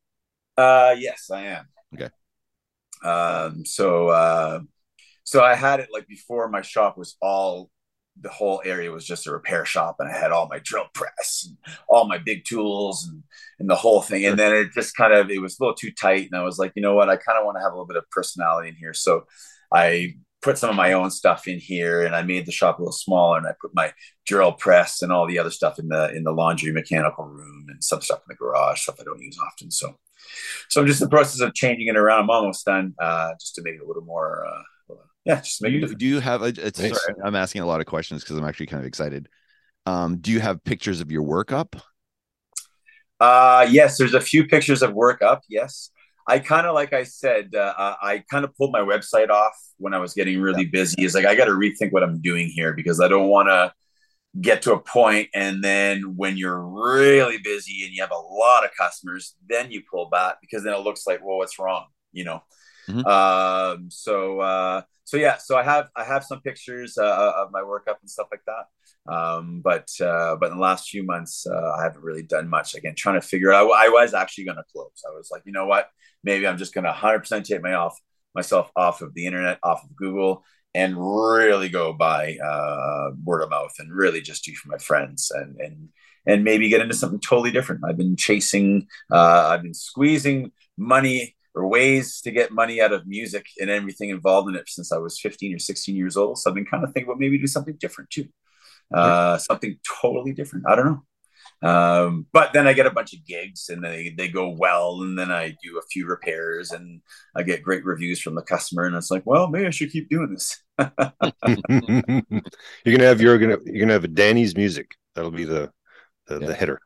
Uh, 0.56 0.94
yes, 0.96 1.28
I 1.28 1.42
am. 1.46 1.66
Okay. 1.94 2.08
Um, 3.04 3.64
so 3.66 4.08
uh, 4.08 4.60
so 5.24 5.42
I 5.42 5.54
had 5.54 5.80
it 5.80 5.88
like 5.92 6.06
before 6.06 6.48
my 6.48 6.62
shop 6.62 6.96
was 6.98 7.16
all 7.20 7.70
the 8.20 8.28
whole 8.28 8.62
area 8.64 8.90
was 8.90 9.04
just 9.04 9.26
a 9.26 9.32
repair 9.32 9.64
shop 9.64 9.96
and 9.98 10.08
I 10.08 10.16
had 10.16 10.30
all 10.30 10.46
my 10.48 10.60
drill 10.62 10.86
press 10.94 11.46
and 11.48 11.56
all 11.88 12.06
my 12.06 12.18
big 12.18 12.44
tools 12.44 13.08
and, 13.08 13.22
and 13.58 13.68
the 13.68 13.74
whole 13.74 14.02
thing. 14.02 14.24
And 14.24 14.38
then 14.38 14.54
it 14.54 14.72
just 14.72 14.96
kind 14.96 15.12
of, 15.12 15.30
it 15.30 15.40
was 15.42 15.58
a 15.58 15.62
little 15.62 15.74
too 15.74 15.90
tight. 15.90 16.28
And 16.30 16.40
I 16.40 16.44
was 16.44 16.58
like, 16.58 16.72
you 16.76 16.82
know 16.82 16.94
what? 16.94 17.08
I 17.08 17.16
kind 17.16 17.38
of 17.38 17.44
want 17.44 17.56
to 17.56 17.62
have 17.62 17.72
a 17.72 17.74
little 17.74 17.86
bit 17.86 17.96
of 17.96 18.08
personality 18.10 18.68
in 18.68 18.76
here. 18.76 18.94
So 18.94 19.24
I 19.72 20.14
put 20.42 20.58
some 20.58 20.70
of 20.70 20.76
my 20.76 20.92
own 20.92 21.10
stuff 21.10 21.48
in 21.48 21.58
here 21.58 22.04
and 22.04 22.14
I 22.14 22.22
made 22.22 22.46
the 22.46 22.52
shop 22.52 22.78
a 22.78 22.82
little 22.82 22.92
smaller 22.92 23.38
and 23.38 23.46
I 23.46 23.54
put 23.60 23.74
my 23.74 23.92
drill 24.26 24.52
press 24.52 25.02
and 25.02 25.10
all 25.10 25.26
the 25.26 25.38
other 25.38 25.50
stuff 25.50 25.78
in 25.78 25.88
the, 25.88 26.14
in 26.14 26.22
the 26.22 26.32
laundry 26.32 26.70
mechanical 26.70 27.24
room 27.24 27.66
and 27.68 27.82
some 27.82 28.00
stuff 28.00 28.18
in 28.18 28.26
the 28.28 28.36
garage, 28.36 28.82
stuff 28.82 29.00
I 29.00 29.04
don't 29.04 29.22
use 29.22 29.38
often. 29.44 29.70
So 29.72 29.96
so 30.68 30.80
I'm 30.80 30.86
just 30.86 31.00
in 31.00 31.06
the 31.06 31.10
process 31.10 31.40
of 31.40 31.54
changing 31.54 31.88
it 31.88 31.96
around. 31.96 32.24
I'm 32.24 32.30
almost 32.30 32.64
done, 32.64 32.94
uh, 33.00 33.32
just 33.40 33.54
to 33.56 33.62
make 33.62 33.74
it 33.74 33.80
a 33.82 33.86
little 33.86 34.04
more. 34.04 34.46
Uh, 34.46 34.62
yeah, 35.24 35.40
just 35.40 35.62
make 35.62 35.72
do 35.72 35.78
you. 35.78 35.94
Do 35.94 36.06
you 36.06 36.20
have 36.20 36.42
a? 36.42 36.46
It's, 36.46 36.78
sorry, 36.78 37.14
I'm 37.24 37.34
asking 37.34 37.62
a 37.62 37.66
lot 37.66 37.80
of 37.80 37.86
questions 37.86 38.22
because 38.22 38.36
I'm 38.36 38.44
actually 38.44 38.66
kind 38.66 38.82
of 38.82 38.86
excited. 38.86 39.28
Um, 39.86 40.18
do 40.18 40.30
you 40.30 40.40
have 40.40 40.62
pictures 40.64 41.00
of 41.00 41.10
your 41.10 41.22
work 41.22 41.52
up? 41.52 41.76
Uh, 43.20 43.66
yes, 43.70 43.96
there's 43.96 44.14
a 44.14 44.20
few 44.20 44.46
pictures 44.46 44.82
of 44.82 44.92
work 44.92 45.22
up. 45.22 45.42
Yes, 45.48 45.90
I 46.26 46.38
kind 46.38 46.66
of 46.66 46.74
like 46.74 46.92
I 46.92 47.04
said, 47.04 47.54
uh, 47.54 47.94
I 48.02 48.22
kind 48.30 48.44
of 48.44 48.54
pulled 48.56 48.72
my 48.72 48.80
website 48.80 49.30
off 49.30 49.54
when 49.78 49.94
I 49.94 49.98
was 49.98 50.14
getting 50.14 50.40
really 50.40 50.64
yeah. 50.64 50.70
busy. 50.72 51.04
Is 51.04 51.14
like 51.14 51.26
I 51.26 51.34
got 51.34 51.46
to 51.46 51.52
rethink 51.52 51.92
what 51.92 52.02
I'm 52.02 52.20
doing 52.20 52.48
here 52.48 52.72
because 52.74 53.00
I 53.00 53.08
don't 53.08 53.28
want 53.28 53.48
to 53.48 53.72
get 54.40 54.62
to 54.62 54.72
a 54.72 54.78
point 54.78 55.28
and 55.32 55.62
then 55.62 56.14
when 56.16 56.36
you're 56.36 56.60
really 56.60 57.38
busy 57.38 57.84
and 57.84 57.92
you 57.92 58.02
have 58.02 58.10
a 58.10 58.14
lot 58.14 58.64
of 58.64 58.70
customers 58.76 59.36
then 59.48 59.70
you 59.70 59.82
pull 59.88 60.08
back 60.10 60.36
because 60.40 60.64
then 60.64 60.74
it 60.74 60.80
looks 60.80 61.06
like 61.06 61.24
well 61.24 61.38
what's 61.38 61.58
wrong 61.58 61.86
you 62.12 62.24
know? 62.24 62.42
Mm-hmm. 62.88 63.06
um 63.06 63.88
so 63.90 64.40
uh 64.40 64.82
so 65.04 65.16
yeah 65.16 65.38
so 65.38 65.56
i 65.56 65.62
have 65.62 65.88
i 65.96 66.04
have 66.04 66.22
some 66.22 66.42
pictures 66.42 66.98
uh, 66.98 67.32
of 67.36 67.48
my 67.50 67.62
workup 67.62 67.96
and 68.02 68.10
stuff 68.10 68.26
like 68.30 68.42
that. 68.46 69.10
Um 69.10 69.62
but 69.64 69.88
uh 70.00 70.36
but 70.36 70.50
in 70.50 70.58
the 70.58 70.62
last 70.62 70.90
few 70.90 71.02
months 71.02 71.46
uh, 71.46 71.72
i 71.78 71.82
haven't 71.82 72.02
really 72.02 72.24
done 72.24 72.48
much 72.48 72.74
again 72.74 72.94
trying 72.94 73.18
to 73.18 73.26
figure 73.26 73.54
out 73.54 73.70
i, 73.70 73.86
I 73.86 73.88
was 73.88 74.12
actually 74.12 74.44
going 74.44 74.58
to 74.58 74.64
close. 74.70 75.02
I 75.08 75.14
was 75.16 75.30
like 75.30 75.42
you 75.46 75.52
know 75.52 75.66
what? 75.66 75.88
Maybe 76.24 76.46
i'm 76.46 76.58
just 76.58 76.74
going 76.74 76.84
to 76.84 76.92
100% 76.92 77.44
take 77.44 77.62
my 77.62 77.72
off 77.72 77.98
myself 78.34 78.70
off 78.76 79.00
of 79.00 79.14
the 79.14 79.24
internet 79.24 79.60
off 79.62 79.84
of 79.84 79.96
google 79.96 80.44
and 80.74 80.96
really 80.98 81.68
go 81.68 81.92
by 81.92 82.36
uh, 82.36 83.10
word 83.24 83.42
of 83.42 83.50
mouth 83.50 83.74
and 83.78 83.92
really 83.92 84.20
just 84.20 84.44
do 84.44 84.54
for 84.54 84.68
my 84.68 84.78
friends 84.78 85.30
and 85.30 85.56
and 85.60 85.88
and 86.26 86.44
maybe 86.44 86.68
get 86.68 86.80
into 86.80 86.94
something 86.94 87.20
totally 87.20 87.50
different. 87.50 87.82
I've 87.84 87.98
been 87.98 88.16
chasing, 88.16 88.86
uh, 89.12 89.48
I've 89.50 89.62
been 89.62 89.74
squeezing 89.74 90.52
money 90.76 91.36
or 91.54 91.68
ways 91.68 92.20
to 92.22 92.30
get 92.30 92.50
money 92.50 92.80
out 92.80 92.92
of 92.92 93.06
music 93.06 93.46
and 93.60 93.70
everything 93.70 94.10
involved 94.10 94.48
in 94.48 94.56
it 94.56 94.68
since 94.68 94.90
I 94.90 94.98
was 94.98 95.20
15 95.20 95.54
or 95.54 95.58
16 95.58 95.94
years 95.94 96.16
old. 96.16 96.38
So 96.38 96.50
I've 96.50 96.54
been 96.54 96.64
kind 96.64 96.82
of 96.82 96.92
thinking 96.92 97.08
about 97.08 97.20
maybe 97.20 97.38
do 97.38 97.46
something 97.46 97.76
different 97.78 98.10
too, 98.10 98.28
uh, 98.92 99.38
something 99.38 99.78
totally 100.00 100.32
different. 100.32 100.64
I 100.68 100.76
don't 100.76 100.86
know. 100.86 101.02
Um, 101.64 102.26
but 102.30 102.52
then 102.52 102.66
I 102.66 102.74
get 102.74 102.86
a 102.86 102.90
bunch 102.90 103.14
of 103.14 103.24
gigs 103.24 103.70
and 103.70 103.82
they, 103.82 104.10
they 104.10 104.28
go 104.28 104.50
well. 104.50 105.00
And 105.00 105.18
then 105.18 105.30
I 105.30 105.56
do 105.62 105.78
a 105.78 105.86
few 105.90 106.06
repairs 106.06 106.72
and 106.72 107.00
I 107.34 107.42
get 107.42 107.62
great 107.62 107.84
reviews 107.86 108.20
from 108.20 108.34
the 108.34 108.42
customer. 108.42 108.84
And 108.84 108.94
it's 108.94 109.10
like, 109.10 109.22
well, 109.24 109.48
maybe 109.48 109.66
I 109.66 109.70
should 109.70 109.90
keep 109.90 110.10
doing 110.10 110.34
this. 110.34 110.62
you're 110.78 112.22
going 112.84 112.98
to 112.98 113.06
have, 113.06 113.20
you're 113.22 113.38
going 113.38 113.58
to, 113.58 113.62
you're 113.64 113.78
going 113.78 113.88
to 113.88 113.94
have 113.94 114.04
a 114.04 114.08
Danny's 114.08 114.54
music. 114.54 114.90
That'll 115.14 115.30
be 115.30 115.44
the, 115.44 115.70
the, 116.26 116.38
yeah. 116.38 116.46
the 116.48 116.54
hitter. 116.54 116.80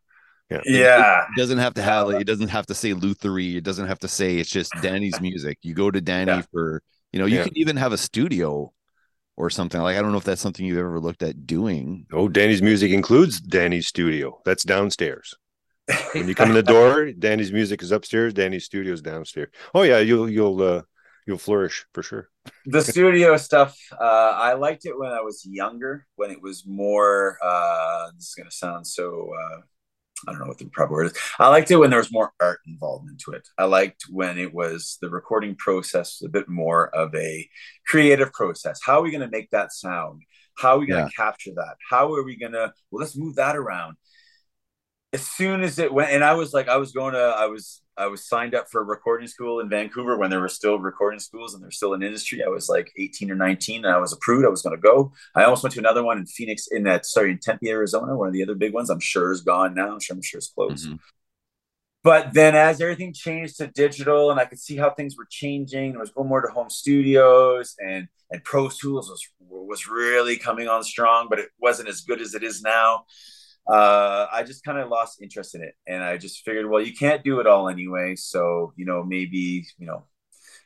Yeah. 0.48 0.60
yeah. 0.64 1.22
It 1.22 1.40
doesn't 1.40 1.58
have 1.58 1.74
to 1.74 1.82
have, 1.82 2.10
it 2.10 2.26
doesn't 2.26 2.48
have 2.48 2.66
to 2.66 2.74
say 2.74 2.94
Lutherie. 2.94 3.56
It 3.56 3.64
doesn't 3.64 3.88
have 3.88 3.98
to 4.00 4.08
say 4.08 4.36
it's 4.36 4.50
just 4.50 4.72
Danny's 4.80 5.20
music. 5.20 5.58
You 5.62 5.74
go 5.74 5.90
to 5.90 6.00
Danny 6.00 6.30
yeah. 6.30 6.42
for, 6.52 6.82
you 7.12 7.18
know, 7.18 7.26
you 7.26 7.38
yeah. 7.38 7.44
can 7.44 7.58
even 7.58 7.76
have 7.76 7.92
a 7.92 7.98
studio 7.98 8.72
or 9.38 9.48
something 9.48 9.80
like 9.80 9.96
I 9.96 10.02
don't 10.02 10.10
know 10.10 10.18
if 10.18 10.24
that's 10.24 10.42
something 10.42 10.66
you've 10.66 10.78
ever 10.78 10.98
looked 10.98 11.22
at 11.22 11.46
doing. 11.46 12.06
Oh, 12.12 12.28
Danny's 12.28 12.60
music 12.60 12.90
includes 12.90 13.40
Danny's 13.40 13.86
studio. 13.86 14.40
That's 14.44 14.64
downstairs. 14.64 15.34
when 16.12 16.28
you 16.28 16.34
come 16.34 16.50
in 16.50 16.56
the 16.56 16.62
door, 16.62 17.12
Danny's 17.18 17.52
music 17.52 17.80
is 17.80 17.92
upstairs. 17.92 18.34
Danny's 18.34 18.64
studio 18.64 18.92
is 18.92 19.00
downstairs. 19.00 19.50
Oh 19.74 19.82
yeah, 19.82 20.00
you'll 20.00 20.28
you'll 20.28 20.60
uh, 20.60 20.82
you'll 21.24 21.38
flourish 21.38 21.86
for 21.94 22.02
sure. 22.02 22.28
The 22.66 22.82
studio 22.92 23.36
stuff, 23.36 23.78
uh, 23.92 24.32
I 24.34 24.54
liked 24.54 24.86
it 24.86 24.98
when 24.98 25.12
I 25.12 25.20
was 25.20 25.46
younger. 25.46 26.04
When 26.16 26.32
it 26.32 26.42
was 26.42 26.66
more, 26.66 27.38
uh, 27.40 28.10
this 28.16 28.30
is 28.30 28.34
gonna 28.34 28.50
sound 28.50 28.88
so 28.88 29.30
uh, 29.40 29.60
I 30.26 30.32
don't 30.32 30.40
know 30.40 30.46
what 30.46 30.58
the 30.58 30.66
proper 30.66 30.92
word 30.92 31.06
is. 31.06 31.18
I 31.38 31.48
liked 31.48 31.70
it 31.70 31.76
when 31.76 31.90
there 31.90 31.98
was 31.98 32.12
more 32.12 32.32
art 32.40 32.60
involved 32.66 33.08
into 33.08 33.32
it. 33.32 33.46
I 33.56 33.64
liked 33.64 34.04
when 34.10 34.38
it 34.38 34.52
was 34.52 34.98
the 35.00 35.10
recording 35.10 35.54
process 35.54 36.22
a 36.24 36.28
bit 36.28 36.48
more 36.48 36.88
of 36.94 37.14
a 37.14 37.48
creative 37.86 38.32
process. 38.32 38.80
How 38.82 38.98
are 38.98 39.02
we 39.02 39.10
going 39.10 39.20
to 39.20 39.30
make 39.30 39.50
that 39.50 39.72
sound? 39.72 40.22
How 40.56 40.74
are 40.74 40.78
we 40.78 40.86
going 40.86 41.06
to 41.06 41.12
yeah. 41.16 41.24
capture 41.24 41.52
that? 41.54 41.76
How 41.88 42.12
are 42.14 42.24
we 42.24 42.36
going 42.36 42.52
to, 42.52 42.72
well, 42.90 43.00
let's 43.00 43.16
move 43.16 43.36
that 43.36 43.56
around. 43.56 43.96
As 45.12 45.22
soon 45.26 45.62
as 45.62 45.78
it 45.78 45.92
went, 45.92 46.10
and 46.10 46.24
I 46.24 46.34
was 46.34 46.52
like, 46.52 46.68
I 46.68 46.76
was 46.76 46.92
going 46.92 47.14
to, 47.14 47.20
I 47.20 47.46
was 47.46 47.80
I 47.98 48.06
was 48.06 48.28
signed 48.28 48.54
up 48.54 48.70
for 48.70 48.80
a 48.80 48.84
recording 48.84 49.26
school 49.26 49.60
in 49.60 49.68
Vancouver 49.68 50.16
when 50.16 50.30
there 50.30 50.40
were 50.40 50.48
still 50.48 50.78
recording 50.78 51.18
schools 51.18 51.54
and 51.54 51.62
there's 51.62 51.76
still 51.76 51.94
an 51.94 52.02
industry. 52.02 52.44
I 52.44 52.48
was 52.48 52.68
like 52.68 52.92
18 52.96 53.30
or 53.30 53.34
19 53.34 53.84
and 53.84 53.92
I 53.92 53.98
was 53.98 54.12
approved. 54.12 54.46
I 54.46 54.48
was 54.48 54.62
going 54.62 54.76
to 54.76 54.80
go. 54.80 55.12
I 55.34 55.44
almost 55.44 55.64
went 55.64 55.74
to 55.74 55.80
another 55.80 56.04
one 56.04 56.16
in 56.16 56.26
Phoenix 56.26 56.68
in 56.68 56.84
that, 56.84 57.06
sorry, 57.06 57.32
in 57.32 57.38
Tempe, 57.38 57.68
Arizona, 57.68 58.16
one 58.16 58.28
of 58.28 58.34
the 58.34 58.42
other 58.42 58.54
big 58.54 58.72
ones. 58.72 58.88
I'm 58.88 59.00
sure 59.00 59.32
is 59.32 59.40
gone 59.40 59.74
now. 59.74 59.92
I'm 59.92 60.00
sure, 60.00 60.14
I'm 60.14 60.22
sure 60.22 60.38
it's 60.38 60.48
closed. 60.48 60.86
Mm-hmm. 60.86 60.96
But 62.04 62.32
then 62.32 62.54
as 62.54 62.80
everything 62.80 63.12
changed 63.12 63.58
to 63.58 63.66
digital 63.66 64.30
and 64.30 64.38
I 64.38 64.44
could 64.44 64.60
see 64.60 64.76
how 64.76 64.90
things 64.90 65.16
were 65.16 65.26
changing, 65.28 65.90
there 65.90 66.00
was 66.00 66.10
going 66.10 66.28
more 66.28 66.40
to 66.40 66.52
home 66.52 66.70
studios 66.70 67.74
and, 67.80 68.06
and 68.30 68.44
Pro 68.44 68.68
Tools 68.68 69.10
was, 69.10 69.26
was 69.40 69.88
really 69.88 70.36
coming 70.36 70.68
on 70.68 70.84
strong, 70.84 71.26
but 71.28 71.40
it 71.40 71.48
wasn't 71.60 71.88
as 71.88 72.02
good 72.02 72.20
as 72.20 72.34
it 72.34 72.44
is 72.44 72.62
now 72.62 73.04
uh, 73.68 74.26
I 74.32 74.42
just 74.44 74.64
kind 74.64 74.78
of 74.78 74.88
lost 74.88 75.22
interest 75.22 75.54
in 75.54 75.62
it, 75.62 75.74
and 75.86 76.02
I 76.02 76.16
just 76.16 76.44
figured, 76.44 76.68
well, 76.68 76.82
you 76.82 76.94
can't 76.94 77.24
do 77.24 77.40
it 77.40 77.46
all 77.46 77.68
anyway, 77.68 78.16
so 78.16 78.72
you 78.76 78.86
know 78.86 79.04
maybe 79.04 79.66
you 79.78 79.86
know. 79.86 80.04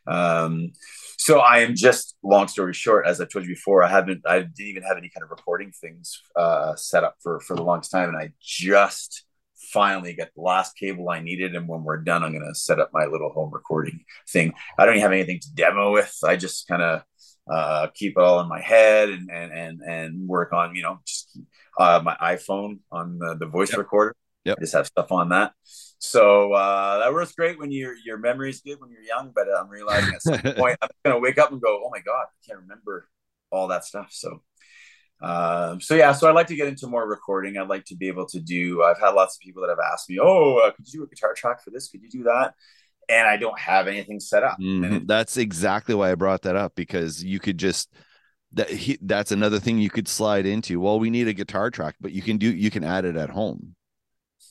Um, 0.05 0.73
so 1.17 1.39
I 1.39 1.59
am 1.61 1.77
just 1.77 2.17
long 2.25 2.49
story 2.49 2.75
short, 2.75 3.07
as 3.07 3.21
I 3.21 3.25
told 3.25 3.45
you 3.45 3.55
before, 3.55 3.85
I 3.85 3.89
haven't, 3.89 4.23
I 4.27 4.41
didn't 4.41 4.59
even 4.59 4.83
have 4.83 4.97
any 4.97 5.09
kind 5.09 5.23
of 5.23 5.31
recording 5.31 5.71
things 5.71 6.21
uh, 6.35 6.75
set 6.77 7.05
up 7.05 7.17
for 7.23 7.41
for 7.41 7.55
the 7.57 7.63
longest 7.63 7.93
time, 7.93 8.09
and 8.09 8.19
I 8.19 8.33
just 8.41 9.25
finally 9.73 10.15
got 10.15 10.29
the 10.35 10.43
last 10.43 10.77
cable 10.77 11.09
I 11.09 11.21
needed. 11.21 11.55
And 11.55 11.69
when 11.69 11.83
we're 11.85 11.99
done, 11.99 12.23
I'm 12.23 12.33
going 12.33 12.47
to 12.47 12.55
set 12.55 12.81
up 12.81 12.91
my 12.93 13.07
little 13.07 13.31
home 13.31 13.51
recording 13.53 14.05
thing. 14.29 14.53
I 14.79 14.85
don't 14.85 14.95
even 14.95 15.03
have 15.03 15.13
anything 15.13 15.41
to 15.41 15.55
demo 15.55 15.93
with. 15.93 16.15
I 16.25 16.37
just 16.37 16.69
kind 16.69 16.83
of 16.83 17.03
uh, 17.51 17.89
keep 17.95 18.13
it 18.17 18.23
all 18.23 18.41
in 18.41 18.49
my 18.49 18.61
head 18.61 19.09
and, 19.09 19.31
and, 19.31 19.53
and, 19.53 19.81
and 19.81 20.29
work 20.29 20.53
on, 20.53 20.75
you 20.75 20.83
know, 20.83 21.01
just 21.07 21.39
uh, 21.83 22.01
my 22.03 22.16
iPhone 22.20 22.78
on 22.91 23.18
the, 23.18 23.37
the 23.39 23.47
voice 23.47 23.70
yep. 23.70 23.78
recorder. 23.78 24.14
Yep. 24.45 24.57
I 24.59 24.61
just 24.61 24.72
have 24.74 24.87
stuff 24.87 25.12
on 25.12 25.28
that. 25.30 25.53
So 25.99 26.53
uh, 26.53 26.99
that 26.99 27.12
works 27.12 27.33
great 27.33 27.59
when 27.59 27.70
your 27.70 27.95
your 28.05 28.18
memory's 28.18 28.61
good 28.61 28.80
when 28.80 28.91
you're 28.91 29.03
young, 29.03 29.33
but 29.35 29.47
I'm 29.57 29.68
realizing 29.68 30.14
at 30.14 30.22
some 30.22 30.41
point 30.57 30.76
I'm 30.83 30.89
gonna 31.05 31.20
wake 31.20 31.39
up 31.39 31.53
and 31.53 31.61
go, 31.61 31.80
oh 31.85 31.91
my 31.93 32.01
god, 32.01 32.24
I 32.24 32.47
can't 32.47 32.61
remember 32.61 33.09
all 33.51 33.68
that 33.68 33.85
stuff. 33.85 34.09
So 34.11 34.43
um, 35.22 35.80
so 35.80 35.95
yeah, 35.95 36.12
so 36.12 36.28
I'd 36.28 36.35
like 36.35 36.49
to 36.49 36.57
get 36.57 36.66
into 36.66 36.89
more 36.89 37.09
recording. 37.09 37.57
I'd 37.57 37.68
like 37.68 37.85
to 37.87 37.97
be 37.97 38.09
able 38.09 38.26
to 38.26 38.41
do. 38.41 38.83
I've 38.83 38.99
had 38.99 39.11
lots 39.11 39.37
of 39.37 39.41
people 39.41 39.62
that 39.62 39.68
have 39.68 39.78
asked 39.93 40.11
me, 40.11 40.18
"Oh, 40.20 40.57
uh, 40.57 40.72
could 40.72 40.87
you 40.87 41.01
do 41.01 41.05
a 41.05 41.07
guitar 41.07 41.35
track 41.35 41.62
for 41.62 41.70
this? 41.70 41.89
Could 41.89 42.03
you 42.03 42.11
do 42.11 42.24
that?" 42.24 42.55
And 43.09 43.28
I 43.28 43.37
don't 43.37 43.59
have 43.59 43.87
anything 43.87 44.18
set 44.18 44.43
up. 44.43 44.59
Mm-hmm. 44.61 44.95
It, 44.95 45.07
that's 45.07 45.37
exactly 45.37 45.95
why 45.95 46.11
I 46.11 46.16
brought 46.16 46.43
that 46.43 46.57
up 46.57 46.74
because 46.74 47.22
you 47.22 47.39
could 47.39 47.59
just 47.59 47.93
that 48.55 48.71
he, 48.71 48.99
that's 49.03 49.33
another 49.33 49.59
thing 49.59 49.79
you 49.79 49.91
could 49.91 50.09
slide 50.09 50.47
into. 50.47 50.81
Well, 50.81 50.99
we 51.01 51.11
need 51.11 51.29
a 51.29 51.33
guitar 51.33 51.71
track, 51.71 51.97
but 52.01 52.13
you 52.13 52.23
can 52.23 52.37
do 52.39 52.53
you 52.55 52.71
can 52.71 52.85
add 52.85 53.05
it 53.05 53.17
at 53.17 53.31
home. 53.31 53.75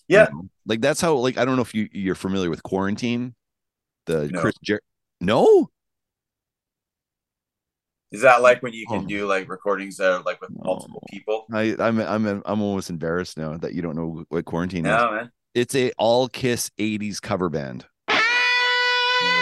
Yeah, 0.08 0.28
you 0.30 0.36
know? 0.36 0.50
like 0.66 0.82
that's 0.82 1.00
how. 1.02 1.16
Like 1.16 1.38
I 1.38 1.46
don't 1.46 1.56
know 1.56 1.62
if 1.62 1.74
you 1.76 1.88
you're 1.92 2.16
familiar 2.16 2.50
with 2.50 2.64
Kuarantine, 2.64 3.34
the 4.08 4.28
No. 4.30 4.42
Chris 4.42 4.56
Jer- 4.64 4.82
No, 5.22 5.70
is 8.12 8.22
that 8.22 8.42
like 8.42 8.62
when 8.62 8.74
you 8.74 8.86
can 8.88 9.04
Oh. 9.04 9.08
do 9.08 9.26
like 9.28 9.48
recordings 9.50 9.98
that 9.98 10.12
are 10.12 10.22
like 10.24 10.42
with 10.42 10.50
No. 10.50 10.62
multiple 10.64 11.04
people? 11.10 11.46
I 11.54 11.76
I'm 11.80 12.00
I'm 12.00 12.26
I'm 12.28 12.62
almost 12.62 12.90
embarrassed 12.90 13.38
now 13.38 13.56
that 13.58 13.74
you 13.74 13.82
don't 13.82 13.96
know 13.96 14.26
what 14.30 14.46
Kuarantine 14.46 14.80
is. 14.80 14.84
No, 14.84 15.12
man. 15.12 15.32
It's 15.54 15.76
a 15.76 15.92
all 15.98 16.28
Kiss 16.28 16.70
'80s 16.78 17.22
cover 17.22 17.50
band. 17.50 17.86
Ah! 18.10 19.42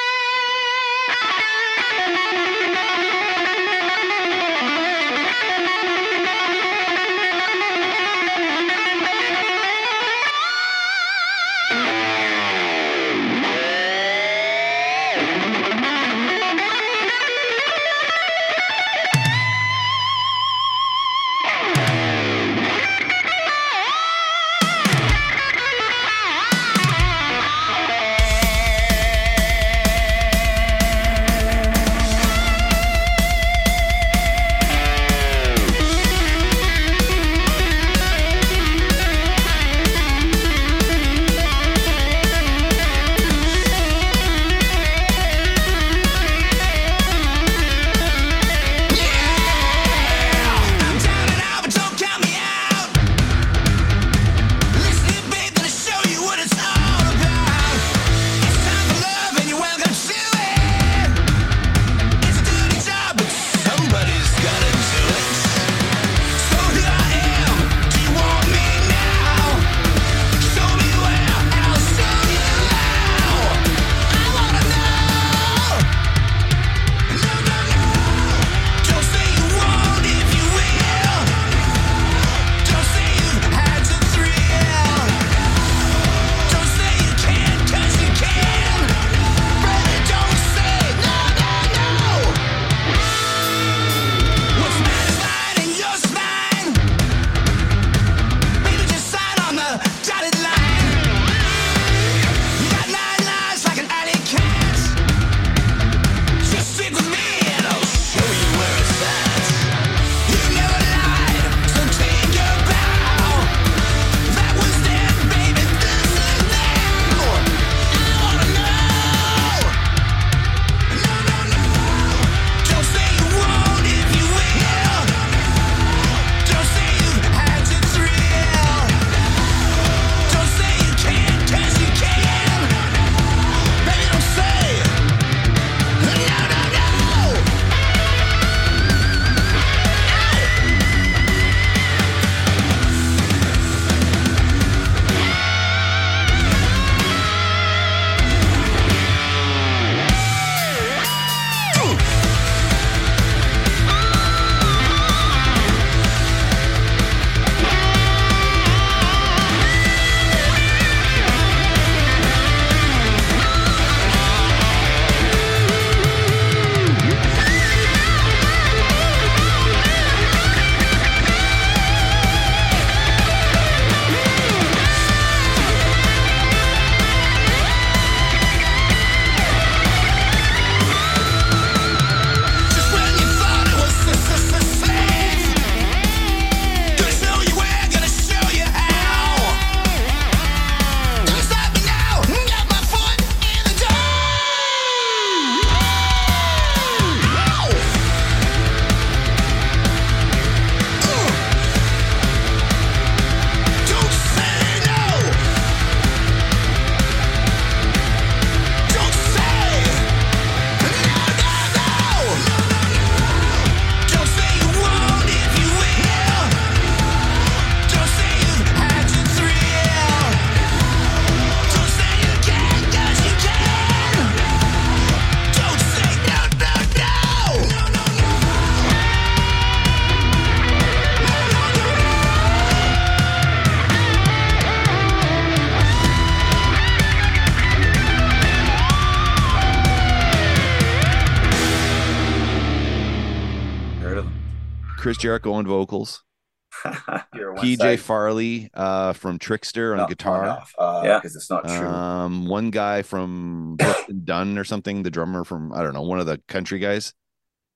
Jericho 245.30 245.54
on 245.54 245.68
vocals. 245.68 246.24
PJ 246.84 247.78
side. 247.78 248.00
Farley 248.00 248.70
uh, 248.74 249.14
from 249.14 249.38
Trixter 249.38 249.92
on 249.92 249.98
No, 249.98 250.04
one 250.04 250.10
guitar. 250.10 250.46
off. 250.48 250.74
Uh, 250.78 251.02
Yeah. 251.06 251.20
because 251.20 251.36
it's 251.36 251.50
not 251.52 251.68
true. 251.68 251.88
Um, 251.88 252.48
one 252.48 252.72
guy 252.72 253.04
from 253.04 253.76
Brooklyn 253.78 254.22
Dunn 254.24 254.58
or 254.58 254.64
something, 254.64 255.04
the 255.04 255.12
drummer 255.12 255.44
from 255.44 255.72
I 255.72 255.84
don't 255.84 255.94
know, 255.94 256.02
one 256.02 256.20
of 256.20 256.26
the 256.26 256.42
country 256.48 256.80
guys, 256.80 257.14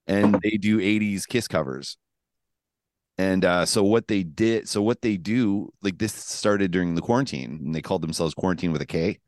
and 0.07 0.39
they 0.43 0.57
do 0.57 0.79
'80s 0.79 1.27
Kiss 1.27 1.47
covers. 1.47 1.97
And 3.19 3.45
uh, 3.45 3.65
so 3.67 3.83
what 3.83 4.07
they 4.07 4.23
did, 4.23 4.67
so 4.67 4.81
what 4.81 5.03
they 5.03 5.17
do, 5.17 5.71
like 5.83 5.99
this 5.99 6.13
started 6.13 6.71
during 6.71 6.95
the 6.95 7.01
quarantine, 7.01 7.59
and 7.63 7.75
they 7.75 7.81
called 7.83 8.01
themselves 8.01 8.33
Kuarantine 8.33 8.71
with 8.71 8.81
a 8.81 8.87
K. 8.87 9.19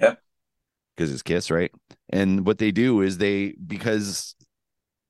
Yep. 0.00 0.20
Because 0.96 1.12
it's 1.12 1.22
Kiss, 1.22 1.48
right? 1.48 1.70
And 2.10 2.44
what 2.44 2.58
they 2.58 2.72
do 2.72 3.02
is 3.02 3.18
they 3.18 3.54
because 3.64 4.34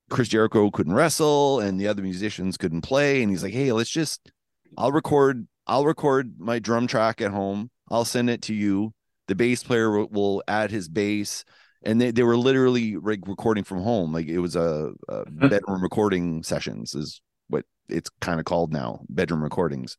Chris 0.08 0.28
Jericho 0.28 0.70
couldn't 0.70 0.94
wrestle 0.94 1.60
and 1.60 1.80
the 1.80 1.88
other 1.88 2.02
musicians 2.02 2.56
couldn't 2.56 2.82
play, 2.82 3.22
and 3.22 3.30
he's 3.30 3.42
like, 3.42 3.52
"Hey, 3.52 3.72
let's 3.72 3.90
just, 3.90 4.30
I'll 4.76 4.92
record, 4.92 5.46
I'll 5.66 5.84
record 5.84 6.34
my 6.38 6.58
drum 6.58 6.86
track 6.86 7.20
at 7.20 7.30
home. 7.30 7.70
I'll 7.90 8.04
send 8.04 8.30
it 8.30 8.42
to 8.42 8.54
you. 8.54 8.92
The 9.26 9.34
bass 9.34 9.62
player 9.62 9.90
will, 9.90 10.08
will 10.08 10.42
add 10.48 10.70
his 10.70 10.88
bass." 10.88 11.44
And 11.84 12.00
they, 12.00 12.10
they 12.10 12.24
were 12.24 12.36
literally 12.36 12.96
like 12.96 13.20
recording 13.26 13.64
from 13.64 13.82
home, 13.82 14.12
like 14.12 14.26
it 14.26 14.40
was 14.40 14.56
a, 14.56 14.92
a 15.08 15.24
mm-hmm. 15.24 15.48
bedroom 15.48 15.80
recording 15.80 16.42
sessions 16.42 16.94
is 16.94 17.20
what 17.48 17.64
it's 17.88 18.10
kind 18.20 18.40
of 18.40 18.46
called 18.46 18.72
now, 18.72 19.02
bedroom 19.08 19.44
recordings. 19.44 19.96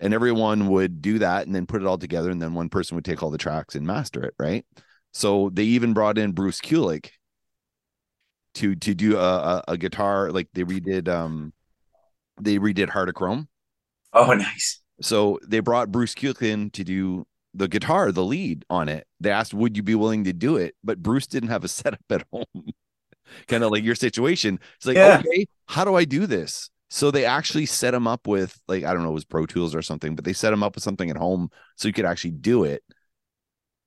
And 0.00 0.12
everyone 0.12 0.68
would 0.68 1.02
do 1.02 1.20
that 1.20 1.46
and 1.46 1.54
then 1.54 1.66
put 1.66 1.82
it 1.82 1.86
all 1.86 1.98
together, 1.98 2.30
and 2.30 2.42
then 2.42 2.54
one 2.54 2.68
person 2.68 2.96
would 2.96 3.04
take 3.04 3.22
all 3.22 3.30
the 3.30 3.38
tracks 3.38 3.76
and 3.76 3.86
master 3.86 4.24
it, 4.24 4.34
right? 4.38 4.64
So 5.12 5.50
they 5.52 5.64
even 5.64 5.92
brought 5.92 6.18
in 6.18 6.32
Bruce 6.32 6.60
Kulick 6.60 7.10
to 8.54 8.74
to 8.76 8.94
do 8.94 9.16
a, 9.16 9.62
a, 9.68 9.76
guitar 9.76 10.30
like 10.32 10.48
they 10.54 10.64
redid 10.64 11.08
um 11.08 11.52
they 12.40 12.58
redid 12.58 12.88
Heart 12.88 13.10
of 13.10 13.14
Chrome. 13.14 13.48
oh, 14.12 14.32
nice. 14.32 14.80
So 15.02 15.38
they 15.46 15.60
brought 15.60 15.92
Bruce 15.92 16.14
Kulick 16.14 16.72
to 16.72 16.84
do 16.84 17.26
the 17.54 17.68
guitar, 17.68 18.12
the 18.12 18.24
lead 18.24 18.64
on 18.68 18.88
it. 18.88 19.06
They 19.20 19.30
asked, 19.30 19.54
"Would 19.54 19.76
you 19.76 19.82
be 19.82 19.94
willing 19.94 20.24
to 20.24 20.32
do 20.32 20.56
it?" 20.56 20.74
But 20.84 21.02
Bruce 21.02 21.26
didn't 21.26 21.50
have 21.50 21.64
a 21.64 21.68
setup 21.80 22.00
at 22.10 22.26
home. 22.32 22.44
kind 23.48 23.64
of 23.64 23.70
like 23.70 23.84
your 23.84 23.94
situation. 23.94 24.58
It's 24.76 24.86
like, 24.86 24.96
Yeah. 24.96 25.22
okay, 25.24 25.46
how 25.66 25.84
do 25.84 25.94
I 25.94 26.04
do 26.04 26.26
this? 26.26 26.70
So 26.88 27.10
they 27.10 27.24
actually 27.24 27.66
set 27.66 27.94
him 27.94 28.06
up 28.06 28.26
with 28.26 28.60
like 28.68 28.84
I 28.84 28.92
don't 28.92 29.02
know, 29.02 29.10
it 29.10 29.14
was 29.14 29.24
Pro 29.24 29.46
Tools 29.46 29.74
or 29.74 29.82
something, 29.82 30.14
but 30.16 30.24
they 30.24 30.32
set 30.32 30.52
him 30.52 30.62
up 30.62 30.74
with 30.74 30.84
something 30.84 31.08
at 31.10 31.16
home 31.16 31.50
so 31.76 31.88
you 31.88 31.94
could 31.94 32.04
actually 32.04 32.32
do 32.32 32.64
it. 32.64 32.82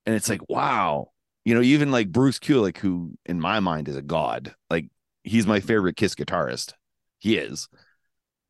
And 0.06 0.14
it's 0.14 0.28
like, 0.28 0.40
wow, 0.48 1.08
you 1.44 1.54
know, 1.54 1.60
even 1.60 1.90
like 1.90 2.10
Bruce 2.10 2.38
Kulick, 2.38 2.78
who 2.78 3.12
in 3.26 3.40
my 3.40 3.60
mind 3.60 3.88
is 3.88 3.96
a 3.96 4.02
god, 4.02 4.54
like 4.70 4.86
he's 5.22 5.46
my 5.46 5.58
mm-hmm. 5.58 5.66
favorite 5.66 5.96
Kiss 5.96 6.14
guitarist. 6.14 6.72
He 7.18 7.36
is. 7.36 7.68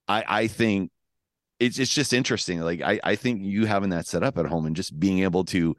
I 0.09 0.25
I 0.27 0.47
think 0.47 0.91
it's 1.61 1.79
it's 1.79 1.95
just 1.95 2.13
interesting. 2.13 2.61
Like 2.61 2.83
I 2.83 3.01
I 3.03 3.17
think 3.17 3.43
you 3.43 3.67
having 3.67 3.91
that 3.91 4.07
set 4.07 4.23
up 4.23 4.39
at 4.39 4.47
home 4.47 4.67
and 4.67 4.77
just 4.77 4.99
being 4.99 5.21
able 5.21 5.45
to, 5.47 5.77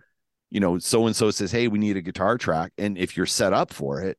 you 0.50 0.60
know, 0.60 0.80
so 0.80 1.06
and 1.06 1.16
so 1.16 1.32
says, 1.32 1.52
hey, 1.52 1.68
we 1.68 1.80
need 1.80 1.98
a 1.98 2.02
guitar 2.02 2.38
track, 2.38 2.74
and 2.78 2.98
if 2.98 3.16
you're 3.16 3.26
set 3.26 3.54
up 3.54 3.72
for 3.72 4.02
it, 4.02 4.18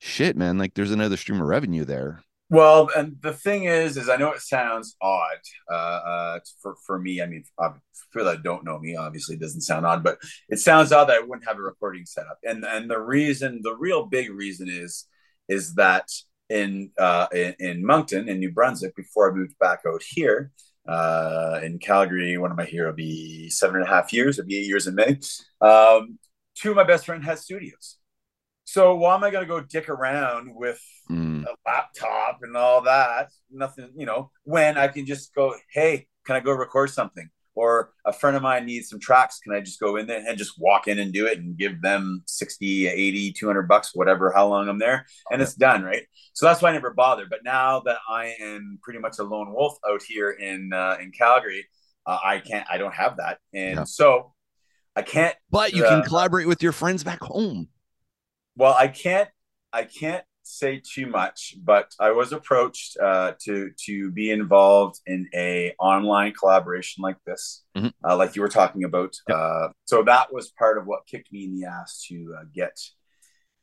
shit, 0.00 0.36
man, 0.36 0.58
like 0.58 0.74
there's 0.74 0.90
another 0.92 1.16
stream 1.16 1.40
of 1.40 1.46
revenue 1.46 1.84
there. 1.84 2.23
Well, 2.50 2.90
and 2.94 3.16
the 3.20 3.32
thing 3.32 3.64
is, 3.64 3.96
is 3.96 4.08
I 4.08 4.16
know 4.16 4.32
it 4.32 4.40
sounds 4.40 4.96
odd 5.00 5.38
uh, 5.70 5.74
uh, 5.74 6.38
for 6.60 6.76
for 6.86 6.98
me. 6.98 7.22
I 7.22 7.26
mean, 7.26 7.44
for 7.56 7.80
people 8.12 8.26
that 8.26 8.42
don't 8.42 8.64
know 8.64 8.78
me, 8.78 8.96
obviously, 8.96 9.36
it 9.36 9.40
doesn't 9.40 9.62
sound 9.62 9.86
odd, 9.86 10.04
but 10.04 10.18
it 10.48 10.58
sounds 10.58 10.92
odd 10.92 11.06
that 11.06 11.16
I 11.16 11.24
wouldn't 11.24 11.48
have 11.48 11.58
a 11.58 11.62
recording 11.62 12.04
set 12.04 12.26
up. 12.26 12.38
And 12.44 12.64
and 12.64 12.90
the 12.90 13.00
reason, 13.00 13.60
the 13.62 13.74
real 13.74 14.06
big 14.06 14.30
reason 14.30 14.68
is 14.70 15.06
is 15.48 15.74
that 15.74 16.08
in 16.50 16.90
uh, 16.98 17.26
in, 17.32 17.54
in 17.58 17.86
Moncton, 17.86 18.28
in 18.28 18.38
New 18.40 18.52
Brunswick, 18.52 18.94
before 18.94 19.30
I 19.30 19.34
moved 19.34 19.58
back 19.58 19.80
out 19.86 20.02
here 20.06 20.52
uh, 20.86 21.60
in 21.62 21.78
Calgary, 21.78 22.36
one 22.36 22.50
of 22.50 22.56
my 22.58 22.66
here? 22.66 22.84
It'll 22.84 22.94
be 22.94 23.48
seven 23.50 23.76
and 23.76 23.86
a 23.86 23.88
half 23.88 24.12
years. 24.12 24.38
It'll 24.38 24.48
be 24.48 24.58
eight 24.58 24.66
years 24.66 24.86
in 24.86 24.94
May. 24.94 25.18
Um, 25.60 26.18
two 26.54 26.70
of 26.70 26.76
my 26.76 26.84
best 26.84 27.06
friends 27.06 27.24
had 27.24 27.38
studios. 27.38 27.96
So 28.74 28.96
why 28.96 29.14
am 29.14 29.22
I 29.22 29.30
going 29.30 29.44
to 29.44 29.48
go 29.48 29.60
dick 29.60 29.88
around 29.88 30.52
with 30.52 30.80
Mm. 31.10 31.44
a 31.44 31.54
laptop 31.66 32.38
and 32.42 32.56
all 32.56 32.80
that. 32.80 33.28
Nothing, 33.50 33.90
you 33.94 34.06
know, 34.06 34.30
when 34.44 34.78
I 34.78 34.88
can 34.88 35.04
just 35.04 35.34
go, 35.34 35.54
hey, 35.70 36.06
can 36.26 36.34
I 36.34 36.40
go 36.40 36.50
record 36.52 36.88
something? 36.90 37.28
Or 37.54 37.92
a 38.06 38.12
friend 38.12 38.34
of 38.36 38.42
mine 38.42 38.64
needs 38.64 38.88
some 38.88 38.98
tracks. 38.98 39.38
Can 39.38 39.52
I 39.52 39.60
just 39.60 39.78
go 39.78 39.94
in 39.96 40.06
there 40.06 40.24
and 40.26 40.38
just 40.38 40.54
walk 40.58 40.88
in 40.88 40.98
and 40.98 41.12
do 41.12 41.26
it 41.26 41.38
and 41.38 41.58
give 41.58 41.82
them 41.82 42.22
60, 42.26 42.88
80, 42.88 43.32
200 43.32 43.68
bucks, 43.68 43.90
whatever, 43.94 44.32
how 44.34 44.48
long 44.48 44.66
I'm 44.66 44.78
there? 44.78 45.04
And 45.30 45.42
it's 45.42 45.54
done, 45.54 45.82
right? 45.84 46.04
So 46.32 46.46
that's 46.46 46.62
why 46.62 46.70
I 46.70 46.72
never 46.72 46.94
bothered. 46.94 47.28
But 47.30 47.44
now 47.44 47.80
that 47.80 47.98
I 48.08 48.34
am 48.40 48.78
pretty 48.82 48.98
much 48.98 49.18
a 49.20 49.24
lone 49.24 49.52
wolf 49.52 49.76
out 49.88 50.02
here 50.02 50.30
in 50.30 50.72
uh, 50.72 50.96
in 51.00 51.12
Calgary, 51.12 51.64
uh, 52.06 52.18
I 52.24 52.38
can't, 52.40 52.66
I 52.72 52.78
don't 52.78 52.94
have 52.94 53.18
that. 53.18 53.38
And 53.52 53.76
Yeah. 53.76 53.84
so 53.84 54.32
I 54.96 55.02
can't 55.02 55.36
But 55.50 55.74
you 55.74 55.82
can 55.82 56.00
Uh, 56.00 56.08
collaborate 56.08 56.48
with 56.48 56.62
your 56.62 56.72
friends 56.72 57.04
back 57.04 57.20
home. 57.20 57.68
Well 58.56 58.74
i 58.78 58.88
can't 58.88 59.28
i 59.72 59.84
can't 59.84 60.24
say 60.42 60.80
too 60.94 61.06
much 61.06 61.54
but 61.64 61.90
i 61.98 62.10
was 62.10 62.32
approached 62.32 62.96
uh, 62.98 63.32
to 63.42 63.70
to 63.86 64.10
be 64.12 64.30
involved 64.30 65.00
in 65.06 65.26
a 65.34 65.72
online 65.78 66.32
collaboration 66.32 67.02
like 67.02 67.16
this 67.26 67.64
Mhm. 67.76 67.92
uh, 68.06 68.16
like 68.16 68.36
you 68.36 68.42
were 68.42 68.48
talking 68.60 68.84
about 68.84 69.14
Yep. 69.28 69.36
uh, 69.38 69.68
so 69.86 70.02
that 70.04 70.32
was 70.32 70.50
part 70.58 70.76
of 70.78 70.86
what 70.86 71.06
kicked 71.06 71.32
me 71.32 71.44
in 71.44 71.54
the 71.58 71.66
ass 71.66 72.04
to 72.08 72.34
uh, 72.38 72.44
get 72.54 72.76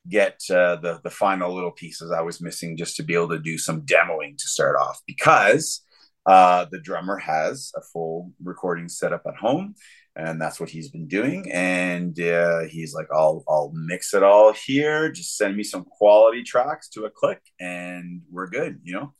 get 0.08 0.40
uh, 0.50 0.76
the 0.76 1.00
the 1.04 1.10
final 1.10 1.54
little 1.54 1.70
pieces 1.70 2.10
i 2.10 2.20
was 2.20 2.40
missing 2.40 2.76
just 2.76 2.96
to 2.96 3.04
be 3.04 3.14
able 3.14 3.28
to 3.28 3.38
do 3.38 3.56
some 3.58 3.82
demoing 3.82 4.36
to 4.36 4.48
start 4.48 4.76
off 4.76 5.00
because 5.06 5.84
uh, 6.26 6.66
the 6.72 6.80
drummer 6.80 7.18
has 7.18 7.72
a 7.76 7.80
full 7.92 8.32
recording 8.42 8.88
set 8.88 9.12
up 9.12 9.22
at 9.26 9.36
home 9.36 9.74
and 10.16 10.40
that's 10.40 10.60
what 10.60 10.68
he's 10.70 10.90
been 10.90 11.08
doing. 11.08 11.50
And 11.52 12.18
uh, 12.20 12.60
he's 12.68 12.94
like, 12.94 13.08
"I'll 13.12 13.44
I'll 13.48 13.72
mix 13.74 14.14
it 14.14 14.22
all 14.22 14.52
here. 14.52 15.10
Just 15.10 15.36
send 15.36 15.56
me 15.56 15.62
some 15.64 15.84
quality 15.84 16.42
tracks 16.42 16.88
to 16.90 17.04
a 17.04 17.10
click, 17.10 17.40
and 17.60 18.22
we're 18.30 18.48
good." 18.48 18.80
You 18.84 18.94
know. 18.94 19.14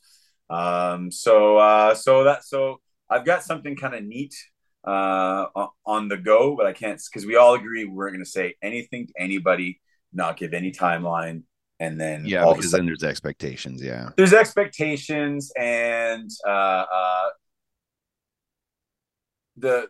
Um, 0.51 1.11
so 1.11 1.57
uh, 1.59 1.95
so 1.95 2.25
that 2.25 2.45
so 2.45 2.81
I've 3.09 3.25
got 3.25 3.43
something 3.43 3.77
kind 3.77 3.95
of 3.95 4.05
neat 4.05 4.35
uh, 4.85 5.47
on 5.87 6.09
the 6.09 6.17
go, 6.17 6.57
but 6.57 6.67
I 6.67 6.73
can't 6.73 7.01
because 7.11 7.27
we 7.27 7.37
all 7.37 7.55
agree 7.55 7.85
we're 7.85 8.11
going 8.11 8.25
to 8.25 8.31
say 8.31 8.55
anything 8.63 9.07
to 9.07 9.13
anybody, 9.19 9.81
not 10.13 10.37
give 10.37 10.53
any 10.55 10.73
timeline, 10.73 11.43
and 11.81 12.01
then 12.01 12.27
Yeah, 12.27 12.45
all 12.45 12.53
of 12.53 12.59
a 12.59 12.61
because 12.61 12.71
sudden 12.71 12.87
then 12.87 12.87
there's 12.87 13.05
expectations. 13.05 13.83
Yeah. 13.83 14.11
there's 14.17 14.33
expectations 14.35 15.53
and 15.57 16.31
uh, 16.47 16.85
uh, 16.93 17.29
the 19.57 19.89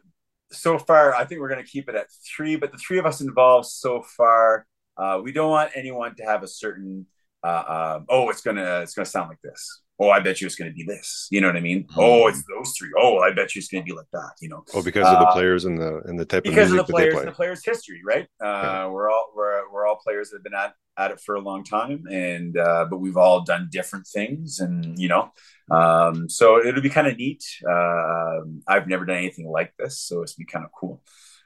so 0.53 0.79
far 0.79 1.15
i 1.15 1.25
think 1.25 1.41
we're 1.41 1.49
going 1.49 1.63
to 1.63 1.71
keep 1.71 1.89
it 1.89 1.95
at 1.95 2.07
three 2.37 2.57
but 2.57 2.73
the 2.73 2.79
three 2.79 2.99
of 2.99 3.07
us 3.07 3.21
involved 3.21 3.67
so 3.67 4.03
far 4.03 4.67
uh, 4.99 5.19
we 5.23 5.33
don't 5.33 5.51
want 5.51 5.71
anyone 5.75 6.15
to 6.15 6.23
have 6.23 6.43
a 6.43 6.49
certain 6.49 7.07
uh, 7.45 7.47
uh, 7.77 8.01
oh 8.09 8.31
it's 8.31 8.41
gonna 8.43 8.81
it's 8.83 8.95
gonna 8.95 9.07
sound 9.07 9.29
like 9.29 9.41
this 9.43 9.83
oh 10.01 10.11
i 10.11 10.21
bet 10.21 10.41
you 10.41 10.47
it's 10.47 10.57
gonna 10.57 10.73
be 10.73 10.85
this 10.85 11.29
you 11.31 11.41
know 11.41 11.47
what 11.49 11.57
i 11.57 11.61
mean 11.61 11.85
Mhm. 11.85 11.95
oh 11.99 12.27
it's 12.29 12.43
those 12.49 12.73
three 12.79 12.91
oh 12.99 13.19
i 13.19 13.33
bet 13.33 13.55
you 13.55 13.59
it's 13.61 13.69
gonna 13.69 13.85
be 13.85 13.93
like 13.93 14.07
that 14.13 14.33
you 14.41 14.49
know 14.49 14.65
Oh, 14.75 14.83
because 14.83 15.07
of 15.09 15.19
the 15.19 15.27
Uh, 15.27 15.33
players 15.33 15.65
and 15.65 15.79
the 15.79 16.01
and 16.09 16.19
the 16.19 16.25
type 16.25 16.45
of 16.47 16.53
because 16.53 16.71
of 16.71 16.77
music 16.77 16.87
the 16.87 16.93
that 16.93 16.97
they 16.97 17.11
players 17.11 17.15
play. 17.15 17.23
and 17.23 17.29
the 17.31 17.37
players 17.37 17.65
history 17.65 18.01
right 18.05 18.27
uh 18.43 18.47
Yeah. 18.47 18.87
we're 18.87 19.11
all 19.11 19.33
we're, 19.37 19.71
we're 19.73 19.87
all 19.87 19.97
players 19.97 20.31
that 20.31 20.37
have 20.39 20.45
been 20.45 20.55
at 20.55 20.75
at 20.99 21.11
it 21.11 21.21
for 21.21 21.35
a 21.37 21.41
long 21.41 21.65
time 21.65 22.05
and 22.11 22.57
uh 22.59 22.85
but 22.91 22.99
we've 22.99 23.17
all 23.17 23.43
done 23.43 23.69
different 23.73 24.07
things 24.07 24.61
and 24.61 24.99
you 24.99 25.09
know 25.09 25.33
um 25.71 26.29
so 26.29 26.59
it'll 26.65 26.83
be 26.83 26.91
kind 26.91 27.07
of 27.07 27.17
neat 27.17 27.43
uh 27.69 28.41
i've 28.69 28.87
never 28.89 29.05
done 29.07 29.17
anything 29.17 29.49
like 29.49 29.73
this 29.79 29.99
so 30.01 30.23
it's 30.23 30.35
be 30.35 30.45
kind 30.45 30.65
of 30.65 30.71
cool 30.79 31.03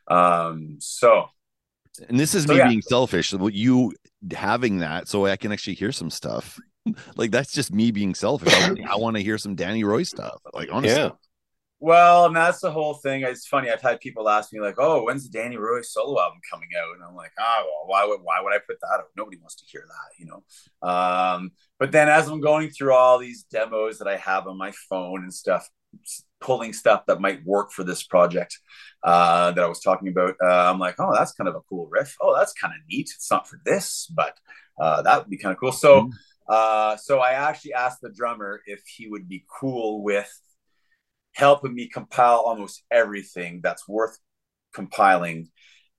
um 0.08 0.76
so 0.80 1.26
And 2.08 2.18
this 2.20 2.34
is 2.34 2.44
So, 2.46 2.52
me 2.52 2.58
yeah. 2.58 2.68
being 2.68 2.82
selfish. 2.82 3.30
So 3.30 3.48
you 3.48 3.92
having 4.32 4.78
that, 4.78 5.08
so 5.08 5.26
I 5.26 5.36
can 5.36 5.52
actually 5.52 5.74
hear 5.74 5.92
some 5.92 6.10
stuff. 6.10 6.58
like 7.16 7.30
that's 7.30 7.52
just 7.52 7.72
me 7.72 7.90
being 7.90 8.14
selfish. 8.14 8.54
I, 8.54 8.68
wanna- 8.68 8.92
I 8.92 8.96
want 8.96 9.16
to 9.16 9.22
hear 9.22 9.38
some 9.38 9.54
Danny 9.54 9.84
Roy 9.84 10.02
stuff. 10.04 10.40
Like 10.54 10.68
honestly, 10.72 11.00
Yeah. 11.02 11.10
well 11.78 12.24
and 12.26 12.34
that's 12.36 12.60
the 12.60 12.70
whole 12.70 12.94
thing 12.94 13.20
it's 13.22 13.46
funny 13.46 13.68
i've 13.70 13.82
had 13.82 14.00
people 14.00 14.30
ask 14.30 14.50
me 14.50 14.60
like 14.60 14.76
oh 14.78 15.04
when's 15.04 15.24
the 15.28 15.38
danny 15.38 15.58
roy 15.58 15.82
solo 15.82 16.18
album 16.18 16.38
coming 16.50 16.70
out 16.80 16.94
and 16.94 17.04
i'm 17.04 17.14
like 17.14 17.32
oh 17.38 17.62
well 17.66 17.84
why 17.86 18.02
would 18.06 18.20
why 18.22 18.40
would 18.42 18.54
i 18.54 18.58
put 18.66 18.78
that 18.80 18.94
out 18.94 19.04
nobody 19.14 19.36
wants 19.36 19.56
to 19.56 19.64
hear 19.70 19.84
that 19.86 20.18
you 20.18 20.24
know 20.24 20.88
um 20.88 21.50
but 21.78 21.92
then 21.92 22.08
as 22.08 22.28
i'm 22.28 22.40
going 22.40 22.70
through 22.70 22.94
all 22.94 23.18
these 23.18 23.42
demos 23.52 23.98
that 23.98 24.08
i 24.08 24.16
have 24.16 24.46
on 24.46 24.56
my 24.56 24.72
phone 24.88 25.22
and 25.22 25.34
stuff 25.34 25.68
pulling 26.40 26.72
stuff 26.72 27.06
that 27.06 27.20
might 27.20 27.44
work 27.44 27.72
for 27.72 27.84
this 27.84 28.02
project 28.02 28.58
uh, 29.02 29.52
that 29.52 29.64
I 29.64 29.68
was 29.68 29.80
talking 29.80 30.08
about. 30.08 30.34
Uh, 30.42 30.70
I'm 30.70 30.78
like, 30.78 30.96
oh, 30.98 31.12
that's 31.14 31.32
kind 31.32 31.48
of 31.48 31.54
a 31.54 31.60
cool 31.68 31.88
riff. 31.90 32.16
Oh, 32.20 32.36
that's 32.36 32.52
kind 32.52 32.74
of 32.74 32.80
neat. 32.88 33.10
It's 33.14 33.30
not 33.30 33.48
for 33.48 33.60
this, 33.64 34.06
but 34.14 34.36
uh, 34.80 35.02
that 35.02 35.18
would 35.18 35.30
be 35.30 35.38
kind 35.38 35.52
of 35.52 35.60
cool. 35.60 35.72
So, 35.72 36.10
uh, 36.48 36.96
so 36.96 37.18
I 37.20 37.32
actually 37.32 37.74
asked 37.74 38.00
the 38.02 38.10
drummer 38.10 38.60
if 38.66 38.82
he 38.86 39.08
would 39.08 39.28
be 39.28 39.44
cool 39.60 40.02
with 40.02 40.30
helping 41.34 41.74
me 41.74 41.88
compile 41.88 42.42
almost 42.46 42.82
everything 42.90 43.60
that's 43.62 43.86
worth 43.86 44.18
compiling 44.72 45.48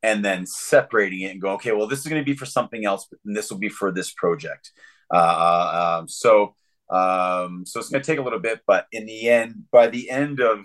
and 0.03 0.23
then 0.23 0.45
separating 0.45 1.21
it 1.21 1.31
and 1.31 1.41
go, 1.41 1.51
okay, 1.51 1.71
well, 1.71 1.87
this 1.87 1.99
is 1.99 2.07
going 2.07 2.21
to 2.21 2.25
be 2.25 2.37
for 2.37 2.45
something 2.45 2.85
else, 2.85 3.07
but 3.09 3.19
this 3.23 3.49
will 3.49 3.57
be 3.57 3.69
for 3.69 3.91
this 3.91 4.11
project. 4.13 4.71
Uh, 5.13 5.99
um, 5.99 6.07
so 6.07 6.55
Um, 6.89 7.65
so 7.65 7.79
it's 7.79 7.89
going 7.89 8.01
to 8.01 8.05
take 8.05 8.19
a 8.19 8.21
little 8.21 8.39
bit, 8.39 8.61
but 8.65 8.87
in 8.91 9.05
the 9.05 9.29
end, 9.29 9.65
by 9.71 9.87
the 9.87 10.09
end 10.09 10.39
of 10.39 10.59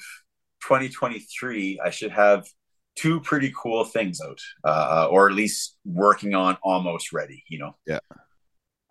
2023, 0.62 1.80
I 1.84 1.90
should 1.90 2.12
have 2.12 2.46
two 2.94 3.20
pretty 3.20 3.52
cool 3.56 3.84
things 3.84 4.20
out, 4.20 4.38
uh, 4.64 5.08
or 5.10 5.28
at 5.28 5.34
least 5.34 5.76
working 5.84 6.34
on 6.34 6.56
almost 6.62 7.12
ready. 7.12 7.42
You 7.48 7.58
know. 7.58 7.76
Yeah. 7.86 7.98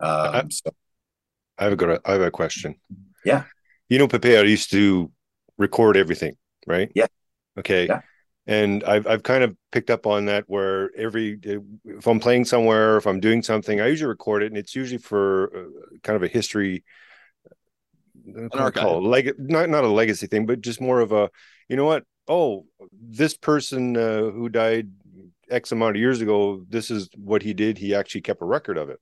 Um, 0.00 0.50
so 0.50 0.70
I 1.58 1.64
have 1.64 1.72
a 1.72 1.76
good. 1.76 2.00
I 2.04 2.12
have 2.12 2.20
a 2.20 2.30
question. 2.30 2.74
Yeah. 3.24 3.44
You 3.88 3.98
know, 3.98 4.08
Pepe, 4.08 4.36
I 4.36 4.42
used 4.42 4.70
to 4.72 5.10
record 5.58 5.96
everything, 5.96 6.36
right? 6.66 6.90
Yeah. 6.94 7.06
Okay. 7.58 7.86
Yeah. 7.86 8.00
And 8.46 8.82
I've 8.84 9.06
I've 9.06 9.22
kind 9.22 9.44
of 9.44 9.56
picked 9.70 9.90
up 9.90 10.06
on 10.06 10.24
that 10.24 10.44
where 10.48 10.90
every 10.96 11.38
if 11.84 12.06
I'm 12.06 12.18
playing 12.18 12.44
somewhere, 12.44 12.96
if 12.96 13.06
I'm 13.06 13.20
doing 13.20 13.42
something, 13.42 13.80
I 13.80 13.86
usually 13.86 14.08
record 14.08 14.42
it, 14.42 14.46
and 14.46 14.56
it's 14.56 14.74
usually 14.74 14.98
for 14.98 15.56
uh, 15.56 15.96
kind 16.02 16.16
of 16.16 16.24
a 16.24 16.28
history. 16.28 16.82
An 18.26 18.48
archive. 18.52 19.02
Leg- 19.02 19.34
not 19.38 19.68
not 19.68 19.84
a 19.84 19.88
legacy 19.88 20.26
thing, 20.26 20.46
but 20.46 20.60
just 20.60 20.80
more 20.80 21.00
of 21.00 21.12
a, 21.12 21.30
you 21.68 21.76
know 21.76 21.84
what? 21.84 22.04
Oh, 22.28 22.66
this 22.92 23.36
person 23.36 23.96
uh, 23.96 24.30
who 24.30 24.48
died 24.48 24.90
X 25.50 25.72
amount 25.72 25.96
of 25.96 26.00
years 26.00 26.20
ago, 26.20 26.64
this 26.68 26.90
is 26.90 27.08
what 27.16 27.42
he 27.42 27.52
did. 27.54 27.78
He 27.78 27.94
actually 27.94 28.20
kept 28.22 28.42
a 28.42 28.46
record 28.46 28.78
of 28.78 28.90
it 28.90 29.00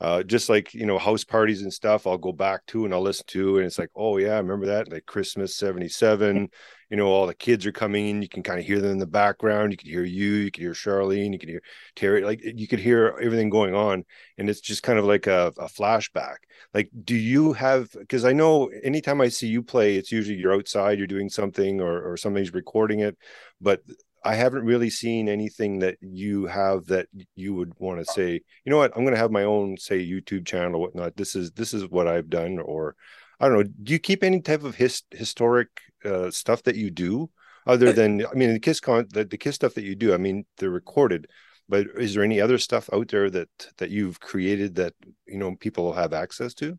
uh, 0.00 0.22
just 0.22 0.48
like 0.48 0.74
you 0.74 0.86
know 0.86 0.98
house 0.98 1.24
parties 1.24 1.62
and 1.62 1.72
stuff 1.72 2.06
i'll 2.06 2.18
go 2.18 2.32
back 2.32 2.64
to 2.66 2.84
and 2.84 2.92
i'll 2.92 3.00
listen 3.00 3.24
to 3.26 3.58
and 3.58 3.66
it's 3.66 3.78
like 3.78 3.90
oh 3.94 4.16
yeah 4.16 4.34
i 4.34 4.38
remember 4.38 4.66
that 4.66 4.90
like 4.90 5.06
christmas 5.06 5.56
77 5.56 6.48
you 6.94 6.98
know 6.98 7.08
all 7.08 7.26
the 7.26 7.34
kids 7.34 7.66
are 7.66 7.72
coming 7.72 8.06
in 8.06 8.22
you 8.22 8.28
can 8.28 8.44
kind 8.44 8.60
of 8.60 8.64
hear 8.64 8.80
them 8.80 8.92
in 8.92 8.98
the 8.98 9.06
background 9.06 9.72
you 9.72 9.76
can 9.76 9.90
hear 9.90 10.04
you 10.04 10.30
you 10.34 10.50
can 10.52 10.62
hear 10.62 10.74
charlene 10.74 11.32
you 11.32 11.40
can 11.40 11.48
hear 11.48 11.60
terry 11.96 12.22
like 12.22 12.40
eh, 12.44 12.52
you 12.54 12.68
could 12.68 12.78
hear 12.78 13.18
everything 13.20 13.50
going 13.50 13.74
on 13.74 14.04
and 14.38 14.48
it's 14.48 14.60
just 14.60 14.84
kind 14.84 14.96
of 14.96 15.04
like 15.04 15.26
a, 15.26 15.52
a 15.58 15.66
flashback 15.66 16.36
like 16.72 16.88
do 17.02 17.16
you 17.16 17.52
have 17.52 17.90
because 17.98 18.24
i 18.24 18.32
know 18.32 18.68
anytime 18.84 19.20
i 19.20 19.26
see 19.26 19.48
you 19.48 19.60
play 19.60 19.96
it's 19.96 20.12
usually 20.12 20.38
you're 20.38 20.54
outside 20.54 20.96
you're 20.96 21.08
doing 21.08 21.28
something 21.28 21.80
or, 21.80 22.12
or 22.12 22.16
somebody's 22.16 22.54
recording 22.54 23.00
it 23.00 23.18
but 23.60 23.80
I 24.26 24.36
haven't 24.36 24.64
really 24.64 24.88
seen 24.88 25.28
anything 25.28 25.80
that 25.80 25.98
you 26.00 26.46
have 26.46 26.86
that 26.86 27.08
you 27.34 27.54
would 27.54 27.72
want 27.78 27.98
to 27.98 28.06
oh. 28.08 28.14
say, 28.14 28.40
you 28.64 28.70
know 28.70 28.78
what, 28.78 28.92
I'm 28.94 29.02
going 29.02 29.14
to 29.14 29.20
have 29.20 29.30
my 29.30 29.42
own, 29.42 29.76
say, 29.76 29.98
YouTube 29.98 30.46
channel 30.46 30.80
whatnot. 30.80 31.14
This 31.14 31.36
is 31.36 31.50
this 31.52 31.74
is 31.74 31.90
what 31.90 32.08
I've 32.08 32.30
done, 32.30 32.58
or 32.58 32.96
I 33.38 33.48
don't 33.48 33.58
know. 33.58 33.64
Do 33.64 33.92
you 33.92 33.98
keep 33.98 34.24
any 34.24 34.40
type 34.40 34.64
of 34.64 34.76
his, 34.76 35.02
historic 35.10 35.68
uh, 36.04 36.30
stuff 36.30 36.62
that 36.64 36.76
you 36.76 36.90
do, 36.90 37.30
other 37.66 37.92
than 37.92 38.24
I 38.26 38.34
mean 38.34 38.52
the 38.52 38.60
Kiss 38.60 38.80
con 38.80 39.06
the, 39.10 39.24
the 39.24 39.38
Kiss 39.38 39.54
stuff 39.54 39.74
that 39.74 39.84
you 39.84 39.94
do? 39.94 40.14
I 40.14 40.18
mean 40.18 40.46
they're 40.58 40.70
recorded, 40.70 41.28
but 41.68 41.86
is 41.98 42.14
there 42.14 42.24
any 42.24 42.40
other 42.40 42.58
stuff 42.58 42.90
out 42.92 43.08
there 43.08 43.30
that 43.30 43.48
that 43.78 43.90
you've 43.90 44.20
created 44.20 44.74
that 44.76 44.94
you 45.26 45.38
know 45.38 45.56
people 45.56 45.92
have 45.92 46.12
access 46.12 46.54
to? 46.54 46.78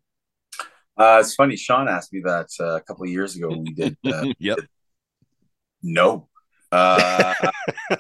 Uh, 0.98 1.18
it's 1.20 1.36
funny. 1.36 1.58
Sean 1.58 1.90
asked 1.90 2.14
me 2.14 2.22
that 2.24 2.48
uh, 2.60 2.76
a 2.76 2.82
couple 2.82 3.04
of 3.04 3.10
years 3.10 3.36
ago 3.36 3.50
when 3.50 3.64
we 3.64 3.74
did. 3.74 3.98
Uh, 4.06 4.28
Yep. 4.40 4.60
no. 5.84 6.30
Uh, 6.72 7.34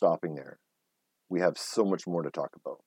stopping 0.00 0.34
there. 0.34 0.58
We 1.28 1.40
have 1.40 1.58
so 1.58 1.84
much 1.84 2.06
more 2.06 2.22
to 2.22 2.30
talk 2.30 2.50
about. 2.56 2.80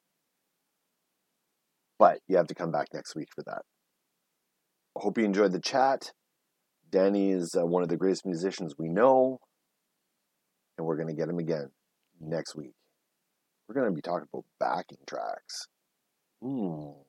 But 2.00 2.20
you 2.28 2.38
have 2.38 2.48
to 2.48 2.56
come 2.56 2.72
back 2.72 2.88
next 2.92 3.16
week 3.16 3.30
for 3.34 3.44
that. 3.44 3.62
Hope 4.96 5.20
you 5.20 5.24
enjoyed 5.24 5.52
the 5.52 5.62
chat. 5.62 6.12
Danny 6.92 7.32
is 7.32 7.56
uh, 7.56 7.66
one 7.66 7.84
of 7.84 7.90
the 7.90 7.98
greatest 7.98 8.26
musicians 8.26 8.74
we 8.78 8.90
know, 8.90 9.40
and 10.78 10.86
we're 10.86 10.98
going 10.98 11.08
to 11.08 11.14
get 11.14 11.30
him 11.30 11.40
again 11.40 11.70
next 12.20 12.56
week. 12.56 12.74
We're 13.68 13.76
going 13.76 13.88
to 13.88 13.96
be 13.96 14.02
talking 14.02 14.28
about 14.32 14.46
backing 14.60 15.00
tracks. 15.08 15.68
Hmm. 16.42 17.02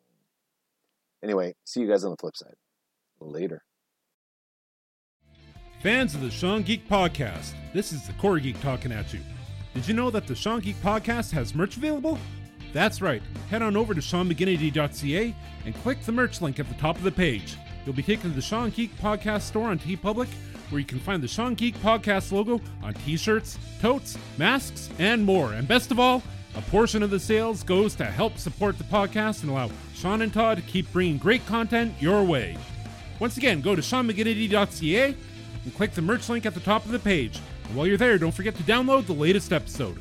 Anyway, 1.22 1.55
see 1.64 1.80
you 1.80 1.88
guys 1.88 2.05
on 2.05 2.11
the 2.11 2.16
flip 2.18 2.36
side. 2.36 2.55
Later. 3.20 3.62
Fans 5.82 6.14
of 6.14 6.20
the 6.20 6.30
Sean 6.30 6.62
Geek 6.62 6.88
Podcast, 6.88 7.52
this 7.72 7.92
is 7.92 8.07
the 8.07 8.12
Core 8.14 8.38
Geek 8.38 8.61
talking 8.61 8.92
at 8.92 9.12
you. 9.12 9.20
Did 9.75 9.89
you 9.89 9.95
know 9.95 10.09
that 10.11 10.27
the 10.27 10.35
Sean 10.37 10.61
Geek 10.61 10.81
Podcast 10.83 11.33
has 11.33 11.55
merch 11.55 11.77
available? 11.77 12.16
That's 12.72 13.03
right. 13.03 13.22
Head 13.51 13.61
on 13.61 13.77
over 13.77 13.93
to 13.93 14.01
SeanMcGinnity.ca 14.01 15.35
and 15.66 15.75
click 15.83 16.01
the 16.03 16.12
merch 16.12 16.41
link 16.41 16.61
at 16.61 16.68
the 16.68 16.75
top 16.75 16.97
of 16.97 17.03
the 17.03 17.11
page. 17.11 17.57
You'll 17.85 17.95
be 17.95 18.03
taken 18.03 18.31
to 18.31 18.37
the 18.37 18.43
Sean 18.43 18.70
Geek 18.70 18.97
Podcast 18.99 19.43
store 19.43 19.68
on 19.68 19.79
TeePublic, 19.79 20.29
where 20.70 20.79
you 20.79 20.87
can 20.87 21.01
find 21.01 21.22
the 21.22 21.29
Sean 21.29 21.55
Geek 21.55 21.77
Podcast 21.79 22.33
logo 22.33 22.61
on 22.83 22.95
t-shirts, 22.95 23.59
totes, 23.81 24.16
masks, 24.39 24.91
and 24.99 25.25
more. 25.25 25.53
And 25.53 25.66
best 25.66 25.91
of 25.91 25.99
all, 25.99 26.22
a 26.57 26.62
portion 26.62 27.03
of 27.03 27.11
the 27.11 27.18
sales 27.18 27.64
goes 27.64 27.97
to 27.97 28.05
help 28.05 28.39
support 28.39 28.79
the 28.79 28.85
podcast 28.85 29.43
and 29.43 29.51
allow 29.51 29.70
Sean 29.93 30.22
and 30.22 30.33
Todd 30.33 30.57
to 30.59 30.62
keep 30.62 30.91
bringing 30.93 31.18
great 31.18 31.45
content 31.47 31.93
your 32.01 32.22
way. 32.22 32.57
Once 33.18 33.37
again, 33.37 33.61
go 33.61 33.75
to 33.75 33.83
SeanMcGinnity.ca 33.83 35.16
and 35.64 35.75
click 35.75 35.93
the 35.93 36.03
merch 36.03 36.29
link 36.29 36.47
at 36.47 36.55
the 36.55 36.61
top 36.61 36.85
of 36.85 36.93
the 36.93 36.99
page. 36.99 37.41
And 37.65 37.77
while 37.77 37.87
you're 37.87 37.97
there, 37.97 38.19
don't 38.19 38.35
forget 38.35 38.55
to 38.57 38.62
download 38.62 39.07
the 39.07 39.15
latest 39.15 39.53
episode. 39.53 39.99